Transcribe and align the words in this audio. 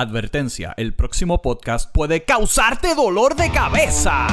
Advertencia, 0.00 0.72
el 0.78 0.94
próximo 0.94 1.42
podcast 1.42 1.92
puede 1.92 2.24
causarte 2.24 2.94
dolor 2.94 3.36
de 3.36 3.50
cabeza. 3.50 4.28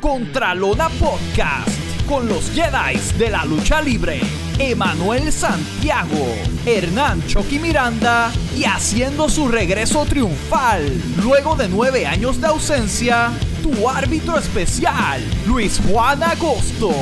Contralona 0.00 0.88
Podcast 0.88 1.68
con 2.08 2.26
los 2.26 2.50
Jedi 2.52 2.98
de 3.18 3.28
la 3.28 3.44
lucha 3.44 3.82
libre. 3.82 4.18
Emanuel 4.58 5.30
Santiago, 5.30 6.34
Hernán 6.64 7.22
Chucky 7.26 7.58
Miranda 7.58 8.32
y 8.56 8.64
haciendo 8.64 9.28
su 9.28 9.48
regreso 9.48 10.06
triunfal. 10.06 10.90
Luego 11.22 11.54
de 11.54 11.68
nueve 11.68 12.06
años 12.06 12.40
de 12.40 12.46
ausencia, 12.46 13.30
tu 13.62 13.90
árbitro 13.90 14.38
especial, 14.38 15.22
Luis 15.46 15.78
Juan 15.86 16.22
Agosto. 16.22 16.92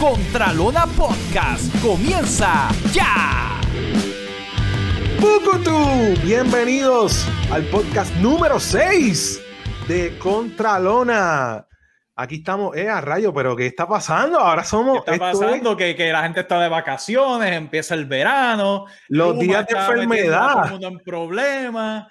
Contralona 0.00 0.86
Podcast 0.86 1.64
comienza 1.82 2.68
ya. 2.92 3.59
Pucutu, 5.20 6.18
bienvenidos 6.24 7.26
al 7.52 7.62
podcast 7.64 8.14
número 8.16 8.58
6 8.58 9.38
de 9.86 10.16
Contralona. 10.18 11.66
Aquí 12.16 12.36
estamos, 12.36 12.74
eh, 12.74 12.88
a 12.88 13.02
rayo, 13.02 13.34
pero 13.34 13.54
¿qué 13.54 13.66
está 13.66 13.86
pasando? 13.86 14.40
Ahora 14.40 14.64
somos. 14.64 15.04
¿Qué 15.04 15.12
está 15.12 15.32
pasando? 15.32 15.76
Que, 15.76 15.94
que, 15.94 16.10
la 16.10 16.22
gente 16.22 16.40
está 16.40 16.58
de 16.58 16.70
vacaciones, 16.70 17.52
empieza 17.52 17.94
el 17.94 18.06
verano, 18.06 18.86
los 19.08 19.38
días 19.38 19.66
de 19.66 19.78
enfermedad. 19.78 20.52
Todo 20.52 20.64
el 20.64 20.70
mundo 20.70 20.88
en 20.88 20.98
problemas, 21.00 22.06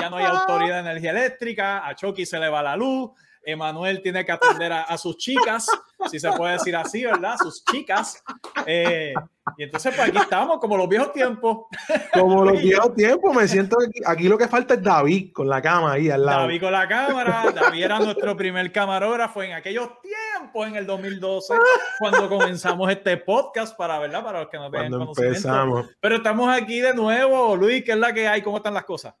ya 0.00 0.10
no 0.10 0.16
hay 0.16 0.24
autoridad 0.24 0.82
de 0.82 0.90
energía 0.90 1.12
eléctrica, 1.12 1.86
a 1.86 1.94
Chucky 1.94 2.26
se 2.26 2.40
le 2.40 2.48
va 2.48 2.60
la 2.60 2.74
luz, 2.74 3.12
Emanuel 3.48 4.02
tiene 4.02 4.26
que 4.26 4.32
atender 4.32 4.70
a, 4.72 4.98
sus 4.98 5.16
chicas, 5.16 5.66
si 6.10 6.20
se 6.20 6.30
puede 6.32 6.52
decir 6.52 6.76
así, 6.76 7.02
¿verdad? 7.02 7.34
Sus 7.38 7.64
chicas. 7.64 8.22
Eh, 8.66 9.14
y 9.56 9.62
entonces, 9.62 9.94
pues 9.96 10.08
aquí 10.08 10.18
estamos, 10.18 10.58
como 10.58 10.76
los 10.76 10.86
viejos 10.86 11.14
tiempos. 11.14 11.66
Como 12.12 12.44
los 12.44 12.60
viejos 12.62 12.94
tiempos, 12.94 13.34
me 13.34 13.48
siento 13.48 13.78
aquí, 13.80 14.00
aquí 14.04 14.28
lo 14.28 14.36
que 14.36 14.48
falta 14.48 14.74
es 14.74 14.82
David 14.82 15.32
con 15.32 15.48
la 15.48 15.62
cámara 15.62 15.94
ahí 15.94 16.10
al 16.10 16.26
lado. 16.26 16.42
David 16.42 16.60
con 16.60 16.72
la 16.72 16.86
cámara, 16.86 17.50
David 17.54 17.82
era 17.82 17.98
nuestro 18.00 18.36
primer 18.36 18.70
camarógrafo 18.70 19.42
en 19.42 19.54
aquellos 19.54 19.88
tiempos, 20.02 20.66
en 20.66 20.76
el 20.76 20.84
2012, 20.84 21.54
cuando 22.00 22.28
comenzamos 22.28 22.90
este 22.90 23.16
podcast, 23.16 23.74
para, 23.78 23.98
¿verdad? 23.98 24.22
Para 24.22 24.40
los 24.40 24.48
que 24.50 24.58
nos 24.58 24.70
vean 24.70 24.92
empezamos. 24.92 25.86
Pero 26.00 26.16
estamos 26.16 26.54
aquí 26.54 26.80
de 26.80 26.92
nuevo, 26.92 27.56
Luis, 27.56 27.82
¿qué 27.82 27.92
es 27.92 27.98
la 27.98 28.12
que 28.12 28.28
hay? 28.28 28.42
¿Cómo 28.42 28.58
están 28.58 28.74
las 28.74 28.84
cosas? 28.84 29.14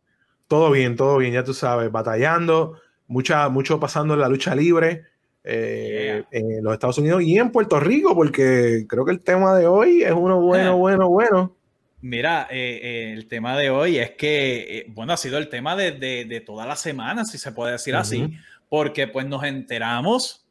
Todo 0.46 0.70
bien, 0.70 0.96
todo 0.96 1.16
bien, 1.16 1.32
ya 1.32 1.44
tú 1.44 1.54
sabes, 1.54 1.90
batallando 1.90 2.78
mucha, 3.08 3.48
mucho 3.48 3.80
pasando 3.80 4.14
en 4.14 4.20
la 4.20 4.28
lucha 4.28 4.54
libre 4.54 5.04
eh, 5.44 6.24
en 6.30 6.62
los 6.62 6.74
Estados 6.74 6.98
Unidos 6.98 7.22
y 7.22 7.38
en 7.38 7.50
Puerto 7.50 7.80
Rico, 7.80 8.14
porque 8.14 8.84
creo 8.88 9.04
que 9.04 9.12
el 9.12 9.20
tema 9.20 9.56
de 9.56 9.66
hoy 9.66 10.02
es 10.02 10.12
uno 10.12 10.40
bueno, 10.40 10.76
bueno, 10.76 11.08
bueno. 11.08 11.56
Mira, 12.00 12.46
eh, 12.50 12.80
eh, 12.82 13.12
el 13.12 13.26
tema 13.26 13.56
de 13.56 13.70
hoy 13.70 13.98
es 13.98 14.12
que, 14.12 14.86
bueno, 14.90 15.14
ha 15.14 15.16
sido 15.16 15.38
el 15.38 15.48
tema 15.48 15.74
de, 15.74 15.92
de, 15.92 16.40
toda 16.40 16.64
la 16.66 16.76
semana, 16.76 17.24
si 17.24 17.38
se 17.38 17.50
puede 17.50 17.72
decir 17.72 17.96
así, 17.96 18.34
porque 18.68 19.08
pues 19.08 19.26
nos 19.26 19.42
enteramos 19.42 20.46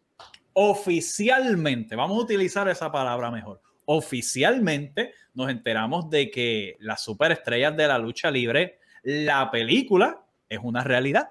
oficialmente, 0.54 1.96
vamos 1.96 2.18
a 2.18 2.24
utilizar 2.24 2.68
esa 2.68 2.92
palabra 2.92 3.32
mejor, 3.32 3.62
oficialmente 3.86 5.14
nos 5.36 5.50
enteramos 5.50 6.10
de 6.10 6.32
que 6.32 6.76
las 6.80 7.02
superestrellas 7.04 7.78
de 7.78 7.88
la 7.88 8.00
lucha 8.00 8.32
libre, 8.32 8.80
la 9.04 9.52
película, 9.52 10.26
es 10.50 10.60
una 10.62 10.84
realidad. 10.84 11.30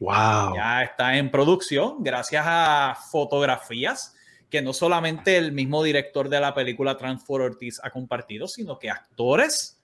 Wow. 0.00 0.54
Ya 0.54 0.82
está 0.82 1.16
en 1.16 1.30
producción 1.30 2.02
gracias 2.02 2.44
a 2.46 2.96
fotografías 3.10 4.14
que 4.50 4.62
no 4.62 4.72
solamente 4.72 5.36
el 5.36 5.52
mismo 5.52 5.82
director 5.82 6.28
de 6.28 6.40
la 6.40 6.54
película 6.54 6.96
Transfor 6.96 7.42
Ortiz 7.42 7.80
ha 7.82 7.90
compartido, 7.90 8.48
sino 8.48 8.78
que 8.78 8.90
actores 8.90 9.78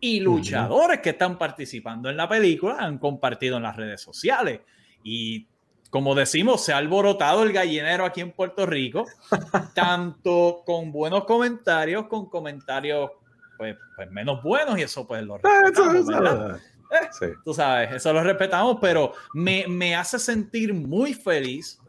y 0.00 0.20
luchadores 0.20 1.00
que 1.00 1.10
están 1.10 1.36
participando 1.36 2.08
en 2.08 2.16
la 2.16 2.28
película 2.28 2.76
han 2.78 2.98
compartido 2.98 3.58
en 3.58 3.64
las 3.64 3.76
redes 3.76 4.00
sociales. 4.00 4.60
Y 5.04 5.46
como 5.90 6.14
decimos, 6.14 6.64
se 6.64 6.72
ha 6.72 6.78
alborotado 6.78 7.42
el 7.42 7.52
gallinero 7.52 8.06
aquí 8.06 8.22
en 8.22 8.32
Puerto 8.32 8.64
Rico, 8.64 9.06
tanto 9.74 10.62
con 10.64 10.92
buenos 10.92 11.24
comentarios, 11.24 12.06
con 12.06 12.30
comentarios 12.30 13.10
pues, 13.58 13.76
pues 13.94 14.10
menos 14.10 14.42
buenos, 14.42 14.78
y 14.78 14.82
eso 14.82 15.06
pues 15.06 15.22
lo 15.22 15.36
respetamos, 15.36 16.60
eh, 16.90 17.34
tú 17.44 17.54
sabes, 17.54 17.92
eso 17.92 18.12
lo 18.12 18.22
respetamos, 18.22 18.78
pero 18.80 19.12
me, 19.34 19.66
me, 19.68 19.94
hace 19.94 20.18
sentir 20.18 20.74
muy 20.74 21.14
feliz 21.14 21.80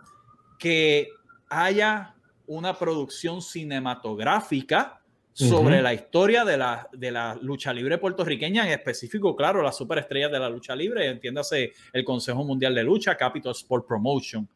que 0.58 1.10
haya 1.50 2.16
una 2.48 2.78
producción 2.78 3.42
cinematográfica 3.42 5.02
sobre 5.34 5.82
la 5.82 5.94
historia 5.94 6.44
de 6.46 6.58
la, 6.58 6.88
de 6.92 7.10
la 7.10 7.36
lucha 7.42 7.74
libre 7.74 7.98
puertorriqueña, 7.98 8.66
en 8.66 8.74
específico, 8.74 9.36
claro, 9.36 9.62
las 9.62 9.78
superestrellas 9.78 10.32
de 10.32 10.40
la 10.40 10.50
lucha 10.50 10.76
libre, 10.76 11.08
entiéndase 11.08 11.72
el 11.94 12.04
Consejo 12.04 12.44
Mundial 12.44 12.76
de 12.76 12.84
Lucha, 12.84 13.16
Capital 13.16 13.54
Sport 13.54 13.88
Promotion, 13.88 14.48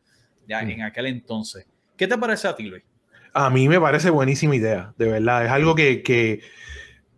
ya, 0.48 0.62
en 0.62 0.84
aquel 0.84 1.08
entonces. 1.08 1.66
¿Qué 1.96 2.08
te 2.08 2.18
parece 2.18 2.48
a 2.48 2.56
ti, 2.56 2.64
Luis? 2.64 2.84
A 3.34 3.50
mí 3.50 3.68
me 3.68 3.80
parece 3.80 4.10
buenísima 4.10 4.56
idea, 4.56 4.94
de 4.98 5.10
verdad. 5.10 5.46
Es 5.46 5.52
algo 5.52 5.76
que, 5.76 6.04
que 6.04 6.42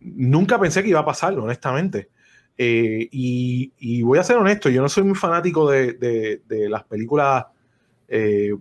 nunca 0.00 0.58
pensé 0.58 0.82
que 0.82 0.88
iba 0.88 1.00
a 1.00 1.04
pasar, 1.04 1.36
honestamente. 1.38 2.08
Eh, 2.60 3.08
y, 3.12 4.02
voy 4.02 4.18
a 4.18 4.24
ser 4.24 4.36
honesto, 4.36 4.68
yo 4.68 4.82
no 4.82 4.88
soy 4.88 5.04
muy 5.04 5.14
fanático 5.14 5.70
de, 5.70 6.40
las 6.68 6.82
películas 6.84 7.46
eh, 8.08 8.52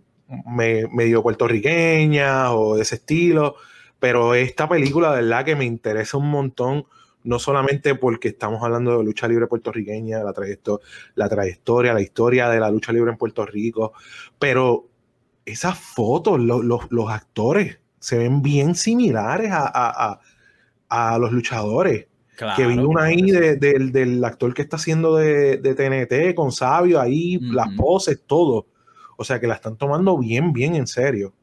medio 0.94 1.24
puertorriqueñas 1.24 2.50
o 2.52 2.76
de 2.76 2.84
ese 2.84 2.96
estilo, 2.96 3.56
pero 4.00 4.36
esta 4.36 4.70
película 4.70 5.16
de 5.16 5.24
verdad 5.24 5.46
que 5.46 5.56
me 5.56 5.66
interesa 5.66 6.18
un 6.18 6.30
montón, 6.30 6.86
no 7.24 7.40
solamente 7.40 7.96
porque 7.96 8.30
estamos 8.30 8.64
hablando 8.64 9.00
de 9.00 9.04
lucha 9.04 9.28
libre 9.28 9.48
puertorriqueña, 9.48 10.20
la, 10.24 10.34
la 11.16 11.30
trayectoria, 11.30 11.94
la 11.94 12.02
historia 12.02 12.50
de 12.50 12.60
la 12.60 12.70
lucha 12.70 12.94
libre 12.94 13.12
en 13.12 13.18
Puerto 13.18 13.46
Rico, 13.48 13.94
pero 14.38 14.88
esas 15.44 15.78
fotos, 15.80 16.40
los 16.40 17.10
actores 17.10 17.80
se 18.00 18.20
ven 18.20 18.44
bien 18.44 18.76
similares 18.76 19.50
a 19.52 21.18
los 21.20 21.32
luchadores 21.32 22.07
que 22.56 22.68
vi 22.68 22.78
una 22.78 23.04
ahí 23.04 23.32
del 23.32 24.24
actor 24.24 24.54
que 24.54 24.62
está 24.62 24.76
haciendo 24.76 25.16
de, 25.16 25.58
TNT 25.58 26.36
con 26.36 26.52
Sabio, 26.52 27.02
ahí 27.02 27.40
las 27.40 27.70
poses, 27.76 28.22
todo. 28.26 28.68
O 29.18 29.24
sea 29.24 29.40
que 29.40 29.48
la 29.48 29.56
están 29.56 29.78
tomando 29.78 30.18
bien, 30.18 30.54
bien 30.54 30.76
en 30.76 30.88
serio. 30.88 31.34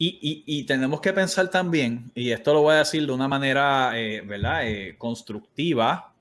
Y, 0.00 0.64
tenemos 0.64 1.00
que 1.00 1.12
pensar 1.12 1.50
también, 1.50 2.12
y 2.14 2.30
esto 2.30 2.54
lo 2.54 2.62
voy 2.62 2.74
a 2.74 2.78
decir 2.78 3.04
de 3.04 3.12
una 3.12 3.26
manera, 3.26 3.98
eh, 3.98 4.20
¿verdad? 4.20 4.68
Eh, 4.68 4.94
constructiva 4.96 6.14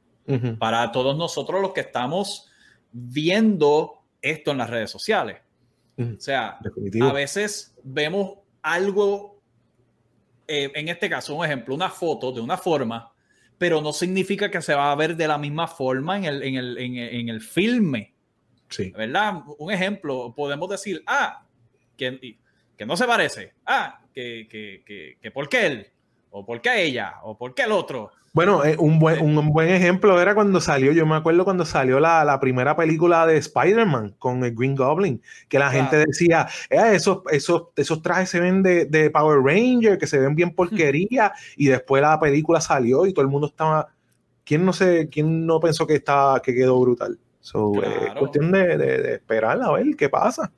para 0.60 0.92
todos 0.92 1.18
nosotros 1.18 1.62
los 1.62 1.72
que 1.72 1.82
estamos 1.82 2.50
viendo 2.92 4.02
esto 4.22 4.52
en 4.52 4.58
las 4.58 4.70
redes 4.70 4.90
sociales. 4.90 5.38
O 5.98 6.20
sea, 6.20 6.60
a 7.02 7.14
veces 7.14 7.76
vemos 7.84 8.40
algo, 8.62 9.40
eh, 10.48 10.72
en 10.76 10.90
este 10.90 11.10
caso, 11.10 11.36
un 11.36 11.46
ejemplo, 11.46 11.74
una 11.74 11.90
foto 11.90 12.32
de 12.32 12.42
una 12.42 12.58
forma 12.58 13.12
pero 13.58 13.82
no 13.82 13.94
significa 13.94 14.52
que 14.52 14.62
se 14.62 14.76
va 14.76 14.92
a 14.92 14.96
ver 14.96 15.16
de 15.16 15.28
la 15.28 15.38
misma 15.38 15.68
forma 15.68 16.18
en 16.18 16.26
el, 16.26 16.44
en 16.44 16.56
el, 16.56 16.78
en, 16.78 17.30
el 17.30 17.42
filme. 17.42 18.14
Sí. 18.70 18.92
¿Verdad? 18.92 19.44
Un 19.58 19.72
ejemplo, 19.72 20.34
podemos 20.36 20.70
decir, 20.70 21.04
ah, 21.08 21.44
que, 21.96 22.38
que 22.78 22.86
no 22.86 22.96
se 22.98 23.06
parece, 23.06 23.54
ah, 23.66 24.02
que, 24.14 24.48
que, 24.50 24.84
que, 24.86 25.18
que 25.22 25.32
por 25.32 25.50
qué 25.50 25.66
él, 25.66 25.88
o 26.32 26.46
por 26.46 26.62
qué 26.62 26.84
ella, 26.84 27.16
o 27.24 27.38
por 27.38 27.56
qué 27.56 27.64
el 27.64 27.72
otro. 27.72 28.12
Bueno, 28.38 28.64
eh, 28.64 28.76
un, 28.78 29.00
buen, 29.00 29.20
un 29.20 29.52
buen 29.52 29.68
ejemplo 29.70 30.22
era 30.22 30.36
cuando 30.36 30.62
salió, 30.62 30.92
yo 30.92 31.08
me 31.08 31.16
acuerdo 31.16 31.44
cuando 31.44 31.66
salió 31.66 32.00
la, 32.00 32.24
la 32.24 32.40
primera 32.40 32.76
película 32.76 33.26
de 33.26 33.38
Spider-Man 33.38 34.14
con 34.20 34.44
el 34.44 34.54
Green 34.54 34.76
Goblin, 34.76 35.24
que 35.50 35.58
la 35.58 35.72
gente 35.72 35.98
decía, 35.98 36.48
eh, 36.70 36.92
esos, 36.94 37.24
esos, 37.32 37.70
esos 37.76 38.00
trajes 38.04 38.30
se 38.30 38.40
ven 38.40 38.62
de, 38.62 38.86
de, 38.86 39.10
Power 39.10 39.40
Ranger, 39.40 39.98
que 39.98 40.06
se 40.06 40.20
ven 40.20 40.36
bien 40.36 40.52
porquería, 40.56 41.34
y 41.56 41.66
después 41.66 42.04
la 42.04 42.20
película 42.20 42.62
salió 42.62 43.08
y 43.08 43.12
todo 43.12 43.24
el 43.26 43.32
mundo 43.32 43.48
estaba, 43.48 43.88
¿quién 44.46 44.64
no 44.64 44.72
sé, 44.72 45.10
quién 45.12 45.48
no 45.48 45.60
pensó 45.60 45.88
que, 45.88 45.96
estaba, 45.96 46.40
que 46.40 46.54
quedó 46.54 46.80
brutal? 46.80 47.18
So, 47.40 47.82
Es 47.82 48.14
cuestión 48.20 48.52
de, 48.52 48.78
de, 48.78 49.02
de 49.02 49.14
esperar 49.16 49.60
a 49.60 49.72
ver 49.72 49.96
qué 49.96 50.10
pasa. 50.10 50.52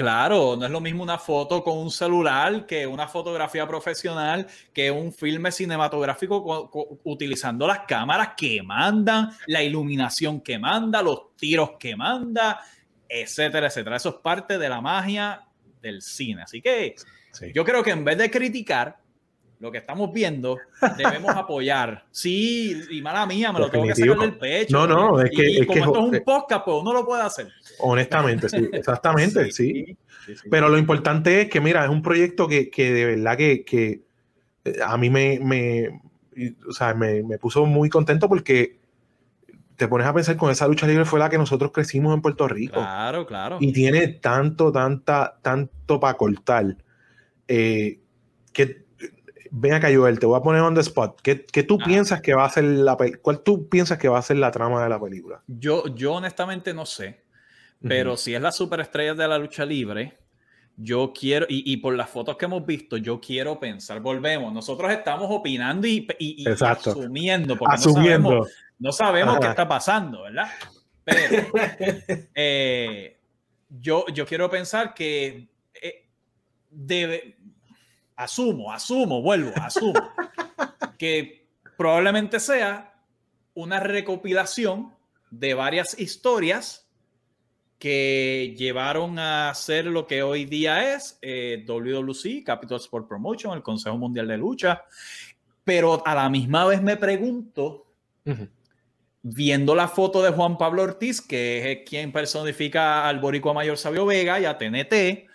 Claro, 0.00 0.56
no 0.56 0.64
es 0.64 0.70
lo 0.70 0.80
mismo 0.80 1.02
una 1.02 1.18
foto 1.18 1.62
con 1.62 1.76
un 1.76 1.90
celular 1.90 2.64
que 2.64 2.86
una 2.86 3.06
fotografía 3.06 3.66
profesional, 3.68 4.46
que 4.72 4.90
un 4.90 5.12
filme 5.12 5.52
cinematográfico 5.52 6.70
utilizando 7.04 7.66
las 7.66 7.80
cámaras 7.80 8.30
que 8.34 8.62
mandan, 8.62 9.28
la 9.46 9.62
iluminación 9.62 10.40
que 10.40 10.58
manda, 10.58 11.02
los 11.02 11.36
tiros 11.36 11.72
que 11.78 11.96
manda, 11.96 12.62
etcétera, 13.06 13.66
etcétera. 13.66 13.96
Eso 13.96 14.08
es 14.08 14.14
parte 14.22 14.56
de 14.56 14.70
la 14.70 14.80
magia 14.80 15.46
del 15.82 16.00
cine. 16.00 16.44
Así 16.44 16.62
que 16.62 16.94
yo 17.52 17.62
creo 17.62 17.82
que 17.82 17.90
en 17.90 18.02
vez 18.02 18.16
de 18.16 18.30
criticar, 18.30 18.96
lo 19.60 19.70
que 19.70 19.78
estamos 19.78 20.10
viendo, 20.12 20.58
debemos 20.96 21.30
apoyar. 21.36 22.04
Sí, 22.10 22.82
y 22.90 23.02
mala 23.02 23.26
mía, 23.26 23.52
me 23.52 23.60
lo 23.60 23.70
tengo 23.70 23.86
que 23.86 23.94
sacar 23.94 24.18
del 24.18 24.38
pecho. 24.38 24.76
No, 24.76 24.86
no, 24.86 25.20
es 25.20 25.30
que. 25.30 25.66
como 25.66 25.78
esto 25.78 25.92
es 25.92 25.98
un 25.98 26.24
podcast, 26.24 26.64
pues 26.64 26.76
uno 26.80 26.92
lo 26.92 27.04
puede 27.04 27.22
hacer. 27.22 27.48
Honestamente, 27.78 28.48
sí, 28.48 28.68
exactamente, 28.72 29.52
sí, 29.52 29.96
Pero 30.50 30.68
lo 30.70 30.78
importante 30.78 31.42
es 31.42 31.50
que, 31.50 31.60
mira, 31.60 31.84
es 31.84 31.90
un 31.90 32.02
proyecto 32.02 32.48
que, 32.48 32.70
que 32.70 32.90
de 32.90 33.04
verdad 33.04 33.36
que, 33.36 33.64
que, 33.64 34.02
eh, 34.64 34.76
a 34.84 34.96
mí 34.96 35.10
me, 35.10 35.38
me, 35.40 36.00
o 36.66 36.72
sea, 36.72 36.94
me, 36.94 37.22
me 37.22 37.38
puso 37.38 37.66
muy 37.66 37.90
contento 37.90 38.28
porque 38.28 38.80
te 39.76 39.88
pones 39.88 40.06
a 40.06 40.14
pensar 40.14 40.38
con 40.38 40.50
esa 40.50 40.66
lucha 40.68 40.86
libre 40.86 41.04
fue 41.04 41.18
la 41.18 41.28
que 41.28 41.38
nosotros 41.38 41.70
crecimos 41.70 42.14
en 42.14 42.22
Puerto 42.22 42.48
Rico. 42.48 42.74
Claro, 42.74 43.26
claro. 43.26 43.58
Y 43.60 43.72
tiene 43.72 44.08
tanto, 44.08 44.72
tanta, 44.72 45.38
tanto 45.42 46.00
para 46.00 46.16
cortar. 46.16 46.76
Eh, 47.46 48.00
que 48.52 48.89
ven 49.50 49.74
acá, 49.74 49.88
Joel, 49.92 50.18
te 50.18 50.26
voy 50.26 50.38
a 50.38 50.42
poner 50.42 50.62
on 50.62 50.74
the 50.74 50.80
spot. 50.80 51.20
¿Qué, 51.22 51.44
qué 51.44 51.62
tú 51.62 51.78
Ah. 51.80 51.84
piensas 51.84 52.20
que 52.20 52.34
va 52.34 52.44
a 52.44 52.50
ser 52.50 52.64
la 52.64 52.96
¿Cuál 53.22 53.42
tú 53.42 53.68
piensas 53.68 53.98
que 53.98 54.08
va 54.08 54.18
a 54.18 54.22
ser 54.22 54.36
la 54.38 54.50
trama 54.50 54.82
de 54.82 54.88
la 54.88 55.00
película? 55.00 55.42
Yo, 55.46 55.86
yo 55.94 56.14
honestamente 56.14 56.72
no 56.74 56.86
sé, 56.86 57.24
pero 57.82 58.16
si 58.16 58.34
es 58.34 58.42
la 58.42 58.52
superestrella 58.52 59.14
de 59.14 59.26
la 59.28 59.38
lucha 59.38 59.64
libre, 59.64 60.18
yo 60.76 61.12
quiero, 61.12 61.46
y, 61.48 61.70
y 61.72 61.76
por 61.78 61.94
las 61.94 62.08
fotos 62.08 62.36
que 62.36 62.44
hemos 62.46 62.64
visto, 62.64 62.96
yo 62.96 63.20
quiero 63.20 63.58
pensar, 63.60 64.00
volvemos, 64.00 64.52
nosotros 64.52 64.90
estamos 64.92 65.26
opinando 65.30 65.86
y, 65.86 66.06
y- 66.18 66.42
y 66.42 66.46
asumiendo, 66.48 67.56
porque 67.58 67.72
no 67.76 67.82
Asumiendo. 67.82 68.28
sabemos, 68.30 68.52
no 68.78 68.92
sabemos 68.92 69.38
qué 69.40 69.46
está 69.48 69.68
pasando, 69.68 70.22
¿verdad? 70.22 70.48
Pero 71.04 71.48
eh, 72.34 73.18
yo, 73.68 74.06
yo 74.08 74.24
quiero 74.26 74.48
pensar 74.48 74.94
que 74.94 75.48
eh, 75.82 76.08
debe, 76.70 77.36
asumo, 78.20 78.72
asumo, 78.72 79.22
vuelvo, 79.22 79.52
asumo, 79.56 79.94
que 80.98 81.48
probablemente 81.76 82.38
sea 82.38 82.94
una 83.54 83.80
recopilación 83.80 84.94
de 85.30 85.54
varias 85.54 85.98
historias 85.98 86.86
que 87.78 88.54
llevaron 88.58 89.18
a 89.18 89.54
ser 89.54 89.86
lo 89.86 90.06
que 90.06 90.22
hoy 90.22 90.44
día 90.44 90.94
es 90.94 91.18
eh, 91.22 91.64
WWC, 91.66 92.44
Capital 92.44 92.76
Sport 92.76 93.08
Promotion, 93.08 93.56
el 93.56 93.62
Consejo 93.62 93.96
Mundial 93.96 94.28
de 94.28 94.36
Lucha. 94.36 94.84
Pero 95.64 96.06
a 96.06 96.14
la 96.14 96.28
misma 96.28 96.66
vez 96.66 96.82
me 96.82 96.98
pregunto, 96.98 97.86
viendo 99.22 99.74
la 99.74 99.88
foto 99.88 100.22
de 100.22 100.30
Juan 100.30 100.58
Pablo 100.58 100.82
Ortiz, 100.82 101.22
que 101.22 101.72
es 101.72 101.88
quien 101.88 102.12
personifica 102.12 103.08
al 103.08 103.18
boricua 103.18 103.54
mayor 103.54 103.78
Sabio 103.78 104.04
Vega 104.04 104.38
y 104.38 104.44
a 104.44 104.58
TNT, 104.58 105.29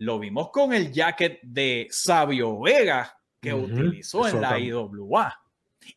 lo 0.00 0.18
vimos 0.18 0.50
con 0.50 0.72
el 0.72 0.92
jacket 0.92 1.40
de 1.42 1.86
Sabio 1.90 2.58
Vega 2.58 3.18
que 3.38 3.52
utilizó 3.52 4.26
eso 4.26 4.36
en 4.36 4.42
la 4.42 4.50
también. 4.50 4.68
IWA 4.68 5.40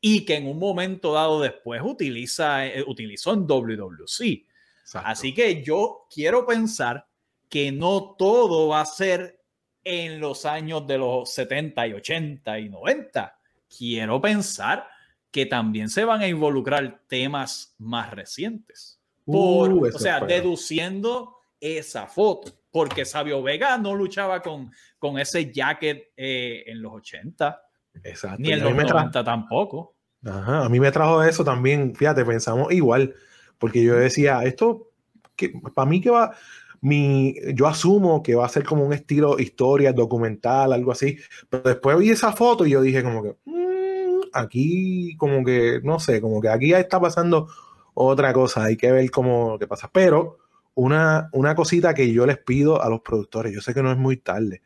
y 0.01 0.25
que 0.25 0.35
en 0.35 0.47
un 0.47 0.59
momento 0.59 1.13
dado 1.13 1.41
después 1.41 1.81
utiliza, 1.83 2.65
eh, 2.65 2.83
utilizó 2.85 3.33
en 3.33 3.47
WWC. 3.47 4.45
Exacto. 4.81 5.09
Así 5.09 5.33
que 5.33 5.63
yo 5.63 6.05
quiero 6.13 6.45
pensar 6.45 7.07
que 7.47 7.71
no 7.71 8.15
todo 8.17 8.67
va 8.67 8.81
a 8.81 8.85
ser 8.85 9.39
en 9.85 10.19
los 10.19 10.45
años 10.45 10.85
de 10.85 10.97
los 10.97 11.33
70 11.33 11.87
y 11.87 11.93
80 11.93 12.59
y 12.59 12.69
90. 12.69 13.39
Quiero 13.77 14.19
pensar 14.19 14.85
que 15.31 15.45
también 15.45 15.89
se 15.89 16.03
van 16.03 16.21
a 16.21 16.27
involucrar 16.27 17.03
temas 17.07 17.73
más 17.77 18.11
recientes. 18.11 18.99
Por, 19.25 19.71
Uh, 19.71 19.87
o 19.95 19.99
sea, 19.99 20.19
deduciendo 20.19 21.37
esa 21.61 22.07
foto. 22.07 22.51
Porque 22.73 23.05
Sabio 23.05 23.41
Vega 23.43 23.77
no 23.77 23.93
luchaba 23.95 24.41
con, 24.41 24.71
con 24.97 25.19
ese 25.19 25.53
jacket 25.53 26.11
eh, 26.17 26.63
en 26.65 26.81
los 26.81 26.91
80, 26.93 27.61
Exacto. 28.03 28.37
ni 28.39 28.51
en 28.51 28.63
los 28.63 28.73
me 28.73 28.83
tra- 28.83 28.93
90 28.95 29.23
tampoco. 29.23 29.95
Ajá, 30.25 30.65
a 30.65 30.69
mí 30.69 30.79
me 30.79 30.91
trajo 30.91 31.21
eso 31.23 31.43
también, 31.45 31.93
fíjate, 31.95 32.25
pensamos 32.25 32.73
igual, 32.73 33.13
porque 33.59 33.83
yo 33.83 33.95
decía, 33.95 34.43
esto, 34.43 34.89
que, 35.35 35.53
para 35.75 35.87
mí 35.87 36.01
que 36.01 36.09
va, 36.09 36.35
mi, 36.81 37.35
yo 37.53 37.67
asumo 37.67 38.23
que 38.23 38.33
va 38.33 38.45
a 38.45 38.49
ser 38.49 38.63
como 38.63 38.83
un 38.85 38.93
estilo 38.93 39.37
historia, 39.39 39.93
documental, 39.93 40.73
algo 40.73 40.91
así, 40.91 41.17
pero 41.49 41.63
después 41.63 41.97
vi 41.99 42.09
esa 42.09 42.31
foto 42.33 42.65
y 42.65 42.71
yo 42.71 42.81
dije 42.81 43.03
como 43.03 43.21
que, 43.21 43.35
"Mm, 43.45 44.21
aquí 44.33 45.15
como 45.17 45.43
que, 45.45 45.79
no 45.83 45.99
sé, 45.99 46.19
como 46.21 46.41
que 46.41 46.49
aquí 46.49 46.69
ya 46.69 46.79
está 46.79 46.99
pasando 46.99 47.47
otra 47.93 48.33
cosa, 48.33 48.63
hay 48.63 48.77
que 48.77 48.91
ver 48.91 49.11
cómo 49.11 49.59
qué 49.59 49.67
pasa, 49.67 49.89
pero 49.93 50.39
una, 50.75 51.29
una 51.33 51.55
cosita 51.55 51.93
que 51.93 52.11
yo 52.11 52.25
les 52.25 52.37
pido 52.37 52.81
a 52.81 52.89
los 52.89 53.01
productores, 53.01 53.53
yo 53.53 53.61
sé 53.61 53.73
que 53.73 53.83
no 53.83 53.91
es 53.91 53.97
muy 53.97 54.17
tarde, 54.17 54.61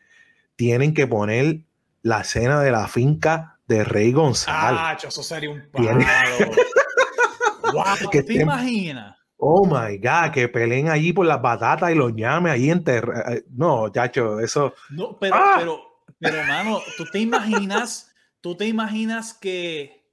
tienen 0.56 0.94
que 0.94 1.08
poner 1.08 1.62
la 2.02 2.22
escena 2.22 2.62
de 2.62 2.72
la 2.72 2.88
finca 2.88 3.60
de 3.68 3.84
Rey 3.84 4.12
González. 4.14 4.80
Ah, 4.82 4.98
eso 5.02 5.24
sería 5.24 5.50
un 5.50 5.70
palo. 5.72 6.00
Wow, 7.74 8.10
¿te 8.12 8.24
te- 8.24 8.34
imaginas? 8.42 9.18
Oh 9.40 9.66
my 9.66 9.98
God, 9.98 10.32
que 10.34 10.48
peleen 10.48 10.90
allí 10.90 11.12
por 11.14 11.26
las 11.26 11.42
batatas 11.42 11.92
y 11.92 11.96
los 11.96 12.14
llames 12.16 12.54
ahí 12.54 12.72
enterrados. 12.72 13.44
No, 13.50 13.90
chacho, 13.90 14.40
eso. 14.40 14.74
No, 14.90 15.18
pero, 15.20 15.36
¡Ah! 15.36 15.56
pero, 15.60 15.82
pero, 16.18 16.44
mano, 16.46 16.80
tú 16.96 17.06
te 17.06 17.20
imaginas, 17.20 18.12
tú 18.42 18.56
te 18.56 18.66
imaginas 18.66 19.34
que, 19.34 20.06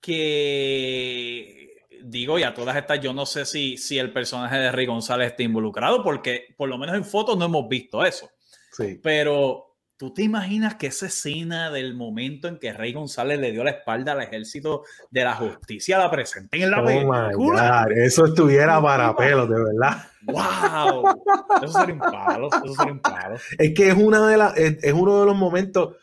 que, 0.00 1.59
digo, 2.04 2.38
y 2.38 2.42
a 2.42 2.54
todas 2.54 2.76
estas, 2.76 3.00
yo 3.00 3.12
no 3.12 3.26
sé 3.26 3.44
si, 3.44 3.76
si 3.76 3.98
el 3.98 4.12
personaje 4.12 4.56
de 4.56 4.72
Rey 4.72 4.86
González 4.86 5.30
está 5.30 5.42
involucrado, 5.42 6.02
porque 6.02 6.54
por 6.56 6.68
lo 6.68 6.78
menos 6.78 6.96
en 6.96 7.04
fotos 7.04 7.36
no 7.36 7.46
hemos 7.46 7.68
visto 7.68 8.04
eso. 8.04 8.30
Sí. 8.72 9.00
Pero 9.02 9.70
tú 10.00 10.14
te 10.14 10.22
imaginas 10.22 10.76
que 10.76 10.86
esa 10.86 11.06
escena 11.06 11.70
del 11.70 11.94
momento 11.94 12.48
en 12.48 12.58
que 12.58 12.72
Rey 12.72 12.94
González 12.94 13.38
le 13.38 13.52
dio 13.52 13.62
la 13.62 13.72
espalda 13.72 14.12
al 14.12 14.22
ejército 14.22 14.82
de 15.10 15.24
la 15.24 15.34
justicia 15.34 15.98
la 15.98 16.10
presenten 16.10 16.62
en 16.62 16.70
la 16.70 16.82
Oh 16.82 16.86
película. 16.86 17.86
Eso 17.94 18.24
estuviera 18.24 18.76
¿Tú 18.76 18.80
te 18.80 18.86
para 18.86 19.14
pelos, 19.14 19.50
de 19.50 19.56
verdad. 19.56 20.02
¡Wow! 20.22 21.18
Eso 21.62 21.80
sería 21.80 21.94
un 21.94 22.00
palo, 22.00 22.48
eso 22.48 22.74
sería 22.74 22.92
un 22.92 23.00
palo. 23.00 23.36
Es 23.58 23.74
que 23.74 23.88
es 23.90 23.94
una 23.94 24.26
de 24.26 24.38
las, 24.38 24.56
es, 24.56 24.82
es 24.82 24.92
uno 24.94 25.20
de 25.20 25.26
los 25.26 25.36
momentos, 25.36 25.96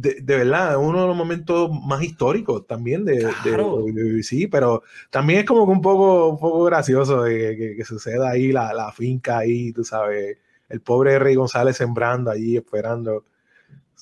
de, 0.00 0.20
de 0.20 0.36
verdad, 0.36 0.76
uno 0.78 1.00
de 1.02 1.06
los 1.08 1.16
momentos 1.16 1.70
más 1.84 2.02
históricos 2.02 2.66
también 2.66 3.04
de, 3.04 3.28
Claro. 3.42 3.82
de- 3.84 3.92
de- 3.92 4.22
sí, 4.22 4.46
pero 4.46 4.82
también 5.10 5.40
es 5.40 5.44
como 5.46 5.66
que 5.66 5.72
un 5.72 5.80
poco, 5.82 6.28
un 6.28 6.38
poco 6.38 6.64
gracioso 6.64 7.22
de 7.22 7.56
que, 7.56 7.76
que- 7.76 7.84
suceda 7.84 8.30
ahí 8.30 8.52
la, 8.52 8.72
la 8.72 8.92
finca 8.92 9.38
ahí, 9.38 9.72
tú 9.72 9.84
sabes, 9.84 10.38
el 10.68 10.80
pobre 10.80 11.18
Rey 11.18 11.34
González 11.34 11.76
sembrando 11.76 12.30
allí, 12.30 12.56
esperando. 12.56 13.24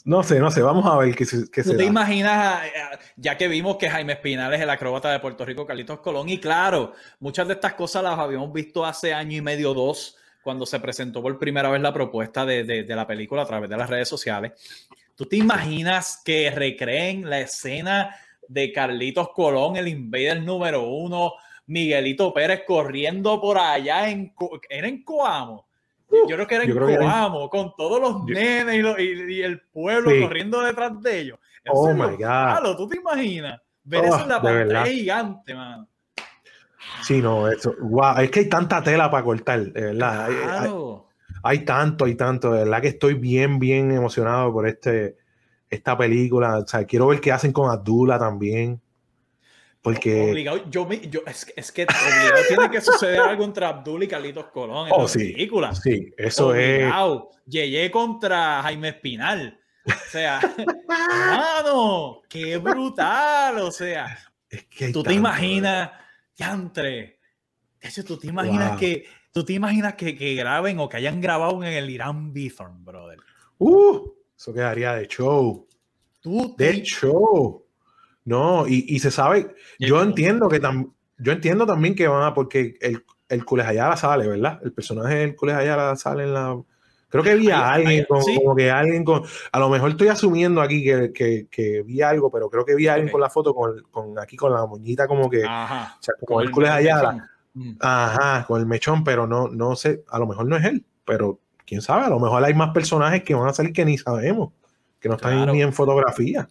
No 0.05 0.23
sé, 0.23 0.39
no 0.39 0.51
sé, 0.51 0.63
vamos 0.63 0.85
a 0.87 0.97
ver 0.99 1.15
qué 1.17 1.25
se, 1.25 1.51
qué 1.51 1.63
¿Tú 1.63 1.71
se 1.71 1.77
te 1.77 1.83
da. 1.83 1.89
imaginas, 1.89 2.65
eh, 2.67 2.71
ya 3.17 3.37
que 3.37 3.49
vimos 3.49 3.77
que 3.77 3.89
Jaime 3.91 4.13
Espinal 4.13 4.53
es 4.55 4.61
el 4.61 4.71
acróbata 4.71 5.11
de 5.11 5.19
Puerto 5.21 5.45
Rico, 5.45 5.67
Carlitos 5.67 6.01
Colón, 6.01 6.29
y 6.29 6.39
claro, 6.39 6.93
muchas 7.19 7.49
de 7.49 7.55
estas 7.55 7.75
cosas 7.75 8.03
las 8.05 8.19
habíamos 8.19 8.53
visto 8.53 8.85
hace 8.85 9.13
año 9.15 9.37
y 9.39 9.41
medio, 9.41 9.75
dos, 9.75 10.17
cuando 10.45 10.65
se 10.67 10.79
presentó 10.79 11.23
por 11.23 11.37
primera 11.41 11.69
vez 11.71 11.81
la 11.81 11.93
propuesta 11.93 12.45
de, 12.47 12.63
de- 12.63 12.85
de 12.85 12.95
la 12.97 13.05
película 13.07 13.43
a 13.43 13.47
través 13.47 13.69
de 13.69 13.77
las 13.77 13.91
redes 13.91 14.09
sociales. 14.09 14.53
¿Tú 15.17 15.25
te 15.25 15.37
imaginas 15.37 16.21
que 16.25 16.51
recreen 16.51 17.29
la 17.29 17.41
escena 17.41 18.15
de 18.49 18.71
Carlitos 18.71 19.31
Colón, 19.35 19.77
el 19.77 19.89
invader 19.89 20.43
número 20.43 20.83
uno, 20.89 21.33
Miguelito 21.67 22.33
Pérez 22.33 22.63
corriendo 22.67 23.41
por 23.41 23.59
allá 23.59 24.09
en, 24.11 24.33
¿era 24.69 24.87
en 24.87 25.03
Coamo? 25.03 25.67
Yo 26.29 26.37
creo 26.37 26.47
que 26.47 26.55
era 26.55 26.65
en 26.65 26.77
Coamo, 26.77 27.49
con 27.51 27.75
todos 27.77 28.01
los 28.01 28.13
Yo- 28.29 28.35
nenes 28.35 28.75
y, 28.77 28.79
lo- 28.83 29.01
y- 29.01 29.35
y 29.39 29.43
el 29.43 29.63
pueblo 29.63 30.11
Sí. 30.11 30.21
corriendo 30.21 30.61
detrás 30.61 31.01
de 31.03 31.19
ellos. 31.21 31.39
Eso 31.65 31.73
Oh 31.75 31.93
my 31.95 32.15
God. 32.17 32.77
¿tú 32.77 32.87
te 32.89 32.99
imaginas? 32.99 33.61
Ver 33.83 34.03
Oh, 34.03 34.07
eso 34.15 34.21
en 34.23 34.29
la 34.29 34.39
de 34.39 34.43
pantalla 34.65 34.87
gigante, 34.87 35.55
mano. 35.55 35.89
Sí, 37.03 37.21
no, 37.21 37.49
eso, 37.49 37.75
wow, 37.81 38.19
es 38.21 38.31
que 38.31 38.41
hay 38.41 38.49
tanta 38.49 38.83
tela 38.83 39.11
para 39.11 39.25
cortar, 39.25 39.61
de 39.61 39.81
verdad. 39.81 40.27
Hay- 40.27 40.35
hay- 40.35 40.43
Claro. 40.43 41.06
Hay 41.47 41.65
tanto, 41.65 42.05
hay 42.05 42.15
tanto, 42.15 42.53
de 42.53 42.65
verdad 42.65 42.83
que 42.83 42.89
estoy 42.89 43.15
bien, 43.15 43.59
bien 43.59 43.91
emocionado 43.93 44.53
por 44.53 44.67
este, 44.69 45.17
esta 45.71 45.97
película. 45.97 46.59
O 46.59 46.67
sea, 46.67 46.85
quiero 46.85 47.07
ver 47.09 47.21
qué 47.21 47.33
hacen 47.33 47.53
con 47.53 47.71
Abdullah 47.71 48.19
también. 48.19 48.81
Porque, 49.83 50.31
Obligado, 50.33 50.69
yo, 50.69 50.85
me- 50.85 51.09
yo, 51.09 51.21
es, 51.27 51.45
que- 51.45 51.53
es 51.57 51.71
que 51.71 51.85
obligado 51.85 52.43
tiene 52.49 52.71
que 52.71 52.81
suceder 52.81 53.21
algo 53.21 53.45
entre 53.45 53.67
Abdul 53.67 54.03
y 54.03 54.09
Carlitos 54.09 54.47
Colón 54.47 54.89
en 54.89 54.93
Oh, 54.97 55.03
la 55.03 55.09
sí. 55.09 55.33
película. 55.33 55.75
sí, 55.75 56.13
eso 56.17 56.55
es. 56.55 56.83
Obligado. 56.83 57.31
Yeye 57.47 57.91
contra 57.93 58.63
Jaime 58.63 58.89
Espinal. 58.89 59.61
O 59.87 59.93
sea, 60.11 60.41
mano, 60.89 62.23
qué 62.29 62.57
brutal. 62.57 63.59
O 63.59 63.71
sea, 63.71 64.19
es 64.51 64.65
que 64.65 64.89
tú 64.91 65.03
te 65.05 65.15
imaginas, 65.15 65.91
Yantre, 66.37 67.21
tú 68.05 68.19
te 68.19 68.27
imaginas 68.27 68.71
Wow. 68.71 68.79
que, 68.81 69.05
tú 69.37 69.45
te 69.45 69.53
imaginas 69.53 69.97
que, 69.97 70.17
que 70.17 70.35
graben 70.35 70.81
o 70.81 70.89
que 70.89 70.97
hayan 70.97 71.21
grabado 71.21 71.63
en 71.63 71.71
el 71.75 71.91
Irán 71.91 72.33
Bithorn, 72.33 72.83
brother. 72.83 73.19
Uh, 73.59 73.99
eso 74.35 74.55
quedaría 74.55 74.95
de 74.95 75.07
show. 75.07 75.67
Tú 76.23 76.55
De 76.57 76.73
te- 76.73 76.83
show. 76.83 77.63
No, 78.25 78.67
y, 78.67 78.87
y 78.89 78.99
se 78.99 79.11
sabe, 79.11 79.55
yo 79.79 80.03
entiendo 80.03 80.49
que 80.49 80.59
tam- 80.59 80.91
yo 81.19 81.33
entiendo 81.33 81.67
también 81.67 81.95
que 81.95 82.09
van 82.09 82.23
a, 82.23 82.33
porque 82.33 82.79
el, 82.81 83.05
el 83.29 83.45
Cules 83.45 83.67
Ayala 83.67 83.95
sale, 83.99 84.27
¿verdad? 84.27 84.59
El 84.65 84.73
personaje 84.73 85.17
del 85.17 85.37
Cules 85.37 85.55
Ayala 85.57 85.95
sale 85.97 86.23
en 86.25 86.33
la. 86.33 86.59
Creo 87.11 87.23
que 87.23 87.35
vi 87.35 87.51
a 87.51 87.73
alguien 87.75 88.01
ahí- 88.01 88.07
con, 88.07 88.23
sí. 88.23 88.37
como 88.43 88.57
que 88.57 88.71
alguien 88.71 89.05
con. 89.05 89.23
A 89.53 89.59
lo 89.59 89.69
mejor 89.69 89.91
estoy 89.91 90.09
asumiendo 90.09 90.63
aquí 90.63 90.83
que, 90.83 91.13
que, 91.13 91.47
que 91.51 91.83
vi 91.83 92.01
algo, 92.01 92.31
pero 92.31 92.49
creo 92.49 92.65
que 92.65 92.75
vi 92.75 92.89
a 92.89 92.95
alguien 92.95 93.13
con 93.13 93.21
la 93.21 93.29
foto 93.29 93.55
con, 93.55 93.83
con 93.91 94.19
aquí 94.19 94.35
con 94.35 94.51
la 94.51 94.65
moñita 94.65 95.07
como 95.07 95.29
que. 95.29 95.45
Ajá. 95.45 95.97
o 96.01 96.03
sea, 96.03 96.15
como 96.19 96.37
Con 96.37 96.43
el 96.43 96.49
el 96.49 96.53
Cules 96.55 96.71
Ayala. 96.71 97.31
Mm. 97.57 97.77
Ajá, 97.81 98.45
con 98.47 98.61
el 98.61 98.67
mechón, 98.67 99.03
pero 99.03 99.27
no, 99.27 99.49
no 99.49 99.77
sé, 99.77 100.05
a 100.11 100.19
lo 100.19 100.27
mejor 100.27 100.47
no 100.47 100.59
es 100.59 100.65
él, 100.67 100.85
pero 101.07 101.41
quién 101.65 101.81
sabe, 101.81 102.05
a 102.05 102.11
lo 102.11 102.21
mejor 102.21 102.45
hay 102.45 102.53
más 102.53 102.75
personajes 102.75 103.23
que 103.23 103.35
van 103.35 103.49
a 103.49 103.55
salir 103.55 103.73
que 103.73 103.87
ni 103.87 103.97
sabemos, 103.97 104.53
que 105.01 105.09
no 105.09 105.15
están 105.15 105.51
ni 105.51 105.63
en 105.63 105.73
fotografía. 105.73 106.51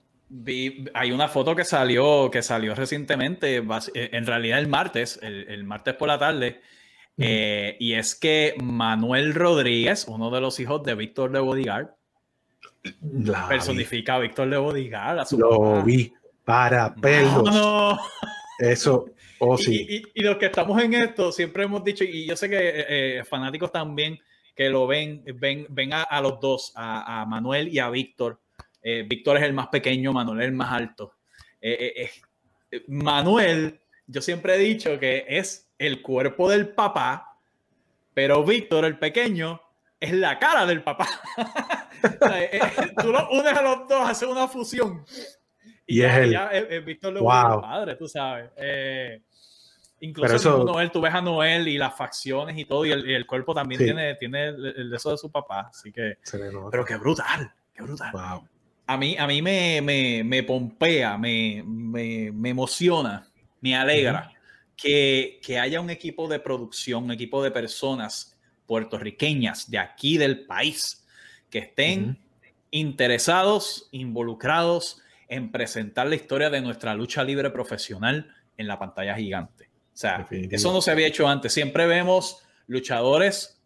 hay 0.95 1.11
una 1.11 1.27
foto 1.27 1.55
que 1.55 1.63
salió, 1.63 2.31
que 2.31 2.41
salió 2.41 2.73
recientemente, 2.73 3.57
eh, 3.57 4.09
en 4.13 4.25
realidad 4.25 4.57
el 4.57 4.67
martes, 4.67 5.19
el, 5.21 5.63
martes 5.63 5.93
por 5.93 6.07
la 6.07 6.17
tarde, 6.17 6.59
eh, 7.19 7.77
y 7.79 7.93
es 7.93 8.15
que 8.15 8.55
Manuel 8.63 9.35
Rodríguez, 9.35 10.05
uno 10.07 10.31
de 10.31 10.41
los 10.41 10.59
hijos 10.59 10.81
de 10.81 10.95
Víctor 10.95 11.31
de 11.31 11.39
Bodigard, 11.39 11.89
personifica 13.47 14.15
a 14.15 14.19
Víctor 14.19 14.49
de. 14.49 15.19
A 15.19 15.25
su 15.25 15.37
Lo 15.37 15.83
vi 15.83 16.11
para 16.43 16.95
pelos. 16.95 17.47
Eso, 18.57 19.05
oh 19.39 19.57
sí. 19.57 20.03
Y, 20.13 20.21
los 20.21 20.37
que 20.37 20.47
estamos 20.47 20.81
en 20.81 20.93
esto, 20.93 21.31
siempre 21.31 21.63
hemos 21.63 21.83
dicho, 21.83 22.03
y 22.03 22.27
yo 22.27 22.35
sé 22.35 22.49
que 22.49 22.85
eh, 22.87 23.23
fanáticos 23.23 23.71
también 23.71 24.19
que 24.55 24.69
lo 24.69 24.87
ven, 24.87 25.23
ven, 25.35 25.65
ven 25.69 25.91
a, 25.93 26.21
los 26.21 26.39
dos, 26.39 26.71
a, 26.75 27.25
Manuel 27.27 27.67
y 27.67 27.79
a 27.79 27.89
Víctor. 27.89 28.39
Eh, 28.81 29.03
Víctor 29.07 29.37
es 29.37 29.43
el 29.43 29.53
más 29.53 29.67
pequeño, 29.67 30.13
Manuel 30.13 30.41
es 30.41 30.45
el 30.45 30.53
más 30.53 30.71
alto. 30.71 31.15
Eh, 31.59 32.09
Manuel, 32.87 33.81
yo 34.07 34.21
siempre 34.21 34.55
he 34.55 34.59
dicho 34.59 34.97
que 34.99 35.25
es 35.27 35.69
el 35.77 36.01
cuerpo 36.01 36.49
del 36.49 36.69
papá, 36.69 37.37
pero 38.13 38.45
Víctor, 38.45 38.85
el 38.85 38.97
pequeño, 38.97 39.61
es 39.99 40.13
la 40.13 40.39
cara 40.39 40.65
del 40.65 40.83
papá. 40.83 41.07
tú 43.01 43.11
lo 43.11 43.29
unes 43.29 43.53
a 43.53 43.61
los 43.61 43.87
dos, 43.87 44.09
haces 44.09 44.27
una 44.27 44.47
fusión. 44.47 45.05
Y, 45.87 46.01
es 46.01 46.13
el. 46.15 46.81
Víctor 46.83 47.13
lo 47.13 47.21
wow. 47.21 47.61
padre, 47.61 47.95
tú 47.95 48.07
sabes. 48.07 48.49
Incluso 50.01 50.35
eso... 50.35 50.63
Noel, 50.63 50.91
tú 50.91 51.01
ves 51.01 51.13
a 51.13 51.21
Noel 51.21 51.67
y 51.67 51.77
las 51.77 51.95
facciones 51.95 52.57
y 52.57 52.65
todo, 52.65 52.85
y 52.85 52.91
el, 52.91 53.25
cuerpo 53.25 53.53
también 53.53 53.79
tiene, 53.79 54.15
tiene 54.15 54.47
el, 54.47 54.89
de 54.89 54.95
eso 54.95 55.11
de 55.11 55.17
su 55.17 55.31
papá. 55.31 55.69
Así 55.69 55.91
que. 55.91 56.17
Pero 56.71 56.85
qué 56.85 56.97
brutal, 56.97 57.51
qué 57.73 57.81
brutal. 57.81 58.11
A 58.87 58.97
mí, 58.97 59.15
a 59.17 59.25
mí 59.25 59.41
me, 59.41 59.81
me, 59.81 60.23
me 60.23 60.43
pompea, 60.43 61.17
me, 61.17 61.63
me, 61.65 62.31
me, 62.31 62.49
emociona, 62.49 63.27
me 63.61 63.75
alegra 63.75 64.31
que, 64.77 65.39
que, 65.43 65.57
haya 65.57 65.81
un 65.81 65.89
equipo 65.89 66.27
de 66.27 66.39
producción, 66.39 67.05
un 67.05 67.11
equipo 67.11 67.41
de 67.41 67.49
personas 67.49 68.37
puertorriqueñas 68.67 69.71
de 69.71 69.79
aquí 69.79 70.19
del 70.19 70.45
país 70.45 71.03
que 71.49 71.59
estén 71.59 72.19
interesados, 72.69 73.89
involucrados 73.91 75.01
en 75.27 75.51
presentar 75.51 76.07
la 76.07 76.15
historia 76.15 76.49
de 76.49 76.61
nuestra 76.61 76.93
lucha 76.93 77.23
libre 77.23 77.49
profesional 77.49 78.33
en 78.57 78.67
la 78.67 78.79
pantalla 78.79 79.15
gigante. 79.15 79.69
O 79.93 79.97
sea, 79.97 80.27
eso 80.29 80.73
no 80.73 80.81
se 80.81 80.91
había 80.91 81.07
hecho 81.07 81.27
antes. 81.27 81.53
Siempre 81.53 81.87
vemos 81.87 82.45
luchadores. 82.67 83.63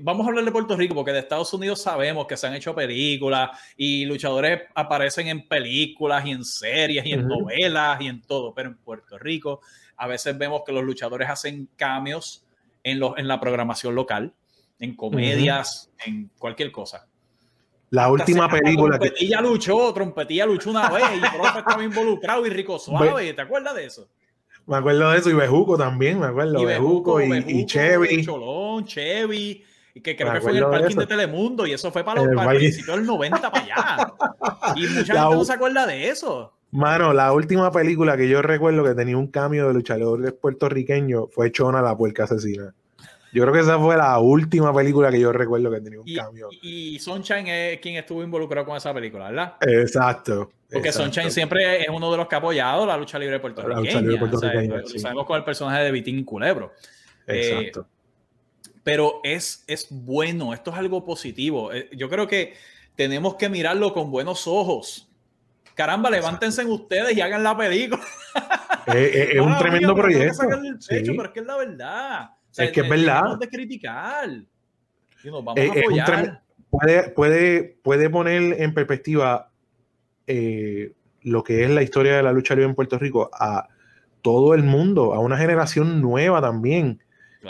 Vamos 0.00 0.26
a 0.26 0.30
hablar 0.30 0.44
de 0.44 0.52
Puerto 0.52 0.76
Rico 0.76 0.94
porque 0.94 1.12
de 1.12 1.18
Estados 1.20 1.52
Unidos 1.52 1.82
sabemos 1.82 2.26
que 2.26 2.36
se 2.36 2.46
han 2.46 2.54
hecho 2.54 2.74
películas 2.74 3.50
y 3.76 4.04
luchadores 4.04 4.62
aparecen 4.74 5.28
en 5.28 5.46
películas 5.46 6.24
y 6.26 6.30
en 6.30 6.44
series 6.44 7.04
y 7.06 7.12
en 7.12 7.26
novelas 7.28 8.00
y 8.00 8.06
en 8.06 8.22
todo, 8.22 8.54
pero 8.54 8.70
en 8.70 8.76
Puerto 8.76 9.18
Rico 9.18 9.60
a 9.96 10.06
veces 10.06 10.36
vemos 10.36 10.62
que 10.64 10.72
los 10.72 10.82
luchadores 10.82 11.28
hacen 11.28 11.68
cambios 11.76 12.46
en, 12.82 12.98
los, 12.98 13.16
en 13.16 13.28
la 13.28 13.40
programación 13.40 13.94
local, 13.94 14.34
en 14.78 14.96
comedias, 14.96 15.90
en 16.04 16.30
cualquier 16.38 16.72
cosa. 16.72 17.08
La 17.94 18.10
última 18.10 18.48
película 18.48 18.98
Trompetilla 18.98 19.40
luchó, 19.40 19.94
Trompetilla 19.94 20.46
luchó 20.46 20.70
una 20.70 20.90
vez 20.90 21.04
y 21.16 21.20
Profe 21.20 21.60
estaba 21.60 21.84
involucrado 21.84 22.44
y 22.44 22.50
Rico 22.50 22.76
Suave, 22.80 23.32
¿te 23.32 23.40
acuerdas 23.40 23.72
de 23.76 23.84
eso? 23.84 24.08
Me 24.66 24.78
acuerdo 24.78 25.10
de 25.10 25.18
eso, 25.18 25.30
y 25.30 25.34
Bejuco 25.34 25.78
también, 25.78 26.18
me 26.18 26.26
acuerdo. 26.26 26.60
Y 26.60 26.64
Bejuco, 26.64 27.20
y, 27.20 27.44
y, 27.46 27.66
Chevy. 27.66 28.24
Cholón, 28.24 28.84
Chevy. 28.84 29.62
Y 29.94 30.00
que 30.00 30.16
creo 30.16 30.32
que 30.32 30.40
fue 30.40 30.50
en 30.50 30.56
el 30.56 30.64
parking 30.64 30.96
de, 30.96 31.06
Telemundo, 31.06 31.66
y 31.68 31.72
eso 31.72 31.92
fue 31.92 32.02
para 32.02 32.24
los 32.24 32.34
para 32.34 32.58
del 32.58 33.06
90 33.06 33.52
para 33.52 33.64
allá. 33.64 34.12
Y 34.74 34.80
mucha 34.88 35.14
gente 35.14 35.36
no 35.36 35.44
se 35.44 35.52
acuerda 35.52 35.86
de 35.86 36.08
eso. 36.08 36.52
Mano, 36.72 37.12
la 37.12 37.32
última 37.32 37.70
película 37.70 38.16
que 38.16 38.28
yo 38.28 38.42
recuerdo 38.42 38.82
que 38.82 38.94
tenía 38.94 39.16
un 39.16 39.28
cambio 39.28 39.68
de 39.68 39.74
luchadores 39.74 40.32
puertorriqueños 40.32 41.26
fue 41.30 41.52
Chona 41.52 41.80
la 41.80 41.96
puerca 41.96 42.24
asesina. 42.24 42.74
Yo 43.34 43.42
creo 43.42 43.52
que 43.52 43.60
esa 43.60 43.80
fue 43.80 43.96
la 43.96 44.16
última 44.20 44.72
película 44.72 45.10
que 45.10 45.18
yo 45.18 45.32
recuerdo 45.32 45.68
que 45.68 45.80
tenía 45.80 46.00
un 46.00 46.14
cambio. 46.14 46.50
Y, 46.62 47.00
Sunshine 47.00 47.48
es 47.48 47.80
quien 47.80 47.96
estuvo 47.96 48.22
involucrado 48.22 48.64
con 48.64 48.76
esa 48.76 48.94
película, 48.94 49.28
¿verdad? 49.28 49.54
Exacto. 49.60 50.52
Porque 50.72 50.92
Sunshine 50.92 51.32
siempre 51.32 51.82
es 51.82 51.88
uno 51.88 52.12
de 52.12 52.16
los 52.16 52.28
que 52.28 52.36
ha 52.36 52.38
apoyado 52.38 52.86
la 52.86 52.96
lucha 52.96 53.18
libre 53.18 53.40
puertorriqueña. 53.40 53.80
La 53.80 53.80
lucha 53.80 54.00
libre 54.00 54.18
puertorriqueña. 54.18 54.76
Lo 54.76 54.98
sabemos 55.00 55.26
con 55.26 55.36
el 55.36 55.42
personaje 55.42 55.82
de 55.82 55.90
Vitín 55.90 56.22
Culebro. 56.22 56.74
Exacto. 57.26 57.80
Eh, 57.80 58.74
pero 58.84 59.20
es, 59.24 59.64
es 59.66 59.88
bueno, 59.90 60.54
esto 60.54 60.70
es 60.70 60.76
algo 60.76 61.04
positivo. 61.04 61.72
Eh, 61.72 61.88
yo 61.92 62.08
creo 62.08 62.28
que 62.28 62.54
tenemos 62.94 63.34
que 63.34 63.48
mirarlo 63.48 63.92
con 63.92 64.12
buenos 64.12 64.46
ojos. 64.46 65.10
Caramba, 65.74 66.08
levántense 66.08 66.62
en 66.62 66.70
ustedes 66.70 67.16
y 67.16 67.20
hagan 67.20 67.42
la 67.42 67.56
película. 67.56 68.00
Es, 68.86 69.40
un 69.40 69.58
tremendo 69.58 69.92
proyecto. 69.92 70.38
Pero 70.88 71.24
es 71.24 71.30
que 71.30 71.40
es 71.40 71.46
la 71.46 71.56
verdad 71.56 72.30
es 72.56 72.72
que 72.72 72.80
es 72.80 72.88
verdad. 72.88 73.38
de 73.38 73.48
criticar. 73.48 74.28
vamos 75.24 75.56
a 75.56 75.80
apoyar. 75.80 76.42
puede, 76.70 77.10
puede, 77.10 77.78
puede 77.82 78.10
poner 78.10 78.60
en 78.60 78.74
perspectiva 78.74 79.50
eh, 80.26 80.92
lo 81.22 81.42
que 81.42 81.64
es 81.64 81.70
la 81.70 81.82
historia 81.82 82.16
de 82.16 82.22
la 82.22 82.32
lucha 82.32 82.54
libre 82.54 82.68
en 82.68 82.74
Puerto 82.74 82.98
Rico 82.98 83.30
a 83.32 83.68
todo 84.22 84.54
el 84.54 84.62
mundo, 84.62 85.14
a 85.14 85.20
una 85.20 85.36
generación 85.36 86.00
nueva 86.00 86.40
también. 86.40 87.00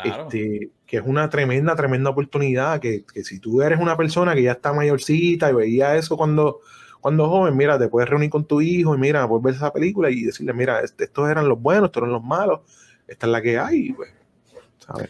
Este, 0.02 0.70
que 0.86 0.96
es 0.96 1.04
una 1.06 1.30
tremenda, 1.30 1.76
tremenda 1.76 2.10
oportunidad. 2.10 2.80
Que, 2.80 3.04
que, 3.04 3.22
si 3.22 3.38
tú 3.38 3.62
eres 3.62 3.78
una 3.78 3.96
persona 3.96 4.34
que 4.34 4.42
ya 4.42 4.52
está 4.52 4.72
mayorcita 4.72 5.50
y 5.50 5.54
veía 5.54 5.96
eso 5.96 6.16
cuando, 6.16 6.60
cuando 7.00 7.28
joven, 7.28 7.56
mira, 7.56 7.78
te 7.78 7.88
puedes 7.88 8.08
reunir 8.08 8.30
con 8.30 8.44
tu 8.44 8.60
hijo 8.60 8.94
y 8.94 8.98
mira, 8.98 9.28
puedes 9.28 9.44
ver 9.44 9.54
esa 9.54 9.72
película 9.72 10.10
y 10.10 10.24
decirle, 10.24 10.52
mira, 10.52 10.80
estos 10.80 11.30
eran 11.30 11.48
los 11.48 11.60
buenos, 11.60 11.86
estos 11.86 12.02
eran 12.02 12.12
los 12.12 12.24
malos, 12.24 12.60
esta 13.06 13.26
es 13.26 13.32
la 13.32 13.40
que 13.40 13.58
hay. 13.58 13.92
Pues. 13.92 14.10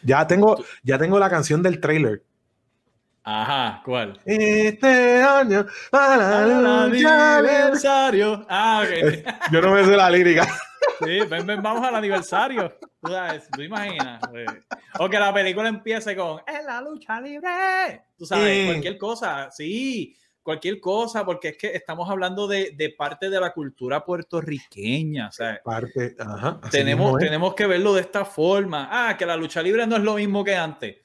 Ya 0.03 0.27
tengo, 0.27 0.57
ya 0.83 0.99
tengo 0.99 1.19
la 1.19 1.31
canción 1.31 1.63
del 1.63 1.81
trailer. 1.81 2.23
Ajá, 3.27 3.81
¿cuál? 3.85 4.21
Este 4.27 5.23
año 5.23 5.65
para 5.91 6.45
el 6.45 6.67
aniversario. 6.67 8.45
Ah, 8.51 8.85
ok. 8.85 9.51
Yo 9.51 9.63
no 9.63 9.73
me 9.73 9.85
sé 9.85 9.97
la 9.97 10.11
lírica. 10.11 10.47
Sí, 11.03 11.21
ven, 11.29 11.45
ven, 11.45 11.63
vamos 11.63 11.85
al 11.85 11.97
aniversario. 11.97 12.79
Tú 13.03 13.11
sabes, 13.11 13.49
tú 13.51 13.63
imaginas. 13.63 14.21
O 14.99 15.09
que 15.09 15.19
la 15.19 15.35
película 15.35 15.69
empiece 15.69 16.15
con 16.15 16.41
En 16.47 16.67
la 16.67 16.81
lucha 16.81 17.21
libre. 17.21 18.03
Tú 18.17 18.25
sabes, 18.25 18.67
cualquier 18.67 18.97
cosa. 18.97 19.51
Sí, 19.51 20.17
cualquier 20.45 20.79
cosa, 20.79 21.25
porque 21.25 21.49
es 21.49 21.57
que 21.57 21.69
estamos 21.69 22.09
hablando 22.09 22.47
de, 22.47 22.73
de 22.77 22.91
parte 22.91 23.31
de 23.31 23.41
la 23.41 23.53
cultura 23.53 24.05
puertorriqueña. 24.05 25.29
O 25.29 25.33
sea, 25.33 25.61
parte, 25.65 26.15
ajá, 26.19 26.61
tenemos, 26.71 27.19
tenemos 27.19 27.55
que 27.55 27.67
verlo 27.67 27.95
de 27.95 28.03
esta 28.03 28.25
forma. 28.25 28.89
Ah, 28.93 29.17
que 29.17 29.27
la 29.27 29.37
lucha 29.37 29.63
libre 29.63 29.87
no 29.87 29.97
es 29.97 30.03
lo 30.03 30.15
mismo 30.15 30.45
que 30.45 30.55
antes. 30.55 30.97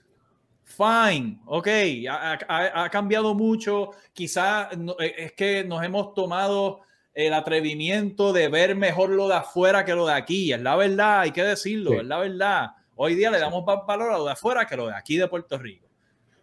Fine, 0.65 1.39
ok, 1.45 1.67
ha, 2.09 2.83
ha, 2.83 2.89
cambiado 2.89 3.33
mucho. 3.33 3.91
Quizá 4.13 4.69
eh, 4.99 5.15
es 5.17 5.31
que 5.31 5.63
nos 5.63 5.83
hemos 5.83 6.13
tomado 6.13 6.81
el 7.13 7.33
atrevimiento 7.33 8.33
de 8.33 8.49
ver 8.49 8.75
mejor 8.75 9.09
lo 9.09 9.27
de 9.27 9.35
afuera 9.35 9.83
que 9.83 9.95
lo 9.95 10.05
de 10.05 10.13
aquí. 10.13 10.53
Es 10.53 10.61
la 10.61 10.75
verdad, 10.75 11.21
hay 11.21 11.31
que 11.31 11.43
decirlo, 11.43 11.93
es 11.93 12.05
la 12.05 12.19
verdad. 12.19 12.71
Hoy 12.95 13.15
día 13.15 13.31
le 13.31 13.39
damos 13.39 13.65
más 13.65 13.79
valor 13.87 14.11
a 14.11 14.17
lo 14.17 14.25
de 14.25 14.33
afuera 14.33 14.65
que 14.65 14.75
lo 14.75 14.87
de 14.87 14.95
aquí 14.95 15.15
de 15.15 15.27
Puerto 15.27 15.57
Rico. 15.57 15.87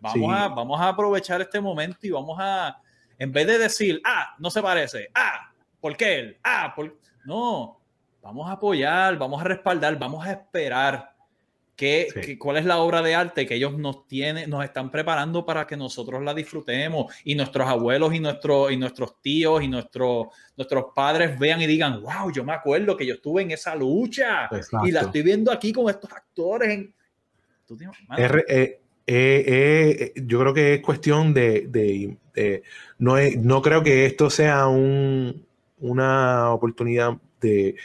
Vamos, 0.00 0.34
a, 0.34 0.48
vamos 0.48 0.80
a 0.80 0.88
aprovechar 0.88 1.40
este 1.40 1.60
momento 1.60 1.98
y 2.02 2.10
vamos 2.10 2.36
a, 2.40 2.78
en 3.18 3.32
vez 3.32 3.46
de 3.46 3.58
decir, 3.58 4.00
ah, 4.04 4.35
no 4.38 4.50
se 4.50 4.62
parece, 4.62 5.11
ah, 5.14 5.52
¿por 5.80 5.96
qué 5.96 6.18
él? 6.18 6.38
Ah, 6.42 6.73
por... 6.75 6.99
no, 7.25 7.80
vamos 8.23 8.49
a 8.49 8.52
apoyar, 8.52 9.16
vamos 9.18 9.40
a 9.40 9.44
respaldar, 9.44 9.99
vamos 9.99 10.26
a 10.26 10.32
esperar 10.32 11.16
que, 11.76 12.37
cuál 12.40 12.56
es 12.56 12.64
la 12.64 12.78
obra 12.78 13.02
de 13.02 13.14
arte 13.14 13.46
que 13.46 13.54
ellos 13.54 13.76
nos 13.76 14.08
tienen, 14.08 14.49
nos 14.49 14.64
están 14.64 14.90
preparando 14.90 15.44
para 15.44 15.66
que 15.66 15.76
nosotros 15.76 16.23
la 16.23 16.32
disfrutemos 16.32 17.14
y 17.23 17.35
nuestros 17.35 17.68
abuelos 17.68 18.14
y, 18.14 18.20
nuestros 18.20 18.73
y 18.73 18.78
nuestros 18.78 19.20
tíos 19.20 19.62
y 19.62 19.68
nuestros, 19.68 20.28
nuestros 20.56 20.87
padres 20.94 21.38
vean 21.38 21.61
y 21.61 21.66
digan, 21.66 22.00
wow, 22.00 22.32
yo 22.32 22.44
me 22.44 22.54
acuerdo 22.54 22.96
que 22.96 23.06
yo 23.06 23.14
estuve 23.14 23.42
en 23.42 23.50
esa 23.50 23.75
lucha 23.75 24.49
y 24.85 24.90
la 24.90 25.02
estoy 25.02 25.23
viendo 25.23 25.52
aquí 25.52 25.70
con 25.73 25.90
estos 25.90 26.11
actores. 26.11 26.88
Eh, 28.49 28.80
eh, 29.06 30.12
yo 30.16 30.40
creo 30.40 30.54
que 30.54 30.75
es 30.75 30.80
cuestión 30.80 31.32
de, 31.34 32.18
no, 32.98 33.16
no 33.38 33.62
creo 33.62 33.82
que 33.82 34.06
esto 34.06 34.30
sea 34.30 34.66
una 34.68 36.50
oportunidad 36.50 37.18
de 37.40 37.76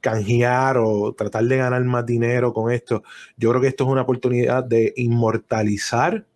canjear 0.00 0.78
o 0.78 1.14
tratar 1.14 1.44
de 1.44 1.56
ganar 1.56 1.84
más 1.84 2.06
dinero 2.06 2.52
con 2.52 2.70
esto. 2.70 3.02
Yo 3.36 3.50
creo 3.50 3.60
que 3.60 3.68
esto 3.68 3.84
es 3.84 3.90
una 3.90 4.02
oportunidad 4.02 4.62
de 4.64 4.92
inmortalizar 4.96 6.26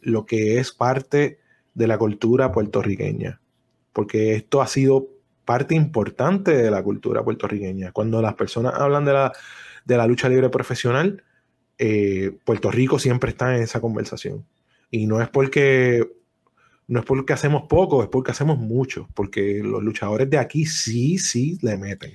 lo 0.00 0.24
que 0.24 0.58
es 0.58 0.72
parte 0.72 1.40
de 1.74 1.86
la 1.86 1.98
cultura 1.98 2.52
puertorriqueña, 2.52 3.40
porque 3.92 4.34
esto 4.34 4.62
ha 4.62 4.66
sido 4.66 5.08
parte 5.44 5.74
importante 5.74 6.56
de 6.56 6.70
la 6.70 6.82
cultura 6.82 7.24
puertorriqueña. 7.24 7.92
Cuando 7.92 8.20
las 8.22 8.34
personas 8.34 8.74
hablan 8.74 9.04
de 9.04 9.12
la, 9.12 9.32
de 9.84 9.96
la 9.96 10.06
lucha 10.06 10.28
libre 10.28 10.48
profesional, 10.50 11.24
eh, 11.78 12.32
Puerto 12.44 12.70
Rico 12.70 12.98
siempre 12.98 13.30
está 13.30 13.56
en 13.56 13.62
esa 13.62 13.80
conversación. 13.80 14.44
Y 14.90 15.06
no 15.06 15.20
es 15.22 15.28
porque 15.28 16.06
no 16.88 17.00
es 17.00 17.06
porque 17.06 17.34
hacemos 17.34 17.64
poco, 17.68 18.02
es 18.02 18.08
porque 18.08 18.30
hacemos 18.30 18.58
mucho, 18.58 19.08
porque 19.14 19.60
los 19.62 19.82
luchadores 19.82 20.28
de 20.30 20.38
aquí 20.38 20.64
sí, 20.64 21.18
sí 21.18 21.58
le 21.60 21.76
meten. 21.76 22.14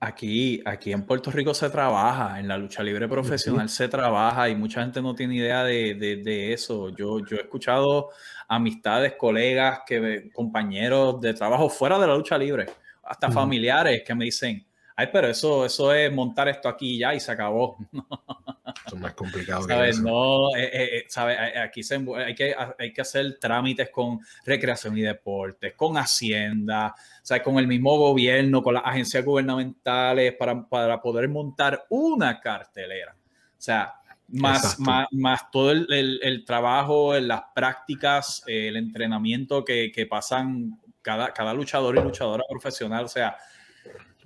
Aquí, 0.00 0.62
aquí 0.64 0.92
en 0.92 1.04
Puerto 1.04 1.30
Rico 1.30 1.52
se 1.54 1.68
trabaja, 1.70 2.38
en 2.38 2.48
la 2.48 2.56
lucha 2.58 2.82
libre 2.82 3.08
profesional 3.08 3.68
se 3.68 3.88
trabaja 3.88 4.48
y 4.48 4.54
mucha 4.54 4.82
gente 4.82 5.02
no 5.02 5.14
tiene 5.14 5.36
idea 5.36 5.64
de, 5.64 5.94
de, 5.94 6.52
eso. 6.52 6.90
Yo, 6.90 7.24
yo 7.24 7.36
he 7.36 7.40
escuchado 7.40 8.10
amistades, 8.48 9.14
colegas, 9.18 9.80
que, 9.86 10.30
compañeros 10.32 11.20
de 11.20 11.34
trabajo 11.34 11.68
fuera 11.68 11.98
de 11.98 12.06
la 12.06 12.16
lucha 12.16 12.38
libre, 12.38 12.66
hasta 13.02 13.30
familiares 13.30 14.02
que 14.06 14.14
me 14.14 14.26
dicen, 14.26 14.64
ay, 14.96 15.08
pero 15.12 15.28
eso, 15.28 15.66
eso 15.66 15.92
es 15.92 16.10
montar 16.10 16.48
esto 16.48 16.68
aquí 16.68 16.98
ya 16.98 17.14
y 17.14 17.20
se 17.20 17.30
acabó. 17.30 17.76
es 18.86 18.94
más 18.94 19.12
complicado. 19.12 19.62
¿Sabes? 19.62 20.00
No, 20.00 20.56
eh, 20.56 20.70
eh, 20.72 21.06
eh, 21.06 21.58
Aquí 21.58 21.82
se, 21.82 21.96
hay, 22.16 22.34
que, 22.34 22.54
hay 22.78 22.92
que 22.92 23.00
hacer 23.00 23.38
trámites 23.38 23.90
con 23.90 24.20
recreación 24.44 24.96
y 24.96 25.02
deportes, 25.02 25.74
con 25.74 25.96
Hacienda, 25.96 26.94
¿sabes? 27.22 27.42
con 27.42 27.58
el 27.58 27.66
mismo 27.66 27.98
gobierno, 27.98 28.62
con 28.62 28.74
las 28.74 28.84
agencias 28.86 29.24
gubernamentales 29.24 30.34
para, 30.34 30.66
para 30.66 31.00
poder 31.00 31.28
montar 31.28 31.84
una 31.90 32.40
cartelera. 32.40 33.14
O 33.14 33.62
sea, 33.66 33.94
más, 34.28 34.80
más, 34.80 35.06
más, 35.12 35.50
todo 35.50 35.70
el, 35.72 36.20
el, 36.22 36.44
trabajo, 36.44 37.18
las 37.18 37.42
prácticas, 37.54 38.42
el 38.46 38.76
entrenamiento 38.76 39.64
que, 39.64 39.92
que 39.92 40.06
pasan 40.06 40.80
cada, 41.02 41.32
cada 41.32 41.54
luchador 41.54 41.96
y 41.96 42.00
luchadora 42.00 42.42
profesional. 42.48 43.04
O 43.04 43.08
sea, 43.08 43.36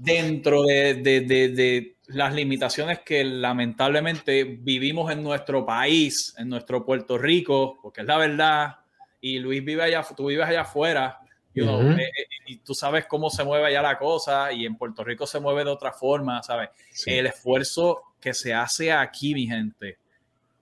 dentro 0.01 0.63
de, 0.63 0.95
de, 0.95 1.21
de, 1.21 1.97
las 2.07 2.35
limitaciones 2.35 3.01
que 3.01 3.23
lamentablemente 3.23 4.45
vivimos 4.45 5.13
en 5.13 5.23
nuestro 5.23 5.65
país, 5.65 6.35
en 6.39 6.49
nuestro 6.49 6.85
Puerto 6.85 7.19
Rico, 7.19 7.79
porque 7.83 8.01
es 8.01 8.07
la 8.07 8.17
verdad, 8.17 8.77
y 9.21 9.39
Luis 9.39 9.63
vive 9.63 9.83
allá, 9.83 10.05
tú 10.17 10.27
vives 10.27 10.47
allá 10.47 10.63
afuera, 10.63 11.19
eh, 11.55 11.63
eh, 11.63 12.09
y 12.47 12.57
tú 12.59 12.75
sabes 12.75 13.05
cómo 13.07 13.29
se 13.29 13.45
mueve 13.45 13.67
allá 13.67 13.83
la 13.83 13.99
cosa, 13.99 14.51
y 14.53 14.65
en 14.65 14.77
Puerto 14.77 15.05
Rico 15.05 15.27
se 15.27 15.39
mueve 15.39 15.65
de 15.65 15.71
otra 15.71 15.93
forma, 15.93 16.43
¿sabes? 16.43 16.71
El 17.05 17.27
esfuerzo 17.27 18.01
que 18.19 18.33
se 18.33 18.55
hace 18.55 18.93
aquí, 18.93 19.35
mi 19.35 19.47
gente, 19.47 19.99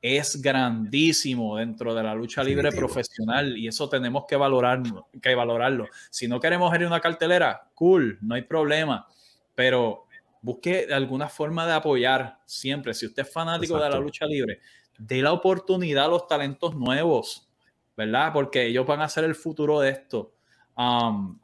es 0.02 0.42
grandísimo 0.42 1.57
dentro 1.57 1.95
de 1.95 2.02
la 2.02 2.14
lucha 2.14 2.42
libre 2.42 2.71
profesional 2.73 3.57
y 3.57 3.68
eso 3.68 3.88
tenemos 3.88 4.25
que 4.28 4.37
valorarlo, 4.37 5.09
que 5.21 5.35
valorarlo. 5.35 5.87
Si 6.11 6.28
no 6.28 6.40
queremos 6.40 6.75
ir 6.75 6.85
a 6.85 6.87
una 6.87 7.00
cartelera, 7.00 7.68
cool, 7.75 8.18
no 8.21 8.35
hay 8.35 8.42
problema 8.42 9.07
pero 9.58 10.06
busque 10.40 10.86
alguna 10.92 11.28
forma 11.28 11.66
de 11.66 11.72
apoyar 11.72 12.38
siempre. 12.46 12.94
Si 12.94 13.06
usted 13.06 13.24
es 13.24 13.32
fanático 13.32 13.76
de 13.76 13.90
la 13.90 13.98
lucha 13.98 14.24
libre, 14.24 14.60
dé 14.96 15.20
la 15.20 15.32
oportunidad 15.32 16.04
a 16.04 16.08
los 16.08 16.28
talentos 16.28 16.76
nuevos, 16.76 17.50
¿verdad? 17.96 18.32
Porque 18.32 18.66
ellos 18.66 18.86
van 18.86 19.00
a 19.00 19.08
ser 19.08 19.24
el 19.24 19.34
futuro 19.34 19.80
de 19.80 19.90
esto. 19.90 20.32
Um, 20.76 21.40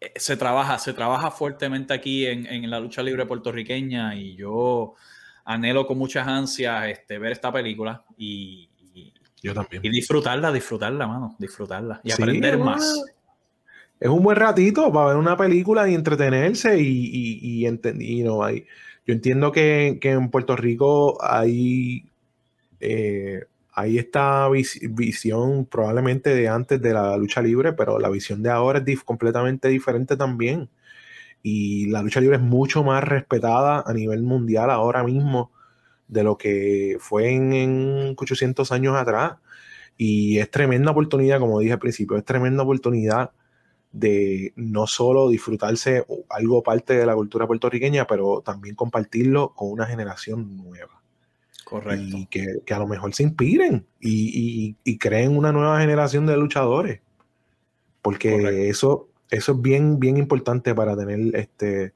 eh, 0.00 0.12
se 0.14 0.36
trabaja, 0.36 0.78
se 0.78 0.92
trabaja 0.92 1.32
fuertemente 1.32 1.92
aquí 1.92 2.24
en, 2.24 2.70
la 2.70 2.78
lucha 2.78 3.02
libre 3.02 3.26
puertorriqueña 3.26 4.14
y 4.14 4.36
yo 4.36 4.94
anhelo 5.44 5.88
con 5.88 5.98
muchas 5.98 6.24
ansias 6.28 6.86
este, 6.86 7.18
ver 7.18 7.32
esta 7.32 7.52
película 7.52 8.04
y, 8.16 8.70
yo 9.42 9.54
también. 9.54 9.84
y 9.84 9.88
disfrutarla, 9.88 10.52
disfrutarla, 10.52 11.08
mano, 11.08 11.34
disfrutarla 11.36 12.00
y 12.04 12.12
aprender 12.12 12.58
más 12.58 13.17
es 14.00 14.08
un 14.08 14.22
buen 14.22 14.36
ratito 14.36 14.92
para 14.92 15.08
ver 15.08 15.16
una 15.16 15.36
película 15.36 15.88
y 15.88 15.94
entretenerse 15.94 16.78
y, 16.80 16.86
y, 17.12 17.66
y, 17.66 18.22
no, 18.22 18.44
hay, 18.44 18.64
yo 19.06 19.14
entiendo 19.14 19.52
que, 19.52 19.98
en 20.02 20.30
Puerto 20.30 20.54
Rico 20.54 21.16
hay, 21.24 22.04
eh, 22.80 23.44
hay 23.72 23.98
esta 23.98 24.48
visión 24.50 25.66
probablemente 25.66 26.34
de 26.34 26.48
antes 26.48 26.80
de 26.80 26.92
la 26.92 27.16
lucha 27.16 27.42
libre, 27.42 27.72
pero 27.72 27.98
la 27.98 28.10
visión 28.10 28.42
de 28.42 28.50
ahora 28.50 28.82
es 28.86 29.02
completamente 29.04 29.68
diferente 29.68 30.16
también. 30.16 30.68
Y 31.42 31.86
la 31.86 32.02
lucha 32.02 32.20
libre 32.20 32.36
es 32.36 32.42
mucho 32.42 32.84
más 32.84 33.02
respetada 33.04 33.82
a 33.86 33.92
nivel 33.94 34.22
mundial 34.22 34.70
ahora 34.70 35.02
mismo 35.04 35.52
de 36.08 36.24
lo 36.24 36.36
que 36.36 36.96
fue 37.00 37.30
en, 37.30 37.52
en 37.52 38.14
800 38.16 38.70
años 38.72 38.94
atrás. 38.96 39.36
Y 39.96 40.38
es 40.38 40.50
tremenda 40.50 40.90
oportunidad, 40.92 41.40
como 41.40 41.60
dije 41.60 41.72
al 41.72 41.78
principio, 41.78 42.16
es 42.18 42.24
tremenda 42.24 42.62
oportunidad 42.62 43.30
de 43.92 44.52
no 44.56 44.86
solo 44.86 45.28
disfrutarse 45.28 46.04
algo 46.28 46.62
parte 46.62 46.94
de 46.94 47.06
la 47.06 47.14
cultura 47.14 47.46
puertorriqueña, 47.46 48.06
pero 48.06 48.42
también 48.44 48.74
compartirlo 48.74 49.54
con 49.54 49.70
una 49.70 49.86
generación 49.86 50.56
nueva. 50.56 51.02
Correcto. 51.64 52.16
Y 52.16 52.26
que, 52.26 52.74
a 52.74 52.78
lo 52.78 52.86
mejor 52.86 53.14
se 53.14 53.22
inspiren 53.22 53.86
y, 54.00 54.74
creen 54.98 55.36
una 55.36 55.52
nueva 55.52 55.80
generación 55.80 56.26
de 56.26 56.36
luchadores. 56.36 57.00
Porque 58.02 58.68
eso, 58.68 59.08
eso 59.30 59.52
es 59.52 59.60
bien, 59.60 59.98
bien 59.98 60.16
importante 60.16 60.74
para 60.74 60.96
tener, 60.96 61.34
este, 61.36 61.92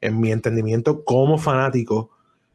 en 0.00 0.20
mi 0.20 0.32
entendimiento, 0.32 1.04
como 1.04 1.38
fanático, 1.38 2.10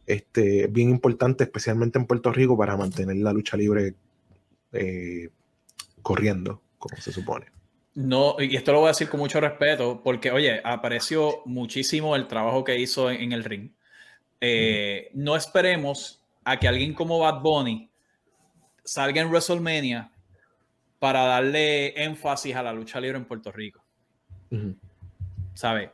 este, 0.06 0.68
bien 0.68 0.90
importante, 0.90 1.44
especialmente 1.44 2.00
en 2.00 2.06
Puerto 2.06 2.32
Rico, 2.32 2.58
para 2.58 2.76
mantener 2.76 3.18
la 3.18 3.32
lucha 3.32 3.56
libre 3.56 3.96
eh, 4.74 5.30
corriendo, 6.02 6.62
como 6.78 6.98
se 6.98 7.12
supone. 7.12 7.59
No, 8.00 8.38
y 8.40 8.56
esto 8.56 8.72
lo 8.72 8.80
voy 8.80 8.88
a 8.88 8.92
decir 8.92 9.10
con 9.10 9.20
mucho 9.20 9.42
respeto, 9.42 10.00
porque, 10.02 10.32
oye, 10.32 10.62
aprecio 10.64 11.42
muchísimo 11.44 12.16
el 12.16 12.28
trabajo 12.28 12.64
que 12.64 12.80
hizo 12.80 13.12
en, 13.12 13.34
el 13.34 13.44
ring. 13.44 13.72
Eh, 14.40 15.10
no 15.16 15.36
esperemos 15.36 16.24
a 16.46 16.58
que 16.58 16.70
alguien 16.70 16.94
como 16.94 17.20
Bad 17.20 17.42
Bunny 17.42 17.90
salga 18.86 19.20
en 19.20 19.28
WrestleMania 19.28 20.10
para 20.98 21.26
darle 21.26 22.02
énfasis 22.02 22.56
a 22.56 22.64
la 22.64 22.72
lucha 22.72 23.02
libre 23.02 23.18
en 23.18 23.26
Puerto 23.26 23.52
Rico. 23.52 23.84
¿Sabe? 25.54 25.92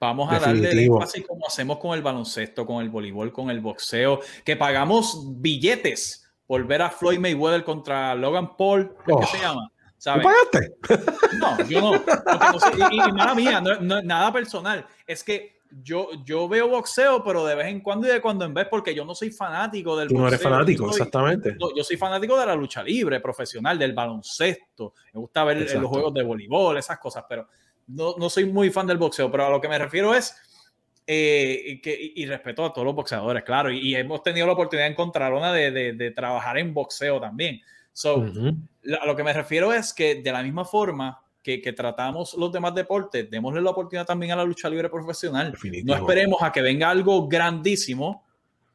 Vamos 0.00 0.32
a 0.32 0.38
darle 0.38 0.86
énfasis 0.86 1.26
como 1.26 1.46
hacemos 1.46 1.76
con 1.76 1.92
el 1.92 2.00
baloncesto, 2.00 2.64
con 2.64 2.82
el 2.82 2.88
voleibol, 2.88 3.34
con 3.34 3.50
el 3.50 3.60
boxeo, 3.60 4.20
que 4.46 4.56
pagamos 4.56 5.42
billetes 5.42 6.26
por 6.46 6.66
ver 6.66 6.80
a 6.80 6.88
Floyd 6.88 7.18
Mayweather 7.18 7.64
contra 7.64 8.14
Logan 8.14 8.56
Paul, 8.56 8.96
¿qué 9.04 9.26
se 9.26 9.38
oh. 10.10 10.16
llama? 10.16 10.22
pagaste? 10.22 10.76
No, 11.38 11.68
yo 11.68 11.80
no. 11.80 11.94
y, 12.90 12.94
y, 12.94 13.12
mala 13.12 13.34
mía, 13.34 13.60
no, 13.60 14.02
nada 14.02 14.32
personal. 14.32 14.86
Es 15.06 15.24
que 15.24 15.54
yo, 15.82 16.10
yo 16.24 16.48
veo 16.48 16.68
boxeo, 16.68 17.24
pero 17.24 17.44
de 17.44 17.54
vez 17.54 17.66
en 17.66 17.80
cuando 17.80 18.06
y 18.06 18.10
de 18.10 18.20
cuando 18.20 18.44
en 18.44 18.54
vez, 18.54 18.68
porque 18.70 18.94
yo 18.94 19.04
no 19.04 19.14
soy 19.14 19.30
fanático 19.30 19.96
del 19.96 20.08
Tú 20.08 20.18
no 20.18 20.28
eres 20.28 20.40
fanático, 20.40 20.88
exactamente. 20.88 21.56
Yo, 21.74 21.82
soy 21.82 21.96
fanático 21.96 22.38
de 22.38 22.46
la 22.46 22.54
lucha 22.54 22.82
libre, 22.82 23.20
profesional, 23.20 23.78
del 23.78 23.92
baloncesto. 23.92 24.94
Me 25.12 25.20
gusta 25.20 25.44
ver 25.44 25.58
los 25.74 25.90
juegos 25.90 26.14
de 26.14 26.22
voleibol, 26.22 26.76
esas 26.76 26.98
cosas, 26.98 27.24
pero 27.28 27.48
no, 27.88 28.14
no 28.18 28.30
soy 28.30 28.44
muy 28.44 28.70
fan 28.70 28.86
del 28.86 28.98
boxeo. 28.98 29.30
Pero 29.30 29.46
a 29.46 29.50
lo 29.50 29.60
que 29.60 29.68
me 29.68 29.78
refiero 29.78 30.14
es. 30.14 30.36
Eh, 31.06 31.80
que, 31.82 32.12
y, 32.14 32.24
respeto 32.24 32.64
a 32.64 32.72
todos 32.72 32.86
los 32.86 32.94
boxeadores, 32.94 33.42
claro, 33.44 33.70
y, 33.70 33.94
hemos 33.94 34.22
tenido 34.22 34.46
la 34.46 34.54
oportunidad 34.54 34.86
de 34.86 34.92
encontrar 34.92 35.34
una 35.34 35.52
de, 35.52 35.70
de, 35.70 35.92
de 35.92 36.10
trabajar 36.12 36.56
en 36.56 36.72
boxeo 36.72 37.20
también. 37.20 37.60
So, 37.94 38.26
a 39.00 39.06
lo 39.06 39.16
que 39.16 39.24
me 39.24 39.32
refiero 39.32 39.72
es 39.72 39.94
que 39.94 40.16
de 40.16 40.32
la 40.32 40.42
misma 40.42 40.64
forma 40.64 41.22
que, 41.42 41.62
que, 41.62 41.72
tratamos 41.72 42.34
los 42.34 42.50
demás 42.50 42.74
deportes, 42.74 43.30
démosle 43.30 43.62
la 43.62 43.70
oportunidad 43.70 44.04
también 44.04 44.32
a 44.32 44.36
la 44.36 44.44
lucha 44.44 44.68
libre 44.68 44.88
profesional. 44.90 45.54
No 45.84 45.94
esperemos 45.94 46.42
a 46.42 46.50
que 46.50 46.60
venga 46.60 46.90
algo 46.90 47.28
grandísimo 47.28 48.24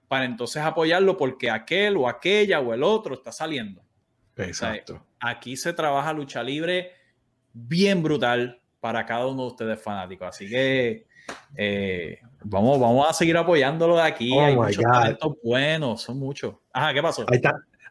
para 0.07 0.25
entonces 0.25 0.61
apoyarlo 0.63 1.17
porque 1.17 1.51
aquel 1.51 1.97
o 1.97 2.07
aquella 2.07 2.61
o 2.61 2.73
el 2.73 2.81
otro 2.81 3.13
está 3.13 3.31
saliendo. 3.31 3.81
Exacto. 4.37 5.05
aquí 5.19 5.57
se 5.57 5.73
trabaja 5.73 6.13
lucha 6.13 6.41
libre 6.41 6.93
bien 7.51 8.01
brutal 8.01 8.61
para 8.79 9.05
cada 9.05 9.27
uno 9.27 9.41
de 9.43 9.47
ustedes 9.49 9.81
fanáticos. 9.81 10.29
Así 10.29 10.49
que 10.49 11.07
eh, 11.57 12.19
vamos, 12.43 12.79
vamos 12.79 13.09
a 13.09 13.13
seguir 13.13 13.35
apoyándolo 13.35 13.97
de 13.97 14.03
aquí. 14.03 14.31
Oh 14.33 14.41
Hay 14.41 14.55
muchos 14.55 14.83
talentos 14.83 15.35
buenos, 15.43 16.01
son 16.01 16.17
muchos. 16.17 16.55
Ajá, 16.71 16.93
¿qué 16.93 17.01
pasó? 17.01 17.25
Hay, 17.29 17.41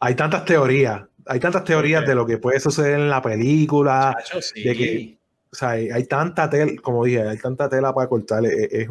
hay 0.00 0.14
tantas 0.14 0.44
teorías 0.46 1.02
hay 1.28 1.40
tantas 1.40 1.64
teorías 1.64 2.06
de 2.06 2.14
lo 2.14 2.26
que 2.26 2.38
puede 2.38 2.58
suceder 2.58 2.94
en 2.94 3.10
la 3.10 3.22
película. 3.22 4.16
de 4.54 4.74
que, 4.74 5.18
o 5.52 5.54
sea, 5.54 5.70
hay, 5.70 6.04
tanta 6.04 6.48
tela, 6.48 6.72
como 6.82 7.04
dije, 7.04 7.22
hay 7.22 7.38
tanta 7.38 7.68
tela 7.68 7.94
para 7.94 8.08
cortar. 8.08 8.44
Es, 8.46 8.68
es, 8.72 8.88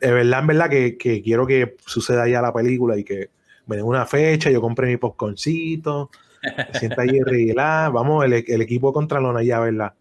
verdad, 0.00 0.40
en 0.40 0.46
verdad 0.46 0.70
que, 0.70 0.96
quiero 1.22 1.46
que 1.46 1.76
suceda 1.84 2.26
ya 2.28 2.40
la 2.40 2.52
película 2.52 2.96
y 2.96 3.04
que 3.04 3.30
me 3.66 3.76
den 3.76 3.84
una 3.84 4.06
fecha, 4.06 4.50
yo 4.50 4.60
compré 4.60 4.86
mi 4.86 4.96
popcorncito, 4.96 6.10
me 6.42 6.78
sienta 6.78 7.02
ahí 7.02 7.18
arreglar. 7.18 7.92
Vamos, 7.92 8.24
el, 8.24 8.44
el 8.46 8.62
equipo 8.62 8.92
contra 8.92 9.20
Lona 9.20 9.42
ya, 9.42 9.60
¿verdad? 9.60 9.92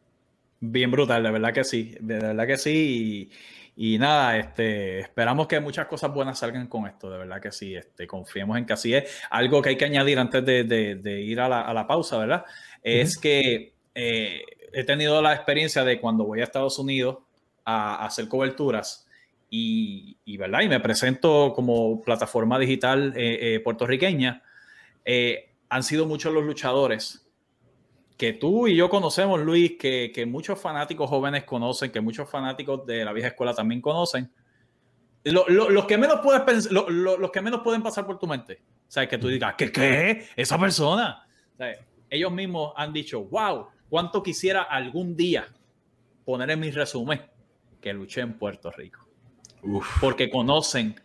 Bien 0.61 0.89
brutal, 0.89 1.23
de 1.23 1.31
verdad 1.31 1.53
que 1.53 1.63
sí, 1.63 1.95
de 1.99 2.19
verdad 2.19 2.47
que 2.47 2.57
sí. 2.57 3.29
Y, 3.29 3.29
y 3.77 3.97
nada, 3.97 4.37
este, 4.37 4.99
esperamos 4.99 5.47
que 5.47 5.59
muchas 5.59 5.87
cosas 5.87 6.13
buenas 6.13 6.39
salgan 6.39 6.67
con 6.67 6.87
esto, 6.87 7.09
de 7.09 7.17
verdad 7.17 7.41
que 7.41 7.51
sí, 7.51 7.75
este, 7.75 8.07
confiemos 8.07 8.57
en 8.57 8.65
que 8.65 8.73
así 8.73 8.93
es. 8.93 9.21
Algo 9.29 9.61
que 9.61 9.69
hay 9.69 9.77
que 9.77 9.85
añadir 9.85 10.17
antes 10.17 10.45
de, 10.45 11.21
ir 11.21 11.41
a 11.41 11.49
la, 11.49 11.87
pausa, 11.87 12.17
¿verdad? 12.17 12.45
Es 12.81 13.17
que 13.17 13.73
eh, 13.93 14.43
he 14.71 14.83
tenido 14.85 15.21
la 15.21 15.33
experiencia 15.33 15.83
de 15.83 15.99
cuando 15.99 16.23
voy 16.23 16.39
a 16.39 16.45
Estados 16.45 16.79
Unidos 16.79 17.17
a, 17.65 18.05
hacer 18.05 18.29
coberturas 18.29 19.07
y, 19.49 20.15
¿verdad? 20.37 20.61
Y 20.61 20.69
me 20.69 20.79
presento 20.79 21.51
como 21.53 22.01
plataforma 22.01 22.57
digital 22.57 23.13
eh, 23.17 23.55
eh, 23.55 23.59
puertorriqueña. 23.59 24.41
han 25.67 25.83
sido 25.83 26.05
muchos 26.05 26.33
los 26.33 26.45
luchadores 26.45 27.24
que 28.17 28.33
tú 28.33 28.67
y 28.67 28.75
yo 28.75 28.89
conocemos, 28.89 29.41
Luis, 29.41 29.77
que, 29.77 30.11
que, 30.13 30.25
muchos 30.25 30.59
fanáticos 30.59 31.09
jóvenes 31.09 31.43
conocen, 31.43 31.91
que 31.91 32.01
muchos 32.01 32.29
fanáticos 32.29 32.85
de 32.85 33.03
la 33.03 33.11
vieja 33.11 33.29
escuela 33.29 33.53
también 33.53 33.81
conocen. 33.81 34.31
los, 35.23 35.85
que 35.85 35.97
menos 35.97 36.21
puedes 36.21 36.71
los 36.71 37.31
que 37.31 37.41
menos 37.41 37.61
pueden 37.61 37.83
pasar 37.83 38.05
por 38.05 38.17
tu 38.17 38.27
mente. 38.27 38.61
O 38.87 38.91
sea, 38.91 39.07
que 39.07 39.17
tú 39.17 39.27
digas, 39.27 39.55
¿qué? 39.57 39.71
¿Qué? 39.71 40.27
Esa 40.35 40.57
persona. 40.57 41.27
ellos 42.09 42.31
mismos 42.31 42.73
han 42.77 42.93
dicho, 42.93 43.23
wow, 43.25 43.67
cuánto 43.89 44.23
quisiera 44.23 44.63
algún 44.63 45.15
día 45.15 45.47
poner 46.23 46.51
en 46.51 46.59
mi 46.59 46.71
resumen 46.71 47.21
que 47.81 47.93
luché 47.93 48.21
en 48.21 48.37
Puerto 48.37 48.71
Rico. 48.71 49.07
Porque 49.99 50.29
conocen 50.29 50.95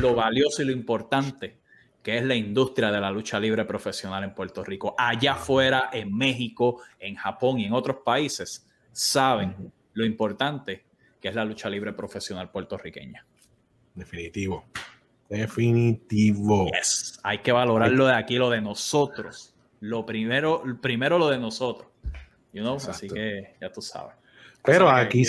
lo 0.00 0.14
valioso 0.14 0.62
y 0.62 0.66
lo 0.66 0.72
importante 0.72 1.58
que 2.04 2.18
es 2.18 2.22
la 2.22 2.34
industria 2.34 2.92
de 2.92 3.00
la 3.00 3.10
lucha 3.10 3.40
libre 3.40 3.64
profesional 3.64 4.22
en 4.24 4.34
Puerto 4.34 4.62
Rico. 4.62 4.94
Allá 4.98 5.32
afuera, 5.32 5.88
en 5.90 6.14
México, 6.14 6.82
en 7.00 7.16
Japón 7.16 7.58
y 7.58 7.64
en 7.64 7.72
otros 7.72 7.96
países, 8.04 8.68
saben 8.92 9.72
lo 9.94 10.04
importante 10.04 10.84
que 11.18 11.28
es 11.28 11.34
la 11.34 11.46
lucha 11.46 11.70
libre 11.70 11.94
profesional 11.94 12.50
puertorriqueña. 12.50 13.24
Definitivo. 13.94 14.66
Definitivo. 15.30 16.70
Yes. 16.72 17.18
Hay 17.22 17.38
que 17.38 17.52
valorar 17.52 17.90
lo 17.90 18.06
de 18.06 18.14
aquí, 18.14 18.36
lo 18.36 18.50
de 18.50 18.60
nosotros. 18.60 19.54
Lo 19.80 20.04
primero, 20.04 20.62
primero 20.82 21.18
lo 21.18 21.30
de 21.30 21.38
nosotros. 21.38 21.90
You 22.52 22.60
know? 22.60 22.76
Así 22.76 23.08
que 23.08 23.56
ya 23.58 23.72
tú 23.72 23.80
sabes. 23.80 24.14
Pero 24.62 24.90
aquí, 24.90 25.24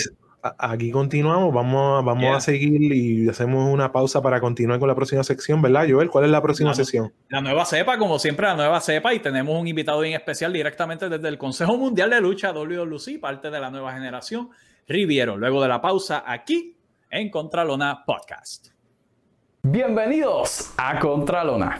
aquí 0.58 0.90
continuamos, 0.90 1.52
vamos, 1.52 2.04
vamos 2.04 2.36
a 2.36 2.40
seguir 2.40 2.92
y 2.92 3.28
hacemos 3.28 3.72
una 3.72 3.90
pausa 3.92 4.20
para 4.22 4.40
continuar 4.40 4.78
con 4.78 4.88
la 4.88 4.94
próxima 4.94 5.24
sección, 5.24 5.62
¿verdad, 5.62 5.86
Joel? 5.88 6.10
¿Cuál 6.10 6.24
es 6.24 6.30
la 6.30 6.42
próxima 6.42 6.74
sección? 6.74 7.12
La 7.28 7.40
nueva 7.40 7.64
cepa, 7.64 7.98
como 7.98 8.18
siempre, 8.18 8.46
la 8.46 8.56
nueva 8.56 8.80
cepa, 8.80 9.14
y 9.14 9.20
tenemos 9.20 9.58
un 9.60 9.66
invitado 9.66 10.00
bien 10.00 10.14
especial 10.14 10.52
directamente 10.52 11.08
desde 11.08 11.28
el 11.28 11.38
Consejo 11.38 11.76
Mundial 11.76 12.10
de 12.10 12.20
Lucha 12.20 12.52
WLC, 12.52 13.18
parte 13.20 13.50
de 13.50 13.60
la 13.60 13.70
nueva 13.70 13.92
generación, 13.92 14.50
Riviero. 14.88 15.36
Luego 15.36 15.62
de 15.62 15.68
la 15.68 15.80
pausa, 15.80 16.24
aquí 16.26 16.76
en 17.10 17.30
Contralona 17.30 18.04
Podcast. 18.04 18.68
Bienvenidos 19.62 20.72
a 20.76 20.98
Contralona. 20.98 21.78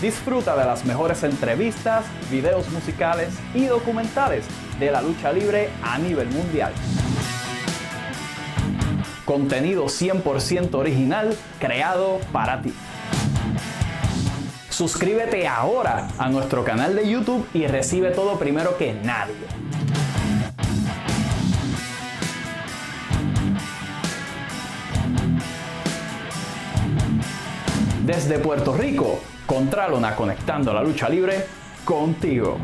Disfruta 0.00 0.56
de 0.56 0.64
las 0.64 0.84
mejores 0.84 1.24
entrevistas, 1.24 2.04
videos 2.30 2.70
musicales 2.70 3.34
y 3.52 3.64
documentales 3.64 4.44
de 4.78 4.92
la 4.92 5.02
lucha 5.02 5.32
libre 5.32 5.70
a 5.82 5.98
nivel 5.98 6.28
mundial. 6.28 6.72
Contenido 9.24 9.86
100% 9.86 10.74
original 10.74 11.36
creado 11.58 12.20
para 12.30 12.62
ti. 12.62 12.72
Suscríbete 14.70 15.48
ahora 15.48 16.06
a 16.16 16.28
nuestro 16.28 16.64
canal 16.64 16.94
de 16.94 17.10
YouTube 17.10 17.44
y 17.52 17.66
recibe 17.66 18.12
todo 18.12 18.38
primero 18.38 18.78
que 18.78 18.94
nadie. 18.94 19.34
Desde 28.06 28.38
Puerto 28.38 28.76
Rico, 28.76 29.20
Contralona 29.48 30.14
conectando 30.14 30.74
la 30.74 30.82
lucha 30.82 31.08
libre 31.08 31.46
contigo. 31.82 32.58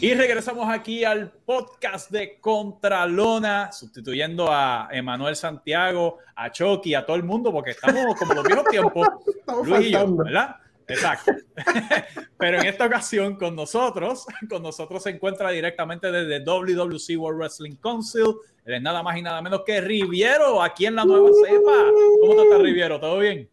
Y 0.00 0.14
regresamos 0.14 0.70
aquí 0.70 1.04
al 1.04 1.30
podcast 1.30 2.10
de 2.10 2.40
Contralona, 2.40 3.70
sustituyendo 3.72 4.48
a 4.50 4.88
Emanuel 4.90 5.36
Santiago, 5.36 6.16
a 6.34 6.50
Chucky, 6.50 6.94
a 6.94 7.04
todo 7.04 7.16
el 7.16 7.24
mundo, 7.24 7.52
porque 7.52 7.72
estamos 7.72 8.16
como 8.18 8.32
los 8.32 8.44
viejos 8.44 8.64
tiempos, 8.70 9.08
Luis 9.66 9.88
y 9.88 9.90
yo, 9.90 10.16
¿verdad? 10.16 10.56
Exacto. 10.92 11.32
Pero 12.38 12.60
en 12.60 12.66
esta 12.66 12.86
ocasión 12.86 13.36
con 13.36 13.54
nosotros, 13.54 14.26
con 14.50 14.62
nosotros 14.62 15.02
se 15.02 15.10
encuentra 15.10 15.50
directamente 15.50 16.10
desde 16.10 16.44
WWC 16.44 17.18
World 17.18 17.38
Wrestling 17.38 17.76
Council, 17.76 18.36
él 18.64 18.74
es 18.74 18.82
nada 18.82 19.02
más 19.02 19.16
y 19.16 19.22
nada 19.22 19.42
menos 19.42 19.62
que 19.66 19.80
Riviero, 19.80 20.62
aquí 20.62 20.86
en 20.86 20.96
la 20.96 21.04
nueva 21.04 21.30
cepa. 21.44 21.90
¿Cómo 22.20 22.42
estás, 22.42 22.62
Riviero? 22.62 23.00
¿Todo 23.00 23.18
bien? 23.18 23.48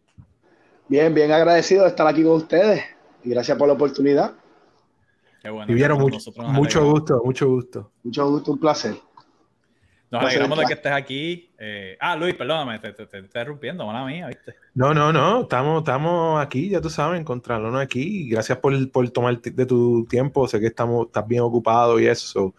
Bien, 0.88 1.12
bien 1.14 1.32
agradecido 1.32 1.82
de 1.82 1.90
estar 1.90 2.06
aquí 2.06 2.22
con 2.22 2.32
ustedes 2.32 2.82
y 3.24 3.30
gracias 3.30 3.56
por 3.56 3.68
la 3.68 3.74
oportunidad. 3.74 4.34
Qué 5.42 5.50
bueno, 5.50 5.66
Riviero, 5.68 5.98
mucho, 5.98 6.18
mucho 6.36 6.90
gusto, 6.90 7.22
mucho 7.24 7.48
gusto. 7.48 7.90
Mucho 8.02 8.30
gusto, 8.30 8.52
un 8.52 8.58
placer. 8.58 8.94
Nos 10.10 10.24
alegramos 10.24 10.58
de 10.58 10.64
que 10.64 10.72
estés 10.72 10.92
aquí. 10.92 11.50
Eh, 11.56 11.96
ah, 12.00 12.16
Luis, 12.16 12.34
perdóname, 12.34 12.80
te, 12.80 12.92
te, 12.92 13.04
estoy 13.04 13.20
interrumpiendo, 13.20 13.86
mala 13.86 14.04
mía, 14.04 14.26
¿viste? 14.26 14.56
No, 14.74 14.92
no, 14.92 15.12
no, 15.12 15.42
estamos, 15.42 15.82
estamos 15.82 16.44
aquí, 16.44 16.68
ya 16.68 16.80
tú 16.80 16.90
sabes, 16.90 17.20
encontrarlo 17.20 17.76
aquí. 17.78 18.28
Gracias 18.28 18.58
por, 18.58 18.90
por 18.90 19.08
tomar 19.10 19.40
de 19.40 19.66
tu 19.66 20.04
tiempo, 20.06 20.48
sé 20.48 20.58
que 20.58 20.66
estamos, 20.66 21.06
estás 21.06 21.26
bien 21.28 21.42
ocupado 21.42 22.00
y 22.00 22.08
eso. 22.08 22.54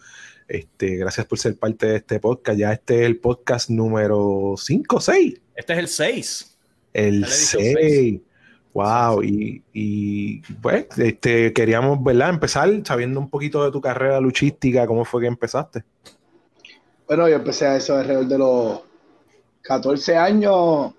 Este, 0.48 0.96
gracias 0.96 1.26
por 1.26 1.40
ser 1.40 1.58
parte 1.58 1.88
de 1.88 1.96
este 1.98 2.20
podcast. 2.22 2.58
Ya 2.58 2.72
este 2.72 3.02
es 3.02 3.06
el 3.06 3.18
podcast 3.18 3.70
número 3.70 4.56
5 4.58 4.96
o 4.96 5.02
6. 5.02 5.42
Este 5.56 5.74
es 5.74 5.80
el 5.80 5.88
6. 5.88 6.58
El 6.94 7.26
6. 7.26 8.22
Wow, 8.74 9.24
y, 9.24 9.62
y, 9.74 10.40
pues 10.62 10.86
este, 10.98 11.52
queríamos 11.52 12.02
¿verdad? 12.02 12.30
empezar 12.30 12.70
sabiendo 12.86 13.20
un 13.20 13.30
poquito 13.30 13.66
de 13.66 13.72
tu 13.72 13.82
carrera 13.82 14.22
luchística, 14.22 14.88
cómo 14.88 15.04
fue 15.04 15.22
que 15.22 15.28
empezaste. 15.28 15.84
Bueno, 17.12 17.28
yo 17.28 17.36
empecé 17.36 17.66
a 17.66 17.76
eso 17.76 17.98
alrededor 17.98 18.26
de 18.26 18.38
los 18.38 18.80
14 19.64 20.16
años, 20.16 20.94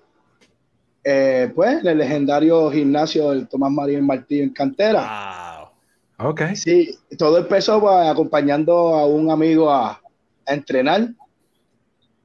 eh, 1.03 1.51
pues, 1.55 1.81
en 1.81 1.87
el 1.87 1.97
legendario 1.97 2.69
gimnasio 2.69 3.31
del 3.31 3.47
Tomás 3.47 3.71
Marín 3.71 4.05
Martillo 4.05 4.43
en 4.43 4.51
Cantera. 4.51 5.71
Ok. 6.19 6.41
Sí, 6.53 6.95
todo 7.17 7.39
empezó 7.39 7.81
pues, 7.81 8.07
acompañando 8.07 8.93
a 8.93 9.07
un 9.07 9.31
amigo 9.31 9.71
a, 9.71 9.99
entrenar 10.45 11.09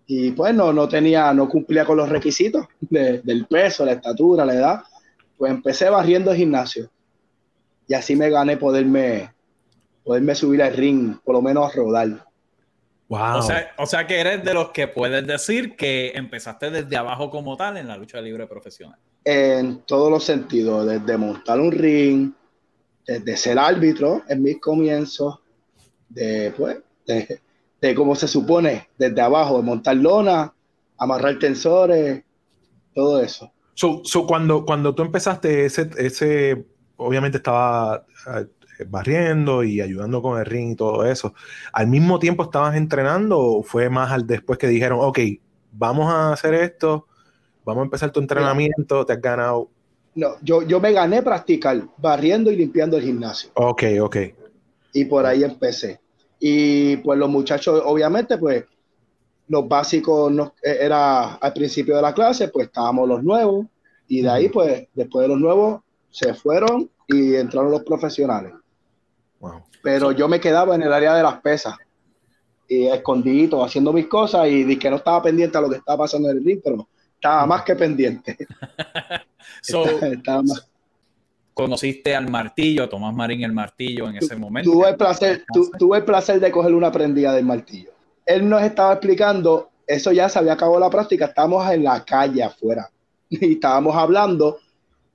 y 0.07 0.33
pues 0.33 0.55
no, 0.55 0.71
no 0.71 0.87
tenía, 0.87 1.33
no 1.33 1.49
cumplía 1.49 1.87
con 1.87 1.97
los 1.97 2.11
requisitos 2.11 2.67
del 2.91 3.47
peso, 3.47 3.87
la 3.87 3.93
estatura, 3.93 4.45
la 4.45 4.55
edad. 4.55 4.83
Pues 5.39 5.51
empecé 5.51 5.89
barriendo 5.89 6.31
el 6.33 6.37
gimnasio 6.37 6.91
y 7.87 7.95
así 7.95 8.15
me 8.17 8.29
gané 8.29 8.59
poderme, 8.59 9.33
poderme 10.05 10.35
subir 10.35 10.63
al 10.63 10.75
ring, 10.75 11.17
por 11.25 11.37
lo 11.37 11.41
menos 11.41 11.73
a 11.73 11.75
rodar. 11.75 12.28
Wow. 13.09 13.39
O 13.39 13.43
sea, 13.43 13.73
o 13.79 13.87
sea 13.87 14.07
que 14.07 14.21
eres 14.21 14.45
de 14.45 14.53
los 14.53 14.71
que 14.71 14.87
puedes 14.87 15.27
decir 15.27 15.77
que 15.77 16.13
empezaste 16.15 16.71
desde 16.71 16.97
abajo 16.97 17.31
como 17.31 17.57
tal 17.57 17.79
en 17.79 17.89
la 17.89 17.97
lucha 17.97 18.21
libre 18.21 18.47
profesional. 18.47 18.99
En 19.25 19.81
todos 19.81 20.11
los 20.11 20.25
sentidos, 20.25 20.87
desde 20.87 21.17
montar 21.17 21.59
un 21.59 21.73
ring, 21.73 22.33
de, 23.09 23.37
ser 23.37 23.59
árbitro 23.59 24.23
en 24.29 24.43
mis 24.43 24.61
comienzos, 24.61 25.41
de, 26.09 26.53
pues, 26.57 26.79
de, 27.07 27.95
cómo 27.95 28.15
se 28.15 28.29
supone, 28.29 28.89
desde 28.99 29.21
abajo, 29.21 29.57
de 29.57 29.63
montar 29.63 29.97
lona, 29.97 30.53
amarrar 30.99 31.39
tensores, 31.39 32.23
todo 32.95 33.21
eso. 33.21 33.51
So, 33.75 34.27
cuando, 34.27 34.65
cuando 34.65 34.95
tú 34.95 35.03
empezaste, 35.03 35.65
ese, 35.65 35.89
ese 35.97 36.67
obviamente 36.97 37.39
estaba 37.39 38.05
eh, 38.35 38.47
barriendo 38.87 39.65
y 39.65 39.81
ayudando 39.81 40.23
con 40.23 40.39
el 40.39 40.47
ring 40.47 40.73
y 40.73 40.77
todo 40.77 41.05
eso. 41.05 41.35
¿Al 41.73 41.87
mismo 41.87 42.19
tiempo 42.19 42.45
estabas 42.45 42.77
entrenando 42.77 43.39
o 43.39 43.63
fue 43.63 43.91
más 43.91 44.13
al 44.13 44.27
después 44.27 44.59
que 44.59 44.69
dijeron, 44.69 44.99
ok, 45.01 45.19
vamos 45.73 46.13
a 46.13 46.33
hacer 46.33 46.55
esto, 46.55 47.07
vamos 47.65 47.83
a 47.83 47.85
empezar 47.85 48.11
tu 48.11 48.21
entrenamiento, 48.21 49.05
te 49.05 49.13
has 49.15 49.21
ganado 49.21 49.71
no, 50.19 50.35
yo, 50.43 50.63
yo 50.63 50.81
me 50.81 50.93
gané 50.93 51.23
practicar 51.23 51.81
barriendo 51.97 52.51
y 52.51 52.57
limpiando 52.57 52.97
el 52.97 53.05
gimnasio. 53.05 53.51
Ok, 53.55 53.85
ok. 54.01 54.17
Y 54.93 55.05
por 55.05 55.25
ahí 55.25 55.45
empecé. 55.45 56.01
Y 56.41 56.97
pues 56.97 57.17
los 57.17 57.29
muchachos, 57.29 57.81
obviamente, 57.85 58.37
pues 58.37 58.65
los 59.47 59.69
básicos 59.69 60.33
no, 60.33 60.55
eh, 60.61 60.79
era 60.81 61.35
al 61.35 61.53
principio 61.53 61.95
de 61.95 62.03
la 62.03 62.13
clase, 62.13 62.49
pues 62.49 62.67
estábamos 62.67 63.09
los 63.09 63.23
nuevos. 63.23 63.67
Y 64.09 64.23
de 64.23 64.31
ahí, 64.31 64.49
pues, 64.49 64.89
después 64.93 65.23
de 65.23 65.29
los 65.29 65.39
nuevos, 65.39 65.83
se 66.11 66.35
fueron 66.35 66.91
y 67.07 67.37
entraron 67.37 67.71
los 67.71 67.85
profesionales. 67.85 68.55
Wow. 69.41 69.63
Pero 69.83 70.13
yo 70.13 70.29
me 70.29 70.41
quedaba 70.41 70.75
en 70.75 70.83
el 70.83 70.93
área 70.93 71.15
de 71.15 71.23
las 71.23 71.41
pesas 71.41 71.77
y 72.69 72.87
escondido, 72.87 73.65
haciendo 73.65 73.93
mis 73.93 74.07
cosas 74.07 74.49
y 74.49 74.79
que 74.79 74.91
no 74.91 74.97
estaba 74.97 75.23
pendiente 75.23 75.57
a 75.57 75.61
lo 75.61 75.71
que 75.71 75.77
estaba 75.77 76.05
pasando 76.05 76.31
en 76.31 76.39
el 76.39 76.45
ring, 76.45 76.61
pero 76.63 76.87
estaba 77.15 77.47
más 77.47 77.63
que 77.63 77.75
pendiente. 77.75 78.37
Conociste 81.55 82.15
al 82.15 82.31
martillo, 82.31 82.85
a 82.85 82.89
Tomás 82.89 83.13
Marín 83.13 83.43
el 83.43 83.53
martillo 83.53 84.09
en 84.09 84.17
ese 84.17 84.37
momento. 84.37 84.71
Tuve 84.71 84.91
el, 84.91 84.97
placer, 84.97 85.45
tuve 85.77 85.99
el 85.99 86.05
placer 86.05 86.39
de 86.39 86.53
coger 86.53 86.73
una 86.73 86.93
prendida 86.93 87.33
del 87.33 87.45
martillo. 87.45 87.91
Él 88.25 88.49
nos 88.49 88.63
estaba 88.63 88.93
explicando, 88.93 89.71
eso 89.85 90.13
ya 90.13 90.29
se 90.29 90.39
había 90.39 90.53
acabado 90.53 90.79
la 90.79 90.89
práctica, 90.89 91.25
estábamos 91.25 91.69
en 91.73 91.83
la 91.83 92.05
calle 92.05 92.45
afuera 92.45 92.89
y 93.29 93.55
estábamos 93.55 93.97
hablando 93.97 94.59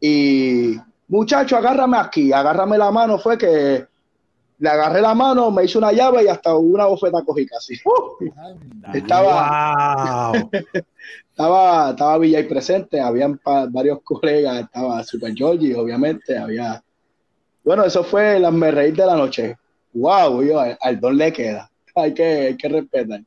y 0.02 0.76
muchacho, 1.08 1.56
agárrame 1.56 1.98
aquí, 1.98 2.34
agárrame 2.34 2.78
la 2.78 2.92
mano, 2.92 3.18
fue 3.18 3.38
que 3.38 3.86
le 4.60 4.70
agarré 4.70 5.02
la 5.02 5.14
mano, 5.14 5.52
me 5.52 5.66
hizo 5.66 5.80
una 5.80 5.92
llave 5.92 6.24
y 6.24 6.28
hasta 6.28 6.56
una 6.56 6.86
bofeta 6.86 7.24
cogí 7.24 7.46
casi. 7.46 7.76
estaba, 8.94 10.32
estaba, 11.30 11.90
estaba 11.92 12.18
Villa 12.18 12.40
y 12.40 12.44
presente, 12.44 13.02
habían 13.02 13.40
varios 13.70 14.00
colegas, 14.04 14.62
estaba 14.62 15.04
Super 15.04 15.34
Georgie, 15.34 15.76
obviamente, 15.76 16.38
había. 16.38 16.84
Bueno, 17.64 17.86
eso 17.86 18.04
fue 18.04 18.40
la 18.40 18.52
me 18.52 18.72
reír 18.72 18.96
de 18.96 19.06
la 19.06 19.16
noche. 19.16 19.58
Wow, 19.94 20.44
yo, 20.44 20.60
al, 20.60 21.00
don 21.00 21.18
le 21.18 21.32
queda. 21.32 21.70
Hay 21.96 22.14
que, 22.14 22.24
hay 22.24 22.58
que 22.58 22.68
respetar. 22.68 23.22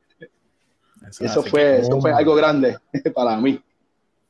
Eso, 1.19 1.41
fue, 1.41 1.79
eso 1.79 2.01
fue 2.01 2.11
algo 2.11 2.35
grande 2.35 2.77
para 3.15 3.37
mí. 3.37 3.59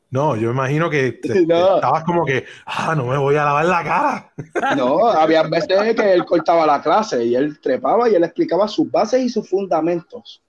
No, 0.10 0.36
yo 0.38 0.48
me 0.48 0.54
imagino 0.54 0.90
que 0.90 1.20
estabas 1.24 2.04
como 2.06 2.26
que, 2.26 2.46
ah, 2.66 2.96
no 2.96 3.08
me 3.08 3.18
voy 3.18 3.36
a 3.36 3.44
lavar 3.44 3.66
la 3.66 3.84
cara. 3.84 4.34
No, 4.78 5.08
había 5.08 5.44
veces 5.44 5.96
que 5.96 6.14
él 6.14 6.26
cortaba 6.26 6.66
la 6.66 6.82
clase 6.82 7.26
y 7.26 7.36
él 7.36 7.60
trepaba 7.60 8.10
y 8.10 8.16
él 8.16 8.24
explicaba 8.24 8.68
sus 8.68 8.90
bases 8.90 9.22
y 9.22 9.30
sus 9.30 9.50
fundamentos 9.50 10.42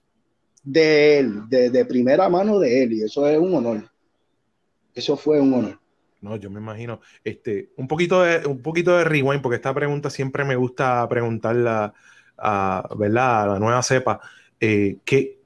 de 0.63 1.19
él, 1.19 1.49
de, 1.49 1.85
primera 1.85 2.29
mano 2.29 2.59
de 2.59 2.83
él, 2.83 2.93
y 2.93 3.01
eso 3.03 3.27
es 3.27 3.37
un 3.37 3.55
honor. 3.55 3.89
Eso 4.93 5.17
fue 5.17 5.39
un 5.39 5.53
honor. 5.53 5.79
No, 6.21 6.35
yo 6.35 6.49
me 6.49 6.59
imagino. 6.59 6.99
Este, 7.23 7.71
un 7.77 7.87
poquito 7.87 8.21
de, 8.21 8.45
un 8.45 8.61
poquito 8.61 8.97
de 8.97 9.05
rewind, 9.05 9.41
porque 9.41 9.55
esta 9.55 9.73
pregunta 9.73 10.09
siempre 10.09 10.43
me 10.43 10.55
gusta 10.55 11.07
preguntarla 11.07 11.93
a, 12.37 12.87
¿verdad? 12.97 13.43
a 13.43 13.47
la 13.47 13.59
nueva 13.59 13.81
cepa. 13.81 14.19
Eh, 14.59 14.97
¿qué, 15.05 15.38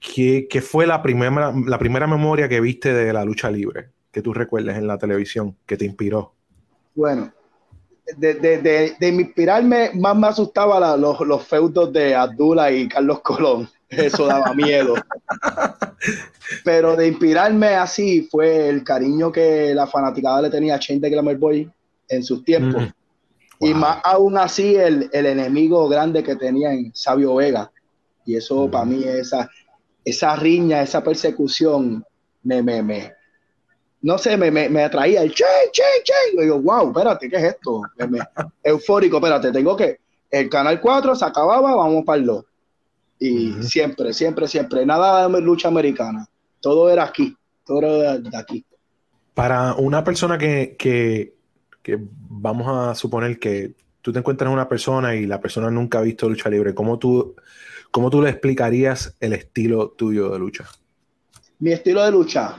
¿Qué, 0.00 0.62
fue 0.62 0.86
la 0.86 1.02
primera, 1.02 1.52
la 1.66 1.78
primera 1.78 2.06
memoria 2.06 2.48
que 2.48 2.60
viste 2.60 2.92
de 2.92 3.12
la 3.12 3.24
lucha 3.24 3.50
libre 3.50 3.90
que 4.10 4.22
tú 4.22 4.32
recuerdes 4.32 4.76
en 4.76 4.86
la 4.86 4.98
televisión 4.98 5.56
que 5.66 5.76
te 5.76 5.84
inspiró? 5.84 6.32
Bueno, 6.94 7.32
de, 8.16 8.34
de, 8.34 8.96
de, 8.98 9.08
inspirarme, 9.08 9.90
más 9.94 10.16
me 10.16 10.26
asustaba 10.26 10.96
los, 10.96 11.20
los, 11.20 11.46
feudos 11.46 11.92
de 11.92 12.14
Abdullah 12.14 12.72
y 12.72 12.88
Carlos 12.88 13.20
Colón. 13.20 13.68
Eso 13.88 14.26
daba 14.26 14.54
miedo. 14.54 14.94
Pero 16.64 16.96
de 16.96 17.08
inspirarme 17.08 17.68
así 17.68 18.22
fue 18.30 18.68
el 18.68 18.82
cariño 18.82 19.30
que 19.30 19.74
la 19.74 19.86
fanaticada 19.86 20.42
le 20.42 20.50
tenía 20.50 20.76
a 20.76 20.78
Shane 20.78 21.00
de 21.00 21.10
Glamour 21.10 21.36
Boy 21.36 21.70
en 22.08 22.24
sus 22.24 22.44
tiempos. 22.44 22.82
Mm. 22.82 23.66
Y 23.66 23.74
más 23.74 23.98
aún 24.04 24.38
así 24.38 24.74
el, 24.74 25.10
el, 25.12 25.26
enemigo 25.26 25.86
grande 25.88 26.22
que 26.22 26.34
tenía 26.34 26.72
en 26.72 26.90
Sabio 26.94 27.34
Vega. 27.34 27.70
Y 28.24 28.36
eso 28.36 28.70
para 28.70 28.86
mí 28.86 29.02
es 29.04 29.26
esa, 29.26 29.50
esa 30.04 30.36
riña, 30.36 30.82
esa 30.82 31.02
persecución, 31.02 32.04
me, 32.42 32.62
me, 32.62 32.82
me 32.82 33.12
no 34.02 34.16
sé, 34.16 34.36
me, 34.36 34.50
me, 34.50 34.68
me 34.68 34.84
atraía 34.84 35.22
el 35.22 35.32
che, 35.34 35.44
che, 35.72 35.82
che. 36.02 36.42
Y 36.42 36.46
yo, 36.46 36.60
wow, 36.60 36.88
espérate, 36.88 37.28
¿qué 37.28 37.36
es 37.36 37.42
esto? 37.44 37.82
eufórico, 38.62 39.18
espérate, 39.18 39.52
tengo 39.52 39.76
que. 39.76 40.00
El 40.30 40.48
canal 40.48 40.80
4 40.80 41.14
se 41.14 41.24
acababa, 41.24 41.74
vamos 41.74 42.04
para 42.04 42.18
el 42.18 42.26
2. 42.26 42.44
Y 43.18 43.62
siempre, 43.62 44.12
siempre, 44.14 44.48
siempre, 44.48 44.86
nada 44.86 45.28
de 45.28 45.40
lucha 45.40 45.68
americana. 45.68 46.26
Todo 46.60 46.88
era 46.88 47.04
aquí, 47.04 47.36
todo 47.66 47.80
era 48.00 48.16
de 48.16 48.36
aquí. 48.36 48.64
Para 49.34 49.74
una 49.74 50.02
persona 50.04 50.38
que, 50.38 50.76
que, 50.78 51.34
que 51.82 51.98
vamos 52.00 52.66
a 52.68 52.94
suponer 52.94 53.38
que 53.38 53.74
tú 54.00 54.12
te 54.12 54.20
encuentras 54.20 54.50
una 54.50 54.68
persona 54.68 55.14
y 55.14 55.26
la 55.26 55.40
persona 55.40 55.70
nunca 55.70 55.98
ha 55.98 56.02
visto 56.02 56.28
lucha 56.28 56.48
libre, 56.48 56.74
¿cómo 56.74 56.98
tú 56.98 57.34
¿Cómo 57.90 58.08
tú 58.08 58.22
le 58.22 58.30
explicarías 58.30 59.16
el 59.18 59.32
estilo 59.32 59.90
tuyo 59.90 60.30
de 60.30 60.38
lucha? 60.38 60.64
Mi 61.58 61.72
estilo 61.72 62.04
de 62.04 62.10
lucha. 62.12 62.56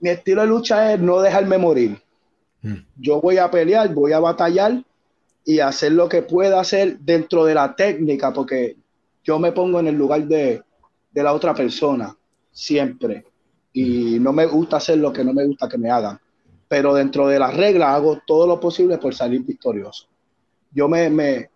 Mi 0.00 0.10
estilo 0.10 0.42
de 0.42 0.48
lucha 0.48 0.92
es 0.92 1.00
no 1.00 1.20
dejarme 1.20 1.56
morir. 1.56 2.00
Mm. 2.62 2.74
Yo 2.96 3.20
voy 3.20 3.38
a 3.38 3.50
pelear, 3.50 3.92
voy 3.94 4.12
a 4.12 4.20
batallar 4.20 4.82
y 5.44 5.60
hacer 5.60 5.92
lo 5.92 6.08
que 6.08 6.22
pueda 6.22 6.60
hacer 6.60 6.98
dentro 6.98 7.46
de 7.46 7.54
la 7.54 7.74
técnica, 7.74 8.32
porque 8.32 8.76
yo 9.24 9.38
me 9.38 9.52
pongo 9.52 9.80
en 9.80 9.86
el 9.88 9.94
lugar 9.94 10.26
de, 10.26 10.62
la 11.14 11.32
otra 11.32 11.54
persona, 11.54 12.14
siempre. 12.52 13.24
Y 13.72 14.18
mm. 14.18 14.22
no 14.22 14.32
me 14.34 14.44
gusta 14.44 14.76
hacer 14.76 14.98
lo 14.98 15.12
que 15.12 15.24
no 15.24 15.32
me 15.32 15.46
gusta 15.46 15.68
que 15.68 15.78
me 15.78 15.90
hagan. 15.90 16.20
Pero 16.68 16.94
dentro 16.94 17.26
de 17.26 17.38
las 17.38 17.56
reglas 17.56 17.88
hago 17.88 18.20
todo 18.26 18.46
lo 18.46 18.60
posible 18.60 18.98
por 18.98 19.14
salir 19.14 19.42
victorioso. 19.42 20.06
Yo 20.70 20.86
me, 20.86 21.08
me, 21.08 21.50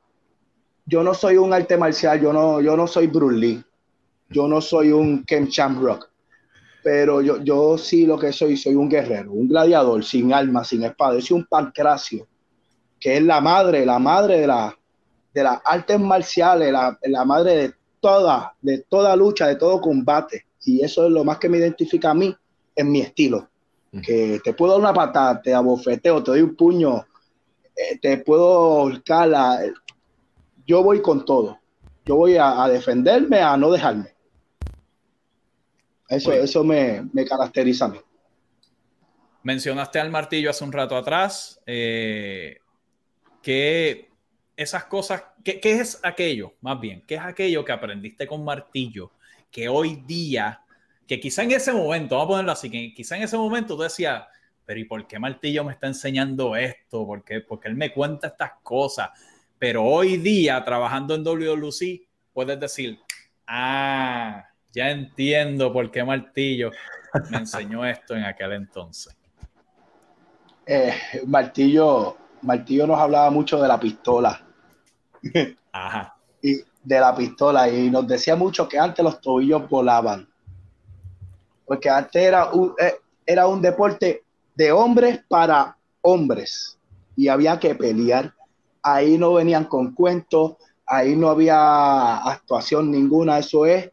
yo 0.87 1.03
no 1.03 1.15
soy 1.15 1.37
un 1.37 1.53
arte 1.53 1.77
marcial, 1.77 2.21
yo 2.21 2.33
no, 2.33 2.61
yo 2.61 2.77
no 2.77 2.87
soy 2.87 3.07
Bruce 3.07 3.63
yo 4.33 4.49
no 4.49 4.61
soy 4.61 4.91
un 4.91 5.25
Ken 5.25 5.47
Shamrock, 5.47 6.11
pero 6.83 7.21
yo, 7.21 7.43
yo 7.43 7.79
sí 7.79 8.07
lo 8.07 8.19
que 8.19 8.33
soy, 8.33 8.57
soy 8.57 8.75
un 8.75 8.89
guerrero, 8.89 9.33
un 9.33 9.49
gladiador 9.49 10.03
sin 10.05 10.33
alma, 10.33 10.65
sin 10.65 10.83
espada, 10.83 11.21
soy 11.21 11.37
un 11.37 11.47
pancracio, 11.47 12.27
que 12.99 13.19
es 13.19 13.23
la 13.23 13.41
madre, 13.41 13.85
la 13.85 13.99
madre 13.99 14.41
de, 14.41 14.47
la, 14.47 14.77
de 15.35 15.43
las 15.43 15.61
artes 15.65 16.01
marciales, 16.01 16.73
la, 16.73 16.99
la 17.03 17.25
madre 17.25 17.57
de 17.57 17.75
toda, 18.01 18.55
de 18.61 18.79
toda 18.89 19.15
lucha, 19.15 19.47
de 19.47 19.57
todo 19.57 19.81
combate, 19.81 20.47
y 20.65 20.83
eso 20.83 21.07
es 21.07 21.13
lo 21.13 21.25
más 21.25 21.39
que 21.39 21.49
me 21.49 21.59
identifica 21.59 22.11
a 22.11 22.15
mí 22.15 22.35
en 22.75 22.91
mi 22.91 23.03
estilo, 23.03 23.49
que 24.03 24.41
te 24.43 24.55
puedo 24.55 24.73
dar 24.73 24.81
una 24.81 24.95
patada, 24.95 25.43
te 25.43 25.53
abofeteo, 25.53 26.23
te 26.23 26.31
doy 26.31 26.41
un 26.41 26.57
puño, 26.57 27.07
eh, 27.77 27.99
te 28.01 28.17
puedo 28.19 28.49
holcar 28.49 29.29
la, 29.29 29.61
yo 30.67 30.83
voy 30.83 31.03
con 31.03 31.25
todo. 31.25 31.59
Yo 32.05 32.17
voy 32.17 32.37
a, 32.37 32.67
defenderme, 32.69 33.39
a 33.41 33.57
no 33.57 33.71
dejarme. 33.71 34.15
Eso, 36.09 36.33
eso 36.33 36.65
me, 36.65 37.09
caracteriza 37.29 37.87
a 37.87 37.89
mí. 37.89 37.99
Mencionaste 39.45 40.01
al 40.01 40.11
martillo 40.11 40.51
hace 40.51 40.65
un 40.65 40.73
rato 40.73 40.97
atrás. 40.97 41.61
Eh, 41.65 42.59
que 43.41 44.11
esas 44.57 44.85
cosas, 44.85 45.25
¿qué, 45.45 45.61
es 45.63 46.01
aquello? 46.03 46.55
Más 46.61 46.81
bien, 46.81 47.03
¿qué 47.07 47.15
es 47.15 47.21
aquello 47.21 47.65
que 47.65 47.73
aprendiste 47.73 48.27
con 48.27 48.45
martillo 48.45 49.13
que 49.51 49.69
hoy 49.69 50.03
día, 50.07 50.63
que 51.07 51.21
quizá 51.21 51.43
en 51.43 51.53
ese 51.53 51.73
momento, 51.73 52.17
vamos 52.17 52.27
a 52.27 52.33
ponerlo 52.33 52.53
así, 52.53 52.71
que 52.71 52.95
quizá 52.95 53.17
en 53.17 53.25
ese 53.25 53.37
momento 53.37 53.77
tú 53.77 53.83
decías, 53.83 54.25
pero 54.65 54.81
¿y 54.81 54.85
por 54.85 55.07
qué 55.07 55.19
martillo 55.19 55.65
me 55.65 55.73
está 55.73 55.89
enseñando 55.89 56.57
esto? 56.57 57.07
¿Por 57.07 57.25
qué? 57.25 57.41
Porque 57.41 57.69
él 57.69 57.75
me 57.75 57.93
cuenta 57.93 58.29
estas 58.29 58.53
cosas 58.63 59.11
pero 59.63 59.85
hoy 59.85 60.17
día, 60.17 60.65
trabajando 60.65 61.15
en 61.15 61.23
WLC, 61.23 62.03
puedes 62.33 62.59
decir, 62.59 62.99
ah, 63.47 64.45
ya 64.73 64.91
entiendo 64.91 65.73
por 65.73 65.89
qué 65.89 66.03
Martillo 66.03 66.73
me 67.31 67.37
enseñó 67.39 67.87
esto 67.87 68.17
en 68.17 68.25
aquel 68.25 68.55
entonces. 68.55 69.17
Eh, 70.67 70.93
Martillo, 71.29 72.17
Martillo 72.41 72.89
nos 72.89 72.99
hablaba 72.99 73.31
mucho 73.31 73.63
de 73.63 73.69
la 73.69 73.79
pistola. 73.79 74.45
Ajá. 75.73 76.17
Y 76.43 76.57
de 76.83 76.99
la 76.99 77.15
pistola. 77.15 77.69
Y 77.69 77.89
nos 77.89 78.09
decía 78.09 78.35
mucho 78.35 78.69
que 78.69 78.81
antes 78.81 79.05
los 79.05 79.21
tobillos 79.21 79.69
volaban. 79.69 80.29
Porque 81.65 81.89
antes 81.89 82.21
era 82.21 82.51
un, 82.51 82.75
eh, 82.81 82.97
era 83.25 83.47
un 83.47 83.63
deporte 83.63 84.25
de 84.57 84.73
hombres 84.73 85.21
para 85.29 85.77
hombres. 86.01 86.77
Y 87.15 87.29
había 87.29 87.61
que 87.61 87.77
pelear 87.77 88.35
ahí 88.83 89.19
no 89.19 89.35
venían 89.35 89.65
con 89.65 89.93
cuentos, 89.93 90.57
ahí 90.87 91.17
no 91.17 91.29
había 91.29 92.17
actuación 92.19 92.91
ninguna, 92.91 93.39
eso 93.39 93.67
es 93.67 93.91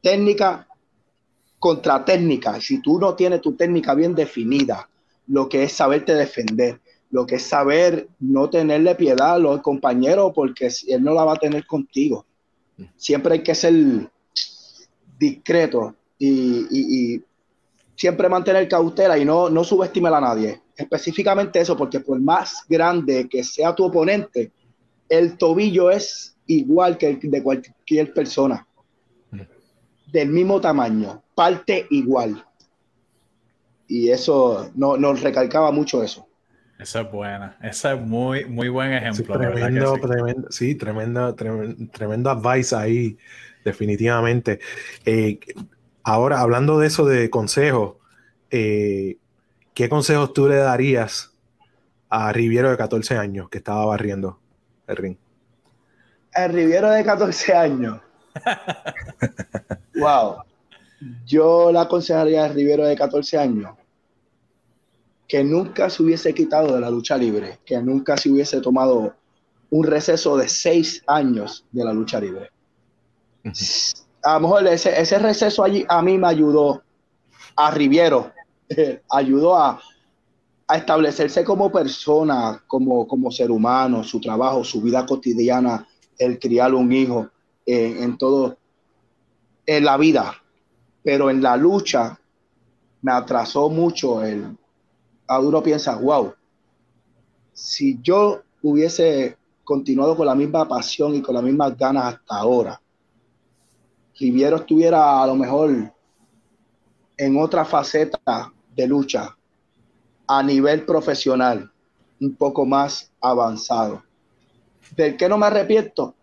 técnica 0.00 0.66
contra 1.58 2.04
técnica. 2.04 2.60
Si 2.60 2.80
tú 2.80 2.98
no 2.98 3.14
tienes 3.14 3.40
tu 3.40 3.54
técnica 3.54 3.94
bien 3.94 4.14
definida, 4.14 4.88
lo 5.26 5.48
que 5.48 5.64
es 5.64 5.72
saberte 5.72 6.14
defender, 6.14 6.80
lo 7.10 7.26
que 7.26 7.36
es 7.36 7.42
saber 7.42 8.08
no 8.20 8.48
tenerle 8.50 8.94
piedad 8.94 9.34
a 9.34 9.38
los 9.38 9.60
compañeros 9.60 10.32
porque 10.34 10.68
él 10.88 11.02
no 11.02 11.14
la 11.14 11.24
va 11.24 11.34
a 11.34 11.36
tener 11.38 11.66
contigo. 11.66 12.24
Siempre 12.96 13.34
hay 13.34 13.42
que 13.42 13.54
ser 13.54 13.74
discreto 15.18 15.94
y, 16.18 17.22
siempre 17.96 18.28
mantener 18.28 18.68
cautela 18.68 19.18
y 19.18 19.24
no, 19.24 19.50
no 19.50 19.64
subestimar 19.64 20.14
a 20.14 20.20
nadie 20.20 20.60
específicamente 20.76 21.60
eso, 21.60 21.76
porque 21.76 22.00
por 22.00 22.20
más 22.20 22.64
grande 22.68 23.28
que 23.28 23.42
sea 23.42 23.74
tu 23.74 23.84
oponente, 23.84 24.52
el 25.08 25.36
tobillo 25.38 25.90
es 25.90 26.36
igual 26.46 26.98
que 26.98 27.08
el 27.08 27.30
de 27.30 27.42
cualquier 27.42 28.12
persona, 28.12 28.66
del 30.12 30.28
mismo 30.28 30.60
tamaño, 30.60 31.22
parte 31.34 31.86
igual. 31.90 32.44
Y 33.88 34.10
eso 34.10 34.70
nos 34.74 35.20
recalcaba 35.22 35.70
mucho 35.70 36.02
eso. 36.02 36.26
Esa 36.78 37.00
es 37.02 37.10
buena, 37.10 37.56
esa 37.62 37.94
es 37.94 38.00
muy, 38.00 38.44
muy 38.44 38.68
buen 38.68 38.92
ejemplo. 38.92 39.24
Sí, 39.24 39.40
tremendo, 39.40 39.94
sí. 39.94 40.00
tremendo, 40.00 40.50
sí, 40.50 40.74
tremenda, 40.74 41.34
tremendo, 41.34 42.30
advice 42.30 42.76
ahí, 42.76 43.16
definitivamente. 43.64 44.60
Eh, 45.06 45.38
ahora, 46.06 46.40
hablando 46.40 46.78
de 46.78 46.86
eso 46.86 47.04
de 47.04 47.28
consejos, 47.30 47.96
eh, 48.50 49.18
¿qué 49.74 49.88
consejos 49.88 50.32
tú 50.32 50.48
le 50.48 50.54
darías 50.54 51.32
a 52.08 52.32
Riviero 52.32 52.70
de 52.70 52.76
14 52.76 53.16
años 53.16 53.48
que 53.50 53.58
estaba 53.58 53.84
barriendo 53.84 54.38
el 54.86 54.96
ring? 54.96 55.16
El 56.32 56.52
Riviero 56.52 56.90
de 56.90 57.04
14 57.04 57.54
años. 57.54 58.00
wow. 59.96 60.36
Yo 61.26 61.72
le 61.72 61.80
aconsejaría 61.80 62.44
a 62.44 62.48
Riviero 62.48 62.86
de 62.86 62.96
14 62.96 63.38
años 63.38 63.74
que 65.26 65.42
nunca 65.42 65.90
se 65.90 66.04
hubiese 66.04 66.32
quitado 66.32 66.72
de 66.72 66.80
la 66.80 66.88
lucha 66.88 67.16
libre, 67.16 67.58
que 67.66 67.82
nunca 67.82 68.16
se 68.16 68.30
hubiese 68.30 68.60
tomado 68.60 69.16
un 69.70 69.84
receso 69.84 70.36
de 70.36 70.48
seis 70.48 71.02
años 71.08 71.64
de 71.72 71.84
la 71.84 71.92
lucha 71.92 72.20
libre. 72.20 72.52
A 74.26 74.34
lo 74.34 74.40
mejor 74.40 74.66
ese, 74.66 75.00
ese 75.00 75.20
receso 75.20 75.62
allí 75.62 75.86
a 75.88 76.02
mí 76.02 76.18
me 76.18 76.26
ayudó 76.26 76.82
a 77.54 77.70
Riviero, 77.70 78.32
ayudó 79.08 79.54
a, 79.54 79.80
a, 80.66 80.76
establecerse 80.76 81.44
como 81.44 81.70
persona, 81.70 82.60
como, 82.66 83.06
como 83.06 83.30
ser 83.30 83.52
humano, 83.52 84.02
su 84.02 84.20
trabajo, 84.20 84.64
su 84.64 84.82
vida 84.82 85.06
cotidiana, 85.06 85.86
el 86.18 86.40
criar 86.40 86.74
un 86.74 86.92
hijo, 86.92 87.30
eh, 87.64 87.98
en 88.00 88.18
todo, 88.18 88.58
en 89.64 89.84
la 89.84 89.96
vida. 89.96 90.34
Pero 91.04 91.30
en 91.30 91.40
la 91.40 91.56
lucha 91.56 92.18
me 93.02 93.12
atrasó 93.12 93.70
mucho 93.70 94.24
el, 94.24 94.58
a 95.28 95.38
uno 95.38 95.62
piensa, 95.62 95.94
wow, 95.94 96.34
si 97.52 98.00
yo 98.02 98.42
hubiese 98.60 99.36
continuado 99.62 100.16
con 100.16 100.26
la 100.26 100.34
misma 100.34 100.66
pasión 100.66 101.14
y 101.14 101.22
con 101.22 101.36
las 101.36 101.44
mismas 101.44 101.76
ganas 101.78 102.14
hasta 102.14 102.38
ahora, 102.38 102.80
Riviero 104.18 104.56
estuviera 104.56 105.22
a 105.22 105.26
lo 105.26 105.34
mejor 105.34 105.92
en 107.16 107.40
otra 107.40 107.64
faceta 107.64 108.52
de 108.74 108.86
lucha 108.86 109.36
a 110.26 110.42
nivel 110.42 110.84
profesional, 110.84 111.70
un 112.20 112.34
poco 112.34 112.64
más 112.66 113.12
avanzado. 113.20 114.02
¿Del 114.94 115.16
que 115.16 115.28
no 115.28 115.38
me 115.38 115.46
arrepiento? 115.46 116.14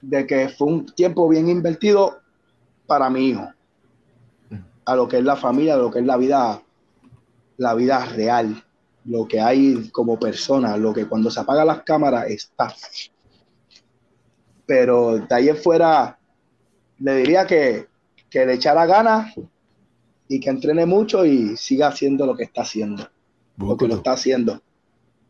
De 0.00 0.26
que 0.26 0.48
fue 0.48 0.68
un 0.68 0.86
tiempo 0.86 1.28
bien 1.28 1.48
invertido 1.48 2.20
para 2.86 3.08
mi 3.08 3.28
hijo, 3.28 3.48
a 4.84 4.96
lo 4.96 5.08
que 5.08 5.18
es 5.18 5.24
la 5.24 5.36
familia, 5.36 5.74
a 5.74 5.78
lo 5.78 5.90
que 5.90 6.00
es 6.00 6.06
la 6.06 6.16
vida, 6.16 6.62
la 7.56 7.74
vida 7.74 8.04
real, 8.06 8.62
lo 9.04 9.26
que 9.26 9.40
hay 9.40 9.88
como 9.90 10.18
persona, 10.18 10.76
lo 10.76 10.92
que 10.92 11.06
cuando 11.06 11.30
se 11.30 11.40
apagan 11.40 11.66
las 11.66 11.82
cámaras 11.82 12.26
está. 12.28 12.74
Pero 14.66 15.18
de 15.18 15.34
ahí 15.34 15.48
fuera, 15.54 16.18
le 17.02 17.16
diría 17.16 17.46
que, 17.46 17.88
que 18.30 18.46
le 18.46 18.54
echara 18.54 18.86
ganas 18.86 19.34
y 20.28 20.40
que 20.40 20.50
entrene 20.50 20.86
mucho 20.86 21.24
y 21.24 21.56
siga 21.56 21.88
haciendo 21.88 22.24
lo 22.26 22.36
que 22.36 22.44
está 22.44 22.62
haciendo. 22.62 23.08
Porque 23.58 23.86
lo 23.86 23.96
está 23.96 24.12
haciendo. 24.12 24.62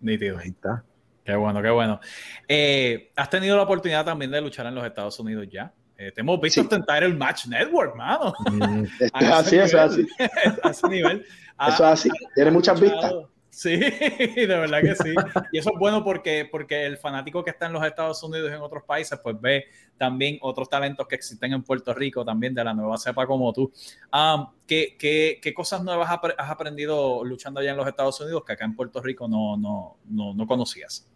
Nítido. 0.01 0.39
Ahí 0.39 0.51
está. 0.51 0.85
Qué 1.25 1.35
bueno, 1.35 1.63
qué 1.63 1.71
bueno. 1.71 2.01
Eh, 2.47 3.11
¿Has 3.17 3.31
tenido 3.31 3.57
la 3.57 3.63
oportunidad 3.63 4.05
también 4.05 4.31
de 4.31 4.41
luchar 4.41 4.67
en 4.67 4.75
los 4.75 4.85
Estados 4.85 5.19
Unidos 5.19 5.49
ya? 5.51 5.73
Eh, 5.97 6.13
te 6.13 6.21
hemos 6.21 6.41
visto 6.41 6.63
sí. 6.63 6.69
el 7.01 7.17
Match 7.17 7.47
Network, 7.47 7.97
mano. 7.97 8.35
Mm. 8.51 8.85
así, 9.13 9.57
es 9.57 9.75
así. 9.75 10.07
a 10.63 10.71
ese 10.71 10.89
nivel. 10.89 11.25
Eso 11.61 11.75
es 11.75 11.81
así. 11.81 12.11
Tiene 12.35 12.51
muchas 12.51 12.81
vistas. 12.81 13.13
Sí, 13.53 13.77
de 13.77 14.47
verdad 14.47 14.81
que 14.81 14.95
sí. 14.95 15.15
Y 15.53 15.59
eso 15.59 15.73
es 15.75 15.79
bueno 15.79 16.03
porque, 16.03 16.49
porque 16.51 16.87
el 16.87 16.97
fanático 16.97 17.45
que 17.45 17.51
está 17.51 17.67
en 17.67 17.75
los 17.75 17.85
Estados 17.85 18.23
Unidos 18.23 18.51
y 18.51 18.55
en 18.55 18.63
otros 18.63 18.83
países, 18.85 19.21
pues 19.23 19.39
ve 19.39 19.67
también 19.99 20.39
otros 20.41 20.71
talentos 20.71 21.07
que 21.07 21.17
existen 21.17 21.53
en 21.53 21.63
Puerto 21.63 21.93
Rico, 21.93 22.25
también 22.25 22.55
de 22.55 22.65
la 22.65 22.73
nueva 22.73 22.97
cepa 22.97 23.27
como 23.27 23.53
tú. 23.53 23.71
Um, 24.11 24.47
¿qué, 24.67 24.97
qué, 24.99 25.39
qué, 25.43 25.53
cosas 25.53 25.85
nuevas 25.85 26.09
has 26.39 26.51
aprendido 26.51 27.23
luchando 27.27 27.61
allá 27.61 27.73
en 27.73 27.77
los 27.77 27.87
Estados 27.87 28.19
Unidos 28.23 28.43
que 28.47 28.55
acá 28.55 28.65
en 28.65 28.75
Puerto 28.75 29.03
Rico 29.03 29.29
no, 29.29 29.59
no, 29.59 29.99
no, 30.07 30.33
no 30.33 30.47
conocías? 30.47 31.07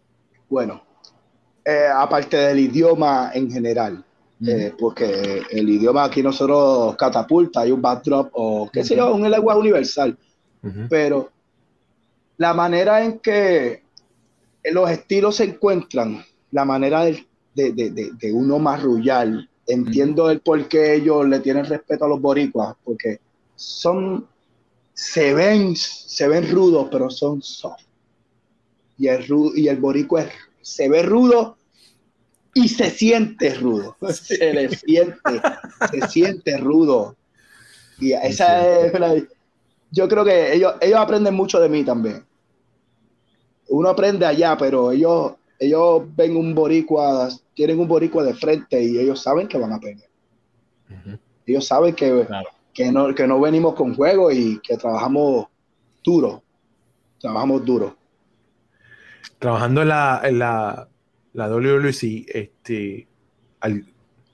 Bueno, 0.47 0.83
eh, 1.65 1.87
aparte 1.91 2.37
del 2.37 2.59
idioma 2.59 3.31
en 3.33 3.49
general, 3.49 4.05
eh, 4.45 4.73
porque 4.77 5.41
el 5.49 5.67
idioma 5.67 6.03
aquí 6.03 6.21
nosotros 6.21 6.95
catapulta, 6.97 7.61
hay 7.61 7.71
un 7.71 7.81
backdrop 7.81 8.29
o 8.33 8.69
qué 8.71 8.81
uh 8.81 8.83
-huh. 8.83 8.85
sé 8.85 8.95
yo, 8.95 9.15
un 9.15 9.27
lenguaje 9.27 9.59
universal, 9.59 10.15
uh 10.61 10.67
-huh. 10.67 10.87
pero 10.87 11.31
la 12.37 12.53
manera 12.53 13.03
en 13.03 13.19
que 13.19 13.83
los 14.71 14.89
estilos 14.89 15.37
se 15.37 15.45
encuentran, 15.45 16.23
la 16.51 16.65
manera 16.65 17.03
de, 17.05 17.25
de, 17.53 17.71
de, 17.71 18.11
de 18.11 18.33
uno 18.33 18.59
marrullar, 18.59 19.27
entiendo 19.65 20.29
el 20.29 20.39
por 20.41 20.67
qué 20.67 20.95
ellos 20.95 21.27
le 21.27 21.39
tienen 21.39 21.65
respeto 21.65 22.05
a 22.05 22.07
los 22.07 22.21
boricuas, 22.21 22.75
porque 22.83 23.19
son, 23.55 24.27
se 24.93 25.33
ven, 25.33 25.75
se 25.75 26.27
ven 26.27 26.49
rudos, 26.51 26.87
pero 26.91 27.09
son 27.09 27.41
soft. 27.41 27.83
Y 28.97 29.07
el, 29.07 29.25
y 29.55 29.67
el 29.67 29.77
boricua 29.77 30.23
es, 30.23 30.31
se 30.61 30.89
ve 30.89 31.03
rudo 31.03 31.57
y 32.53 32.69
se 32.69 32.89
siente 32.89 33.53
rudo. 33.53 33.95
Se 34.11 34.53
le 34.53 34.69
siente, 34.69 35.41
se 35.91 36.07
siente 36.07 36.57
rudo. 36.57 37.15
Y 37.99 38.13
esa 38.13 38.85
es 38.85 38.93
una, 38.93 39.13
yo 39.91 40.07
creo 40.07 40.25
que 40.25 40.53
ellos, 40.53 40.73
ellos 40.81 40.97
aprenden 40.97 41.35
mucho 41.35 41.59
de 41.59 41.69
mí 41.69 41.83
también. 41.83 42.25
Uno 43.69 43.89
aprende 43.89 44.25
allá, 44.25 44.57
pero 44.57 44.91
ellos, 44.91 45.33
ellos 45.59 46.03
ven 46.15 46.35
un 46.35 46.53
boricua, 46.53 47.29
tienen 47.53 47.79
un 47.79 47.87
boricua 47.87 48.23
de 48.23 48.33
frente 48.33 48.81
y 48.81 48.97
ellos 48.97 49.21
saben 49.21 49.47
que 49.47 49.57
van 49.57 49.73
a 49.73 49.79
pelear. 49.79 50.09
Uh 50.89 50.93
-huh. 50.93 51.19
Ellos 51.45 51.67
saben 51.67 51.95
que, 51.95 52.25
claro. 52.25 52.49
que, 52.73 52.91
no, 52.91 53.13
que 53.13 53.27
no 53.27 53.39
venimos 53.39 53.75
con 53.75 53.95
juego 53.95 54.31
y 54.31 54.59
que 54.59 54.77
trabajamos 54.77 55.47
duro. 56.03 56.43
Trabajamos 57.19 57.65
duro. 57.65 57.95
Trabajando 59.39 59.81
en 59.81 59.87
la, 59.89 60.21
en 60.23 60.39
la, 60.39 60.87
la 61.33 61.47
WWC, 61.49 62.25
este, 62.27 63.07
al, 63.59 63.85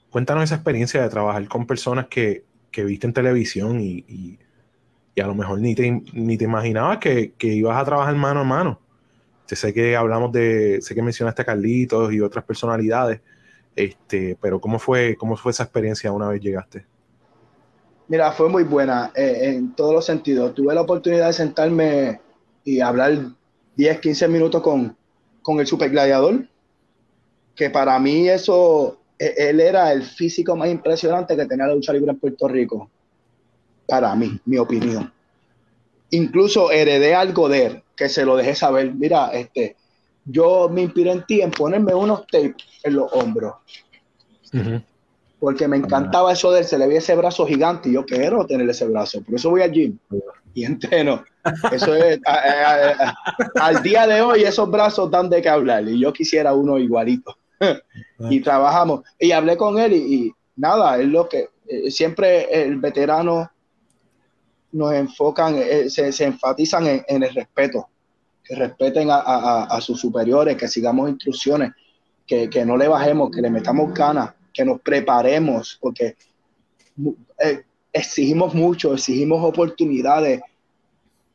cuéntanos 0.10 0.44
esa 0.44 0.56
experiencia 0.56 1.02
de 1.02 1.10
trabajar 1.10 1.48
con 1.48 1.66
personas 1.66 2.08
que, 2.08 2.44
que 2.72 2.84
viste 2.84 3.08
en 3.08 3.14
televisión 3.14 3.80
y, 3.80 4.06
y 4.08 4.40
y 5.16 5.22
a 5.22 5.28
lo 5.28 5.36
mejor 5.36 5.60
ni 5.60 5.76
te, 5.76 6.02
ni 6.14 6.38
te 6.38 6.46
imaginabas 6.46 6.98
que, 6.98 7.34
que, 7.38 7.48
ibas 7.48 7.80
a 7.80 7.86
trabajar 7.86 8.16
mano 8.16 8.42
a 8.42 8.44
mano. 8.44 8.80
Sé 9.46 9.74
que 9.74 9.96
hablamos 9.96 10.32
de, 10.32 10.82
sé 10.82 10.96
que 10.96 11.02
mencionaste 11.02 11.44
a 11.44 11.46
Carlitos 11.46 12.12
y 12.14 12.22
otras 12.22 12.44
personalidades, 12.44 13.22
este, 13.76 14.38
pero 14.42 14.60
¿cómo 14.60 14.80
fue, 14.80 15.16
cómo 15.16 15.36
fue 15.36 15.52
esa 15.52 15.64
experiencia 15.64 16.12
una 16.12 16.30
vez 16.30 16.42
llegaste? 16.42 16.86
Mira, 18.08 18.32
fue 18.32 18.50
muy 18.50 18.64
buena 18.64 19.12
eh, 19.16 19.54
en 19.56 19.74
todos 19.76 19.94
los 19.94 20.06
sentidos. 20.06 20.54
Tuve 20.54 20.74
la 20.74 20.82
oportunidad 20.82 21.28
de 21.28 21.34
sentarme 21.34 22.20
y 22.64 22.80
hablar 22.80 23.18
10, 23.76 24.00
15 24.00 24.28
minutos 24.28 24.62
con, 24.62 24.96
con 25.42 25.60
el 25.60 25.68
Super 25.68 25.90
Gladiador, 25.90 26.48
que 27.56 27.70
para 27.70 27.98
mí 28.00 28.28
eso, 28.30 29.00
e, 29.20 29.34
él 29.38 29.60
era 29.60 29.92
el 29.92 30.04
físico 30.04 30.56
más 30.56 30.70
impresionante 30.70 31.36
que 31.36 31.46
tenía 31.46 31.68
la 31.68 31.76
lucha 31.76 31.94
libre 31.94 32.12
en 32.12 32.20
Puerto 32.20 32.48
Rico 32.48 32.90
para 33.88 34.16
mí, 34.16 34.40
mi 34.46 34.58
opinión. 34.58 35.12
Incluso 36.10 36.72
heredé 36.72 37.16
algo 37.16 37.50
de 37.50 37.83
que 37.96 38.10
se 38.10 38.26
lo 38.26 38.36
dejé 38.36 38.56
saber. 38.56 38.94
Mira, 38.94 39.28
este, 39.34 39.76
yo 40.26 40.70
me 40.70 40.82
inspiré 40.82 41.12
en 41.12 41.26
ti 41.26 41.42
en 41.42 41.52
ponerme 41.52 41.94
unos 41.94 42.26
tapes 42.28 42.56
en 42.84 42.96
los 42.96 43.12
hombros. 43.14 43.56
Uh 44.54 44.58
-huh. 44.58 44.84
Porque 45.40 45.68
me 45.68 45.78
encantaba 45.78 46.32
eso 46.32 46.52
de 46.52 46.60
él, 46.60 46.66
se 46.66 46.78
le 46.78 46.88
veía 46.88 47.00
ese 47.00 47.16
brazo 47.16 47.46
gigante 47.46 47.90
y 47.90 47.94
yo 47.94 48.06
quiero 48.06 48.46
tener 48.46 48.70
ese 48.70 48.86
brazo. 48.88 49.22
Por 49.22 49.36
eso 49.36 49.50
voy 49.50 49.62
al 49.62 49.72
gym 49.72 49.98
y 50.54 50.64
entreno. 50.64 51.24
Eso 51.72 51.94
es, 51.96 52.20
a, 52.26 52.34
a, 52.34 52.92
a, 52.92 53.16
al 53.68 53.84
día 53.84 54.08
de 54.08 54.22
hoy 54.22 54.44
esos 54.44 54.72
brazos 54.72 55.12
dan 55.12 55.30
de 55.30 55.42
qué 55.42 55.50
hablar 55.50 55.86
y 55.88 56.00
yo 56.00 56.14
quisiera 56.14 56.54
uno 56.54 56.78
igualito. 56.78 57.36
y 58.30 58.40
trabajamos. 58.42 59.02
Y 59.20 59.32
hablé 59.32 59.58
con 59.58 59.80
él 59.80 59.94
y, 59.94 60.16
y 60.16 60.34
nada, 60.56 61.00
es 61.00 61.08
lo 61.08 61.28
que 61.28 61.50
eh, 61.68 61.92
siempre 61.92 62.48
el 62.64 62.78
veterano 62.78 63.52
nos 64.74 64.94
enfocan, 64.94 65.56
eh, 65.56 65.90
se, 65.90 66.12
se, 66.12 66.26
enfatizan 66.26 67.04
en, 67.08 67.24
el 67.24 67.34
respeto, 67.34 67.88
que 68.44 68.56
respeten 68.56 69.10
a, 69.10 69.18
a, 69.18 69.64
a, 69.66 69.82
sus 69.82 70.02
superiores, 70.02 70.58
que 70.58 70.68
sigamos 70.68 71.10
instrucciones, 71.10 71.72
que, 72.26 72.50
que, 72.50 72.66
no 72.66 72.76
le 72.76 72.88
bajemos, 72.88 73.32
que 73.32 73.42
le 73.42 73.50
metamos 73.50 73.94
ganas, 73.94 74.34
que 74.52 74.66
nos 74.66 74.82
preparemos, 74.82 75.78
porque 75.80 76.16
eh, 77.40 77.64
exigimos 77.92 78.54
mucho, 78.56 78.94
exigimos 78.94 79.44
oportunidades, 79.44 80.42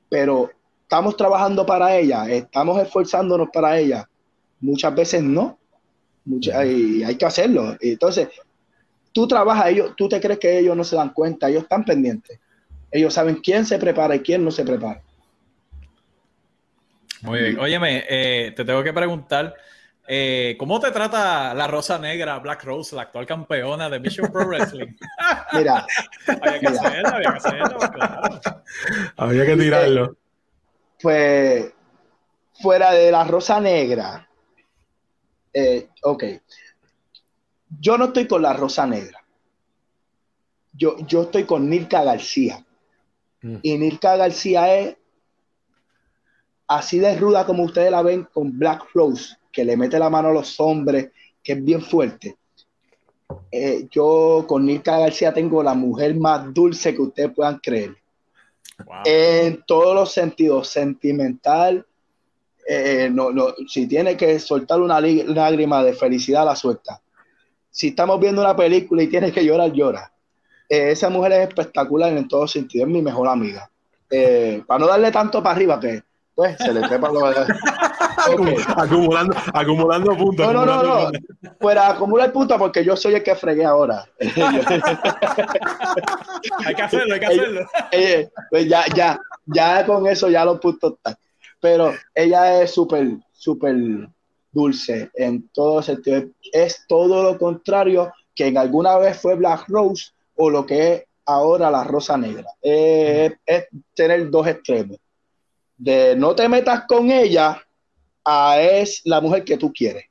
pero 0.08 0.50
estamos 0.82 1.16
trabajando 1.16 1.64
para 1.64 1.96
ella, 1.96 2.28
estamos 2.28 2.80
esforzándonos 2.82 3.48
para 3.52 3.78
ella. 3.78 4.08
Muchas 4.60 4.94
veces 4.94 5.22
no, 5.22 5.58
muchas, 6.24 6.66
y 6.66 7.04
hay 7.04 7.14
que 7.14 7.26
hacerlo. 7.26 7.76
Entonces, 7.80 8.28
tú 9.12 9.28
trabajas, 9.28 9.68
ellos, 9.68 9.94
tú 9.96 10.08
te 10.08 10.20
crees 10.20 10.40
que 10.40 10.58
ellos 10.58 10.76
no 10.76 10.82
se 10.82 10.96
dan 10.96 11.12
cuenta, 11.12 11.48
ellos 11.48 11.62
están 11.62 11.84
pendientes 11.84 12.40
ellos 12.90 13.14
saben 13.14 13.36
quién 13.36 13.66
se 13.66 13.78
prepara 13.78 14.16
y 14.16 14.20
quién 14.20 14.44
no 14.44 14.50
se 14.50 14.64
prepara. 14.64 15.02
Muy 17.22 17.40
bien. 17.40 17.58
Óyeme, 17.58 18.04
eh, 18.08 18.52
te 18.54 18.64
tengo 18.64 18.82
que 18.82 18.92
preguntar, 18.92 19.54
eh, 20.06 20.56
¿cómo 20.58 20.78
te 20.80 20.90
trata 20.90 21.52
la 21.52 21.66
Rosa 21.66 21.98
Negra, 21.98 22.38
Black 22.38 22.64
Rose, 22.64 22.94
la 22.94 23.02
actual 23.02 23.26
campeona 23.26 23.90
de 23.90 24.00
Mission 24.00 24.30
Pro 24.30 24.46
Wrestling? 24.46 24.94
mira. 25.52 25.84
había 26.42 26.60
que 26.60 26.66
hacerlo, 26.68 27.08
había 27.08 27.30
que 27.32 27.36
hacerlo, 27.36 27.78
claro. 27.78 28.40
Había 29.16 29.46
que 29.46 29.56
tirarlo. 29.56 30.16
Pues, 31.00 31.72
fuera 32.60 32.92
de 32.92 33.10
la 33.10 33.24
Rosa 33.24 33.60
Negra, 33.60 34.28
eh, 35.52 35.88
ok. 36.02 36.24
Yo 37.80 37.98
no 37.98 38.06
estoy 38.06 38.26
con 38.26 38.42
la 38.42 38.52
Rosa 38.52 38.86
Negra. 38.86 39.22
Yo, 40.72 40.96
yo 41.06 41.22
estoy 41.22 41.44
con 41.44 41.68
Nilka 41.68 42.02
García. 42.02 42.64
Mm. 43.42 43.56
Y 43.62 43.78
Nilka 43.78 44.16
García 44.16 44.74
es 44.78 44.96
así 46.66 46.98
de 46.98 47.16
ruda 47.16 47.46
como 47.46 47.64
ustedes 47.64 47.90
la 47.90 48.02
ven 48.02 48.28
con 48.32 48.58
Black 48.58 48.84
Rose, 48.94 49.36
que 49.50 49.64
le 49.64 49.76
mete 49.76 49.98
la 49.98 50.10
mano 50.10 50.28
a 50.28 50.32
los 50.32 50.58
hombres, 50.60 51.10
que 51.42 51.52
es 51.52 51.64
bien 51.64 51.82
fuerte. 51.82 52.36
Eh, 53.50 53.88
yo 53.90 54.44
con 54.46 54.64
Nika 54.64 54.98
García 54.98 55.32
tengo 55.32 55.62
la 55.62 55.74
mujer 55.74 56.14
más 56.16 56.52
dulce 56.52 56.94
que 56.94 57.02
ustedes 57.02 57.32
puedan 57.32 57.58
creer. 57.58 57.96
En 59.04 59.64
todos 59.66 59.94
los 59.94 60.12
sentidos, 60.12 60.68
sentimental. 60.68 61.84
Eh, 62.66 63.08
no, 63.10 63.30
no, 63.30 63.54
si 63.66 63.86
tiene 63.86 64.16
que 64.16 64.38
soltar 64.38 64.80
una 64.80 65.00
lágrima 65.00 65.82
de 65.82 65.94
felicidad, 65.94 66.44
la 66.44 66.54
suelta. 66.54 67.00
Si 67.70 67.88
estamos 67.88 68.20
viendo 68.20 68.42
una 68.42 68.54
película 68.54 69.02
y 69.02 69.08
tiene 69.08 69.32
que 69.32 69.44
llorar, 69.44 69.72
llora. 69.72 70.12
Eh, 70.68 70.90
esa 70.90 71.08
mujer 71.08 71.32
es 71.32 71.48
espectacular 71.48 72.12
en 72.12 72.28
todos 72.28 72.52
sentidos, 72.52 72.86
es 72.88 72.92
mi 72.92 73.02
mejor 73.02 73.28
amiga. 73.28 73.70
para 74.66 74.78
no 74.78 74.86
darle 74.86 75.10
tanto 75.10 75.42
para 75.42 75.54
arriba, 75.54 75.80
que 75.80 76.02
pues 76.34 76.56
se 76.56 76.72
le 76.72 76.82
trepa 76.82 77.10
lo 77.10 77.26
acumulando, 78.76 79.34
acumulando 79.52 80.16
puntos. 80.16 80.46
No, 80.46 80.52
no, 80.52 80.64
no, 80.64 80.82
no. 80.82 81.10
Pues 81.58 81.76
acumular 81.76 82.32
puntos 82.32 82.56
porque 82.58 82.84
yo 82.84 82.96
soy 82.96 83.14
el 83.14 83.24
que 83.24 83.34
fregué 83.34 83.64
ahora. 83.64 84.04
hay 86.64 86.74
que 86.76 86.82
hacerlo, 86.82 87.14
hay 87.14 87.20
que 87.20 87.26
hacerlo. 87.26 87.68
pues 88.50 88.68
ya, 88.68 88.84
ya, 88.94 89.18
ya 89.46 89.84
con 89.84 90.06
eso 90.06 90.28
ya 90.28 90.44
los 90.44 90.60
puntos 90.60 90.94
están. 90.94 91.16
Pero 91.60 91.92
ella 92.14 92.62
es 92.62 92.70
súper, 92.72 93.16
súper 93.32 93.74
dulce 94.52 95.10
en 95.14 95.48
todo 95.48 95.82
sentido. 95.82 96.22
Es 96.52 96.84
todo 96.86 97.24
lo 97.24 97.36
contrario 97.36 98.12
que 98.34 98.46
en 98.46 98.58
alguna 98.58 98.96
vez 98.98 99.20
fue 99.20 99.34
Black 99.34 99.64
Rose 99.66 100.12
o 100.38 100.50
lo 100.50 100.64
que 100.64 100.92
es 100.92 101.04
ahora 101.26 101.70
la 101.70 101.84
Rosa 101.84 102.16
Negra. 102.16 102.50
es 102.62 103.34
tener 103.94 104.30
dos 104.30 104.46
extremos 104.46 104.98
de 105.78 106.16
no 106.16 106.34
te 106.34 106.48
metas 106.48 106.84
con 106.86 107.10
ella 107.10 107.62
a 108.24 108.60
es 108.60 109.00
la 109.04 109.20
mujer 109.20 109.44
que 109.44 109.56
tú 109.56 109.72
quieres, 109.72 110.04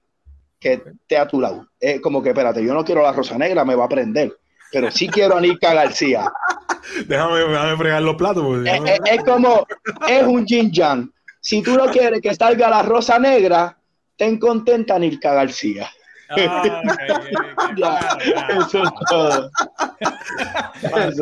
que 0.60 0.74
esté 0.74 1.18
a 1.18 1.28
tu 1.28 1.40
lado. 1.40 1.68
Es 1.80 2.02
como 2.02 2.24
que, 2.24 2.30
espérate, 2.30 2.64
yo 2.64 2.74
no 2.74 2.84
quiero 2.84 3.04
la 3.04 3.12
Rosa 3.12 3.38
Negra, 3.38 3.66
me 3.66 3.76
va 3.76 3.86
a 3.86 3.90
prender, 3.90 4.36
pero 4.72 4.90
sí 4.90 5.08
quiero 5.08 5.38
a 5.38 5.42
Nika 5.42 5.74
García. 5.74 6.32
déjame, 7.08 7.40
déjame 7.40 7.78
fregar 7.78 8.02
los 8.02 8.16
platos. 8.16 8.66
Es, 8.66 9.24
como, 9.24 9.68
es 10.08 10.24
un 10.24 10.46
yin 10.46 10.72
yang. 10.72 11.12
Si 11.42 11.62
tú 11.62 11.76
no 11.76 11.86
quieres 11.88 12.22
que 12.22 12.34
salga 12.34 12.70
la 12.70 12.82
Rosa 12.82 13.20
Negra, 13.20 13.78
ten 14.16 14.40
contenta 14.40 14.98
Nika 14.98 15.34
García. 15.34 15.88
Ah, 16.30 18.18
eso 18.60 18.84
es 18.84 18.90
todo. 19.10 19.50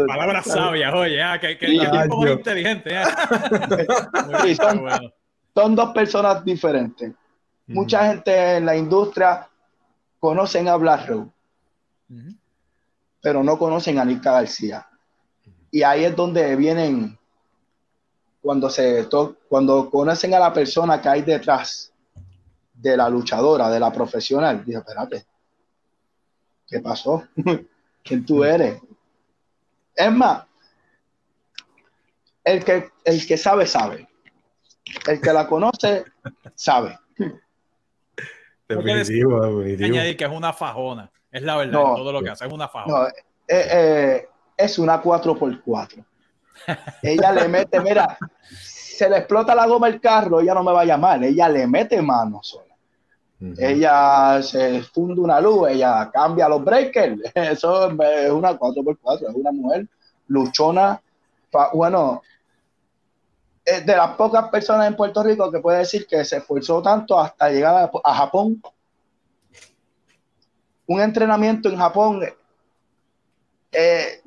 Palabras 0.07 0.45
sabias, 0.45 0.93
oye, 0.93 1.21
ah, 1.21 1.39
que, 1.39 1.57
que, 1.57 1.73
inteligente. 1.73 2.95
son, 5.53 5.75
dos 5.75 5.93
personas 5.93 6.43
diferentes. 6.43 7.13
Mucha 7.67 8.07
gente 8.07 8.57
en 8.57 8.65
la 8.65 8.75
industria 8.75 9.47
conocen 10.19 10.67
a 10.67 10.75
Black 10.75 11.11
pero 13.21 13.43
no 13.43 13.57
conocen 13.57 13.97
a 13.97 14.05
Nika 14.05 14.33
García. 14.33 14.87
Y 15.71 15.81
ahí 15.81 16.05
es 16.05 16.15
donde 16.15 16.55
vienen, 16.55 17.17
cuando, 18.41 18.69
se 18.69 19.09
cuando 19.49 19.89
conocen 19.89 20.35
a 20.35 20.39
la 20.39 20.53
persona 20.53 21.01
que 21.01 21.09
hay 21.09 21.23
detrás 21.23 21.91
de 22.75 22.97
la 22.97 23.09
luchadora, 23.09 23.69
de 23.69 23.79
la 23.79 23.91
profesional. 23.91 24.63
Dije, 24.65 24.79
espérate, 24.79 25.25
¿qué 26.67 26.79
pasó? 26.79 27.27
¿Quién 28.03 28.25
tú 28.25 28.43
eres? 28.43 28.81
Es 29.95 30.11
más, 30.11 30.43
el 32.43 32.63
que, 32.63 32.89
el 33.03 33.25
que 33.25 33.37
sabe, 33.37 33.65
sabe. 33.65 34.07
El 35.07 35.19
que 35.19 35.33
la 35.33 35.47
conoce, 35.47 36.05
sabe. 36.53 36.99
Definitivo, 38.67 39.41
definitivo. 39.45 39.93
Añadir 39.93 40.17
que 40.17 40.25
es 40.25 40.31
una 40.31 40.53
fajona. 40.53 41.11
Es 41.31 41.41
la 41.41 41.57
verdad, 41.57 41.73
todo 41.73 42.11
lo 42.11 42.21
que 42.21 42.29
hace 42.29 42.45
es 42.45 42.53
una 42.53 42.67
fajona. 42.67 43.09
Eh, 43.47 43.67
eh, 43.71 44.27
es 44.57 44.77
una 44.77 45.01
4x4. 45.01 46.05
Ella 47.01 47.31
le 47.31 47.47
mete, 47.47 47.79
mira, 47.81 48.17
se 48.49 49.09
le 49.09 49.17
explota 49.17 49.53
la 49.53 49.67
goma 49.67 49.87
el 49.87 49.99
carro, 49.99 50.39
ella 50.39 50.53
no 50.53 50.63
me 50.63 50.71
va 50.71 50.81
a 50.81 50.85
llamar, 50.85 51.23
ella 51.23 51.49
le 51.49 51.67
mete 51.67 52.01
mano 52.01 52.41
Ella 53.39 54.41
se 54.41 54.81
funde 54.83 55.19
una 55.19 55.41
luz, 55.41 55.69
ella 55.69 56.09
cambia 56.11 56.47
los 56.47 56.63
breakers. 56.63 57.19
Eso 57.35 57.87
es 57.89 58.31
una 58.31 58.57
4x4, 58.57 59.29
es 59.29 59.35
una 59.35 59.51
mujer 59.51 59.87
luchona. 60.27 61.01
Bueno, 61.73 62.21
es 63.63 63.85
de 63.85 63.95
las 63.95 64.15
pocas 64.15 64.49
personas 64.49 64.87
en 64.87 64.95
Puerto 64.95 65.23
Rico 65.23 65.51
que 65.51 65.59
puede 65.59 65.79
decir 65.79 66.05
que 66.07 66.23
se 66.23 66.37
esforzó 66.37 66.81
tanto 66.81 67.19
hasta 67.19 67.49
llegar 67.49 67.91
a, 68.03 68.13
Japón. 68.13 68.61
Un 70.87 71.01
entrenamiento 71.01 71.69
en 71.69 71.77
Japón, 71.77 72.21
eh, 73.71 74.21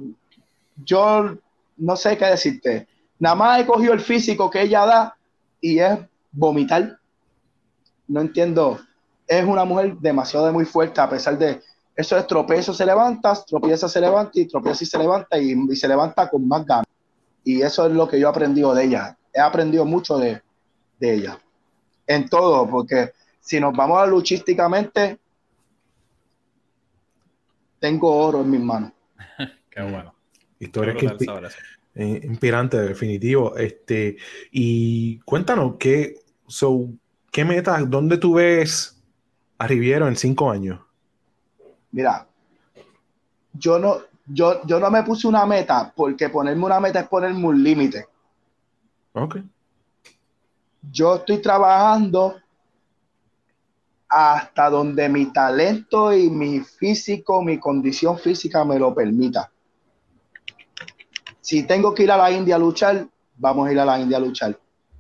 yo 0.85 1.37
no 1.77 1.97
sé 1.97 2.19
qué 2.19 2.27
decirte. 2.27 2.89
Nada 3.19 3.37
más 3.37 3.61
he 3.61 3.67
cogido 3.67 3.93
el 3.93 4.01
físico 4.01 4.51
que 4.51 4.63
ella 4.63 4.87
da 4.87 5.17
y 5.61 5.79
es 5.79 5.99
vomitar. 6.33 6.99
No 8.07 8.21
entiendo 8.21 8.79
es 9.29 9.45
una 9.45 9.65
mujer 9.65 9.97
demasiado 9.99 10.51
muy 10.53 10.65
fuerte, 10.65 11.01
a 11.01 11.09
pesar 11.09 11.39
de 11.39 11.61
eso 11.95 12.17
es 12.17 12.27
tropiezo, 12.27 12.73
se 12.73 12.87
levanta, 12.87 13.35
tropieza, 13.45 13.89
se 13.89 14.01
levanta 14.01 14.39
y 14.39 14.47
tropieza 14.47 14.85
y 14.85 14.87
se 14.87 14.99
levanta 14.99 15.39
y, 15.39 15.77
se 15.77 15.89
levanta 15.89 16.31
con 16.31 16.47
más 16.47 16.65
ganas. 16.65 16.87
Y 17.45 17.61
eso 17.61 17.87
es 17.87 17.93
lo 17.93 18.09
que 18.09 18.19
yo 18.19 18.29
he 18.29 18.31
aprendido 18.31 18.73
de 18.73 18.85
ella. 18.85 19.19
He 19.35 19.41
aprendido 19.41 19.85
mucho 19.85 20.17
de, 20.17 20.41
ella. 21.01 21.39
En 22.07 22.29
todo, 22.29 22.69
porque 22.69 23.13
si 23.41 23.59
nos 23.59 23.77
vamos 23.77 23.99
a 23.99 24.07
luchísticamente, 24.07 25.19
tengo 27.81 28.15
oro 28.15 28.43
en 28.43 28.51
mis 28.51 28.61
manos. 28.61 28.93
Qué 29.71 29.83
bueno. 29.83 30.15
Historias 30.61 30.97
que 30.97 31.07
eh, 31.97 32.21
inspirante, 32.23 32.79
definitivo. 32.79 33.57
Este, 33.57 34.17
y 34.53 35.19
cuéntanos, 35.21 35.75
¿qué, 35.81 36.15
so, 36.47 36.91
¿qué 37.33 37.45
metas, 37.45 37.91
dónde 37.91 38.19
tú 38.19 38.35
ves 38.35 38.98
a 39.59 39.67
en 39.67 40.17
cinco 40.17 40.51
años? 40.51 40.81
Mira, 41.91 42.27
yo 43.53 43.79
no, 43.79 43.99
yo, 44.27 44.65
yo 44.67 44.79
no 44.79 44.91
me 44.91 45.03
puse 45.03 45.27
una 45.27 45.45
meta 45.47 45.93
porque 45.95 46.29
ponerme 46.29 46.65
una 46.65 46.81
meta 46.81 47.01
es 47.01 47.09
ponerme 47.09 47.45
un 47.45 47.63
límite. 47.63 48.07
Ok. 49.15 49.39
Yo 50.93 51.17
estoy 51.17 51.43
trabajando 51.43 52.37
hasta 54.09 54.71
donde 54.71 55.09
mi 55.09 55.27
talento 55.33 56.13
y 56.13 56.31
mi 56.31 56.61
físico, 56.61 57.43
mi 57.43 57.59
condición 57.59 58.19
física 58.19 58.65
me 58.65 58.79
lo 58.79 58.95
permita. 58.95 59.51
Si 61.41 61.65
tengo 61.65 61.95
que 61.95 62.05
ir 62.05 62.13
a 62.13 62.17
la 62.17 62.31
India 62.31 62.57
a 62.57 62.59
luchar, 62.59 63.07
vamos 63.37 63.69
a 63.69 63.73
ir 63.73 63.81
a 63.81 63.85
la 63.85 64.01
India 64.01 64.19
a 64.19 64.21
luchar. 64.21 64.59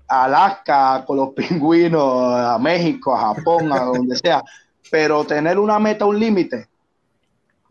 Alaska, 0.09 1.04
con 1.06 1.18
los 1.18 1.28
pingüinos, 1.34 2.34
a 2.34 2.59
México, 2.59 3.14
a 3.14 3.34
Japón, 3.34 3.72
a 3.72 3.84
donde 3.84 4.16
sea. 4.16 4.42
Pero 4.90 5.24
tener 5.24 5.59
una 5.59 5.78
meta, 5.78 6.06
un 6.06 6.18
límite, 6.18 6.66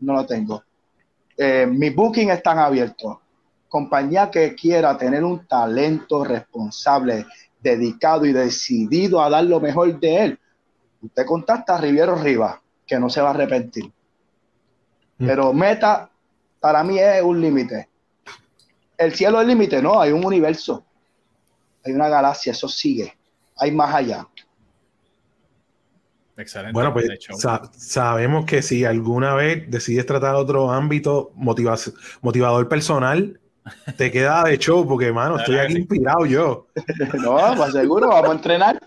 no 0.00 0.14
lo 0.14 0.24
tengo. 0.24 0.62
Eh, 1.36 1.66
mis 1.66 1.94
bookings 1.94 2.32
están 2.32 2.58
abiertos. 2.58 3.18
Compañía 3.68 4.30
que 4.30 4.54
quiera 4.54 4.96
tener 4.96 5.24
un 5.24 5.46
talento 5.46 6.24
responsable, 6.24 7.26
dedicado 7.60 8.24
y 8.24 8.32
decidido 8.32 9.20
a 9.20 9.28
dar 9.28 9.44
lo 9.44 9.60
mejor 9.60 9.98
de 9.98 10.24
él, 10.24 10.38
usted 11.02 11.26
contacta 11.26 11.76
a 11.76 11.80
Riviero 11.80 12.14
Rivas, 12.14 12.56
que 12.86 12.98
no 12.98 13.10
se 13.10 13.20
va 13.20 13.28
a 13.28 13.34
arrepentir. 13.34 13.92
Mm. 15.18 15.26
Pero 15.26 15.52
meta, 15.52 16.08
para 16.60 16.82
mí 16.82 16.98
es 16.98 17.22
un 17.22 17.40
límite. 17.40 17.88
El 18.96 19.14
cielo 19.14 19.40
es 19.40 19.46
límite, 19.46 19.82
no, 19.82 20.00
hay 20.00 20.12
un 20.12 20.24
universo 20.24 20.84
hay 21.88 21.94
una 21.94 22.08
galaxia, 22.08 22.52
eso 22.52 22.68
sigue, 22.68 23.16
hay 23.56 23.72
más 23.72 23.94
allá. 23.94 24.26
Excelente. 26.36 26.72
Bueno, 26.72 26.92
pues 26.92 27.08
sabemos 27.76 28.44
que 28.46 28.62
si 28.62 28.84
alguna 28.84 29.34
vez 29.34 29.68
decides 29.68 30.06
tratar 30.06 30.36
otro 30.36 30.70
ámbito 30.70 31.32
motivador 31.34 32.68
personal, 32.68 33.40
te 33.96 34.10
queda 34.12 34.44
de 34.44 34.56
show, 34.58 34.86
porque, 34.86 35.12
mano, 35.12 35.38
estoy 35.38 35.58
aquí 35.58 35.76
inspirado 35.76 36.26
yo. 36.26 36.68
No, 37.14 37.38
pues 37.56 37.72
seguro, 37.72 38.08
vamos 38.08 38.30
a 38.30 38.32
entrenar. 38.34 38.80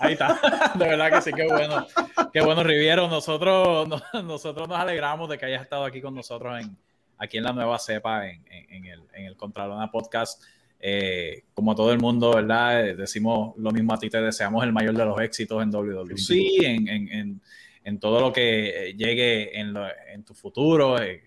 Ahí 0.00 0.14
está, 0.14 0.40
de 0.74 0.88
verdad 0.88 1.12
que 1.12 1.22
sí, 1.22 1.32
qué 1.32 1.46
bueno. 1.46 1.86
Qué 2.32 2.40
bueno, 2.40 2.62
Riviero. 2.64 3.08
Nosotros, 3.08 3.88
nosotros 4.24 4.68
nos 4.68 4.78
alegramos 4.78 5.28
de 5.28 5.38
que 5.38 5.46
hayas 5.46 5.62
estado 5.62 5.84
aquí 5.84 6.00
con 6.00 6.14
nosotros 6.14 6.60
en, 6.60 6.76
aquí 7.18 7.38
en 7.38 7.44
la 7.44 7.52
nueva 7.52 7.78
cepa, 7.78 8.26
en, 8.26 8.42
en 8.50 8.86
el, 8.86 9.02
en 9.12 9.26
el 9.26 9.36
Contralona 9.36 9.90
Podcast. 9.90 10.42
Eh, 10.84 11.44
como 11.54 11.76
todo 11.76 11.92
el 11.92 12.00
mundo, 12.00 12.34
¿verdad? 12.34 12.88
Eh, 12.88 12.96
decimos 12.96 13.54
lo 13.56 13.70
mismo 13.70 13.94
a 13.94 13.98
ti, 13.98 14.10
te 14.10 14.20
deseamos 14.20 14.64
el 14.64 14.72
mayor 14.72 14.96
de 14.96 15.04
los 15.04 15.20
éxitos 15.20 15.62
en 15.62 15.70
WWC, 15.70 16.30
en, 16.64 16.88
en, 16.88 17.08
en, 17.08 17.40
en 17.84 18.00
todo 18.00 18.20
lo 18.20 18.32
que 18.32 18.92
llegue 18.96 19.58
en, 19.58 20.24
tu 20.24 20.34
futuro. 20.34 21.00
Eh, 21.00 21.22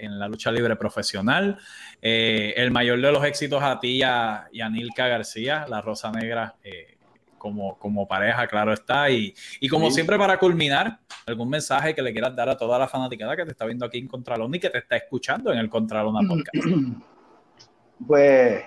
en 0.00 0.18
la 0.18 0.28
lucha 0.28 0.50
libre 0.50 0.76
profesional. 0.76 1.58
Eh, 2.00 2.54
el 2.56 2.70
mayor 2.70 3.00
de 3.00 3.12
los 3.12 3.24
éxitos 3.24 3.62
a 3.62 3.78
ti 3.78 3.98
y 3.98 4.02
a, 4.02 4.48
Nilka 4.70 5.06
García, 5.06 5.66
la 5.68 5.80
Rosa 5.80 6.10
Negra, 6.10 6.56
eh, 6.62 6.96
como, 7.38 7.78
como 7.78 8.06
pareja, 8.06 8.46
claro 8.46 8.72
está. 8.72 9.10
Y, 9.10 9.34
como 9.68 9.90
siempre, 9.90 10.18
para 10.18 10.38
culminar, 10.38 11.00
algún 11.26 11.48
mensaje 11.48 11.94
que 11.94 12.02
le 12.02 12.12
quieras 12.12 12.34
dar 12.34 12.48
a 12.48 12.56
toda 12.56 12.78
la 12.78 12.88
fanaticada 12.88 13.36
que 13.36 13.44
te 13.44 13.52
está 13.52 13.64
viendo 13.64 13.86
aquí 13.86 13.98
en 13.98 14.08
Contralona 14.08 14.56
y 14.56 14.60
que 14.60 14.70
te 14.70 14.78
está 14.78 14.96
escuchando 14.96 15.52
en 15.52 15.58
el 15.58 15.68
Contralona 15.68 16.20
Podcast. 16.28 16.66
Pues 18.06 18.64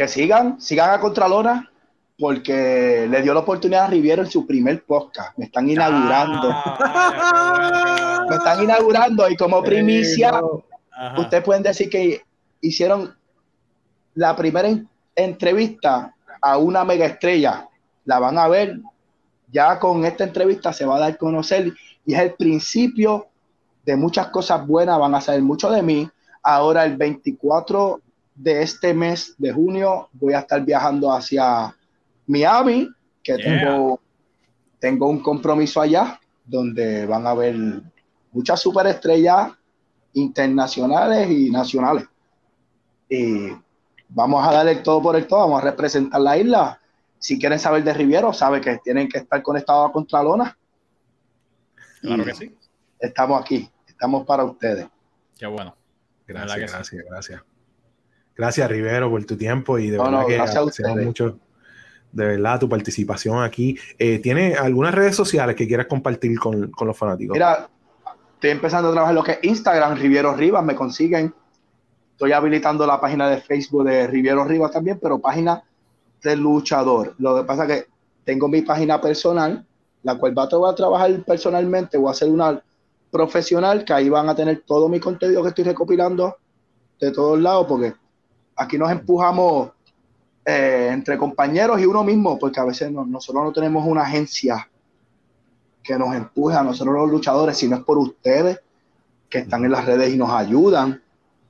que 0.00 0.08
sigan, 0.08 0.58
sigan 0.58 0.94
a 0.94 0.98
Contralona, 0.98 1.70
porque 2.18 3.06
le 3.06 3.20
dio 3.20 3.34
la 3.34 3.40
oportunidad 3.40 3.84
a 3.84 3.88
Riviero 3.88 4.22
en 4.22 4.30
su 4.30 4.46
primer 4.46 4.82
podcast. 4.82 5.36
Me 5.36 5.44
están 5.44 5.68
inaugurando. 5.68 6.48
Ah, 6.50 8.24
Me 8.26 8.36
están 8.36 8.64
inaugurando 8.64 9.28
y 9.28 9.36
como 9.36 9.62
primicia, 9.62 10.40
ustedes 11.18 11.44
pueden 11.44 11.62
decir 11.62 11.90
que 11.90 12.22
hicieron 12.62 13.14
la 14.14 14.34
primera 14.34 14.70
entrevista 15.14 16.14
a 16.40 16.56
una 16.56 16.82
mega 16.82 17.04
estrella. 17.04 17.68
La 18.06 18.18
van 18.18 18.38
a 18.38 18.48
ver. 18.48 18.80
Ya 19.52 19.78
con 19.78 20.06
esta 20.06 20.24
entrevista 20.24 20.72
se 20.72 20.86
va 20.86 20.96
a 20.96 21.00
dar 21.00 21.12
a 21.12 21.16
conocer 21.16 21.74
y 22.06 22.14
es 22.14 22.20
el 22.20 22.32
principio 22.32 23.26
de 23.84 23.96
muchas 23.96 24.28
cosas 24.28 24.66
buenas. 24.66 24.98
Van 24.98 25.14
a 25.14 25.20
saber 25.20 25.42
mucho 25.42 25.70
de 25.70 25.82
mí. 25.82 26.08
Ahora 26.42 26.86
el 26.86 26.96
24 26.96 28.00
de 28.42 28.62
este 28.62 28.94
mes 28.94 29.34
de 29.36 29.52
junio 29.52 30.08
voy 30.12 30.32
a 30.32 30.40
estar 30.40 30.64
viajando 30.64 31.12
hacia 31.12 31.76
Miami, 32.26 32.88
que 33.22 33.36
tengo, 33.36 34.00
tengo 34.78 35.08
un 35.08 35.22
compromiso 35.22 35.80
allá, 35.80 36.18
donde 36.44 37.04
van 37.04 37.26
a 37.26 37.30
haber 37.30 37.54
muchas 38.32 38.60
superestrellas 38.60 39.52
internacionales 40.14 41.30
y 41.30 41.50
nacionales. 41.50 42.08
Y 43.10 43.48
vamos 44.08 44.46
a 44.46 44.52
darle 44.52 44.76
todo 44.76 45.02
por 45.02 45.16
el 45.16 45.26
todo, 45.26 45.40
vamos 45.40 45.62
a 45.62 45.70
representar 45.70 46.20
la 46.22 46.38
isla. 46.38 46.80
Si 47.18 47.38
quieren 47.38 47.58
saber 47.58 47.84
de 47.84 47.92
Riviero, 47.92 48.32
saben 48.32 48.62
que 48.62 48.78
tienen 48.78 49.06
que 49.06 49.18
estar 49.18 49.42
conectados 49.42 49.90
a 49.90 49.92
Contralona. 49.92 50.56
Claro 52.00 52.24
que 52.24 52.34
sí. 52.34 52.56
Estamos 52.98 53.38
aquí, 53.38 53.70
estamos 53.86 54.24
para 54.24 54.44
ustedes. 54.44 54.86
Qué 55.38 55.46
bueno. 55.46 55.76
Gracias, 56.26 56.72
gracias, 56.72 57.02
gracias. 57.06 57.06
Gracias, 57.10 57.49
Rivero, 58.68 59.10
por 59.10 59.24
tu 59.24 59.36
tiempo 59.36 59.78
y 59.78 59.90
de 59.90 59.98
verdad 59.98 60.26
que 60.26 60.34
gracias 60.34 60.80
mucho 60.96 61.38
de 62.12 62.24
verdad 62.24 62.58
tu 62.58 62.68
participación 62.68 63.42
aquí. 63.42 63.78
Eh, 63.98 64.18
¿Tiene 64.18 64.54
algunas 64.54 64.94
redes 64.94 65.14
sociales 65.14 65.56
que 65.56 65.66
quieras 65.66 65.86
compartir 65.86 66.38
con, 66.38 66.72
los 66.80 66.96
fanáticos? 66.96 67.34
Mira, 67.34 67.68
estoy 68.34 68.50
empezando 68.50 68.88
a 68.88 68.92
trabajar 68.92 69.14
lo 69.14 69.22
que 69.22 69.32
es 69.32 69.38
Instagram, 69.42 69.96
Riviero 69.96 70.34
Rivas, 70.34 70.64
me 70.64 70.74
consiguen. 70.74 71.32
Estoy 72.12 72.32
habilitando 72.32 72.86
la 72.86 73.00
página 73.00 73.30
de 73.30 73.40
Facebook 73.40 73.84
de 73.84 74.06
Riviero 74.06 74.44
Rivas 74.44 74.72
también, 74.72 74.98
pero 75.00 75.18
página 75.18 75.62
de 76.22 76.36
luchador. 76.36 77.14
Lo 77.18 77.36
que 77.36 77.44
pasa 77.44 77.64
es 77.64 77.68
que 77.68 77.88
tengo 78.24 78.48
mi 78.48 78.62
página 78.62 79.00
personal, 79.00 79.64
la 80.02 80.16
cual 80.16 80.36
va 80.36 80.44
a 80.44 80.74
trabajar 80.74 81.24
personalmente, 81.24 81.96
voy 81.96 82.08
a 82.08 82.12
hacer 82.12 82.28
una 82.28 82.62
profesional, 83.10 83.84
que 83.84 83.92
ahí 83.92 84.08
van 84.08 84.28
a 84.28 84.34
tener 84.34 84.62
todo 84.66 84.88
mi 84.88 85.00
contenido 85.00 85.42
que 85.42 85.48
estoy 85.48 85.64
recopilando 85.64 86.36
de 87.00 87.10
todos 87.10 87.40
lados, 87.40 87.66
porque 87.66 87.94
aquí 88.60 88.76
nos 88.76 88.90
empujamos 88.92 89.70
eh, 90.44 90.90
entre 90.92 91.16
compañeros 91.16 91.80
y 91.80 91.86
uno 91.86 92.04
mismo, 92.04 92.38
porque 92.38 92.60
a 92.60 92.64
veces 92.64 92.92
nosotros 92.92 93.42
no 93.42 93.52
tenemos 93.52 93.86
una 93.86 94.02
agencia 94.02 94.68
que 95.82 95.98
nos 95.98 96.14
empuje 96.14 96.56
a 96.56 96.62
nosotros 96.62 96.94
los 96.94 97.10
luchadores, 97.10 97.56
sino 97.56 97.76
es 97.76 97.82
por 97.82 97.96
ustedes 97.96 98.60
que 99.30 99.38
están 99.38 99.64
en 99.64 99.72
las 99.72 99.86
redes 99.86 100.12
y 100.12 100.18
nos 100.18 100.30
ayudan, 100.30 101.02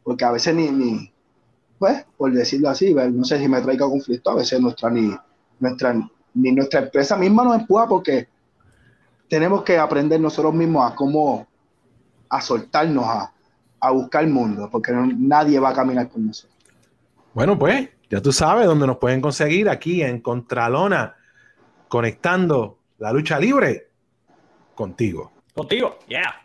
porque 0.05 0.25
a 0.25 0.31
veces 0.31 0.55
ni, 0.55 0.71
ni 0.71 1.13
pues, 1.81 2.05
por 2.17 2.33
decirlo 2.33 2.69
así, 2.69 2.95
no 2.95 3.25
sé 3.25 3.41
si 3.41 3.49
me 3.49 3.61
traiga 3.61 3.87
conflicto, 3.87 4.31
a 4.31 4.37
veces 4.37 4.61
nuestra 4.61 4.89
ni 4.89 5.13
nuestra 5.59 5.95
ni 6.33 6.53
nuestra 6.53 6.81
empresa 6.81 7.17
misma 7.17 7.43
nos 7.43 7.57
empuja 7.59 7.89
porque 7.89 8.29
tenemos 9.29 9.65
que 9.65 9.79
aprender 9.79 10.21
nosotros 10.21 10.55
mismos 10.55 10.91
a 10.91 10.95
cómo 10.95 11.49
a 12.29 12.41
soltarnos 12.41 13.05
a, 13.05 13.33
a 13.81 13.91
buscar 13.91 14.23
el 14.23 14.31
mundo, 14.31 14.69
porque 14.71 14.93
nadie 14.93 15.59
va 15.59 15.71
a 15.71 15.75
caminar 15.75 16.09
con 16.09 16.29
nosotros. 16.29 16.50
Bueno, 17.33 17.59
pues 17.59 17.89
ya 18.11 18.21
tú 18.21 18.33
sabes 18.33 18.67
dónde 18.67 18.87
nos 18.87 18.99
pueden 18.99 19.21
conseguir 19.21 19.69
aquí 19.69 20.03
en 20.03 20.21
Contralona, 20.21 21.15
conectando 21.89 22.79
la 22.99 23.13
lucha 23.13 23.39
libre 23.39 23.89
contigo. 24.75 25.33
Contigo, 25.55 25.99
yeah. 26.09 26.41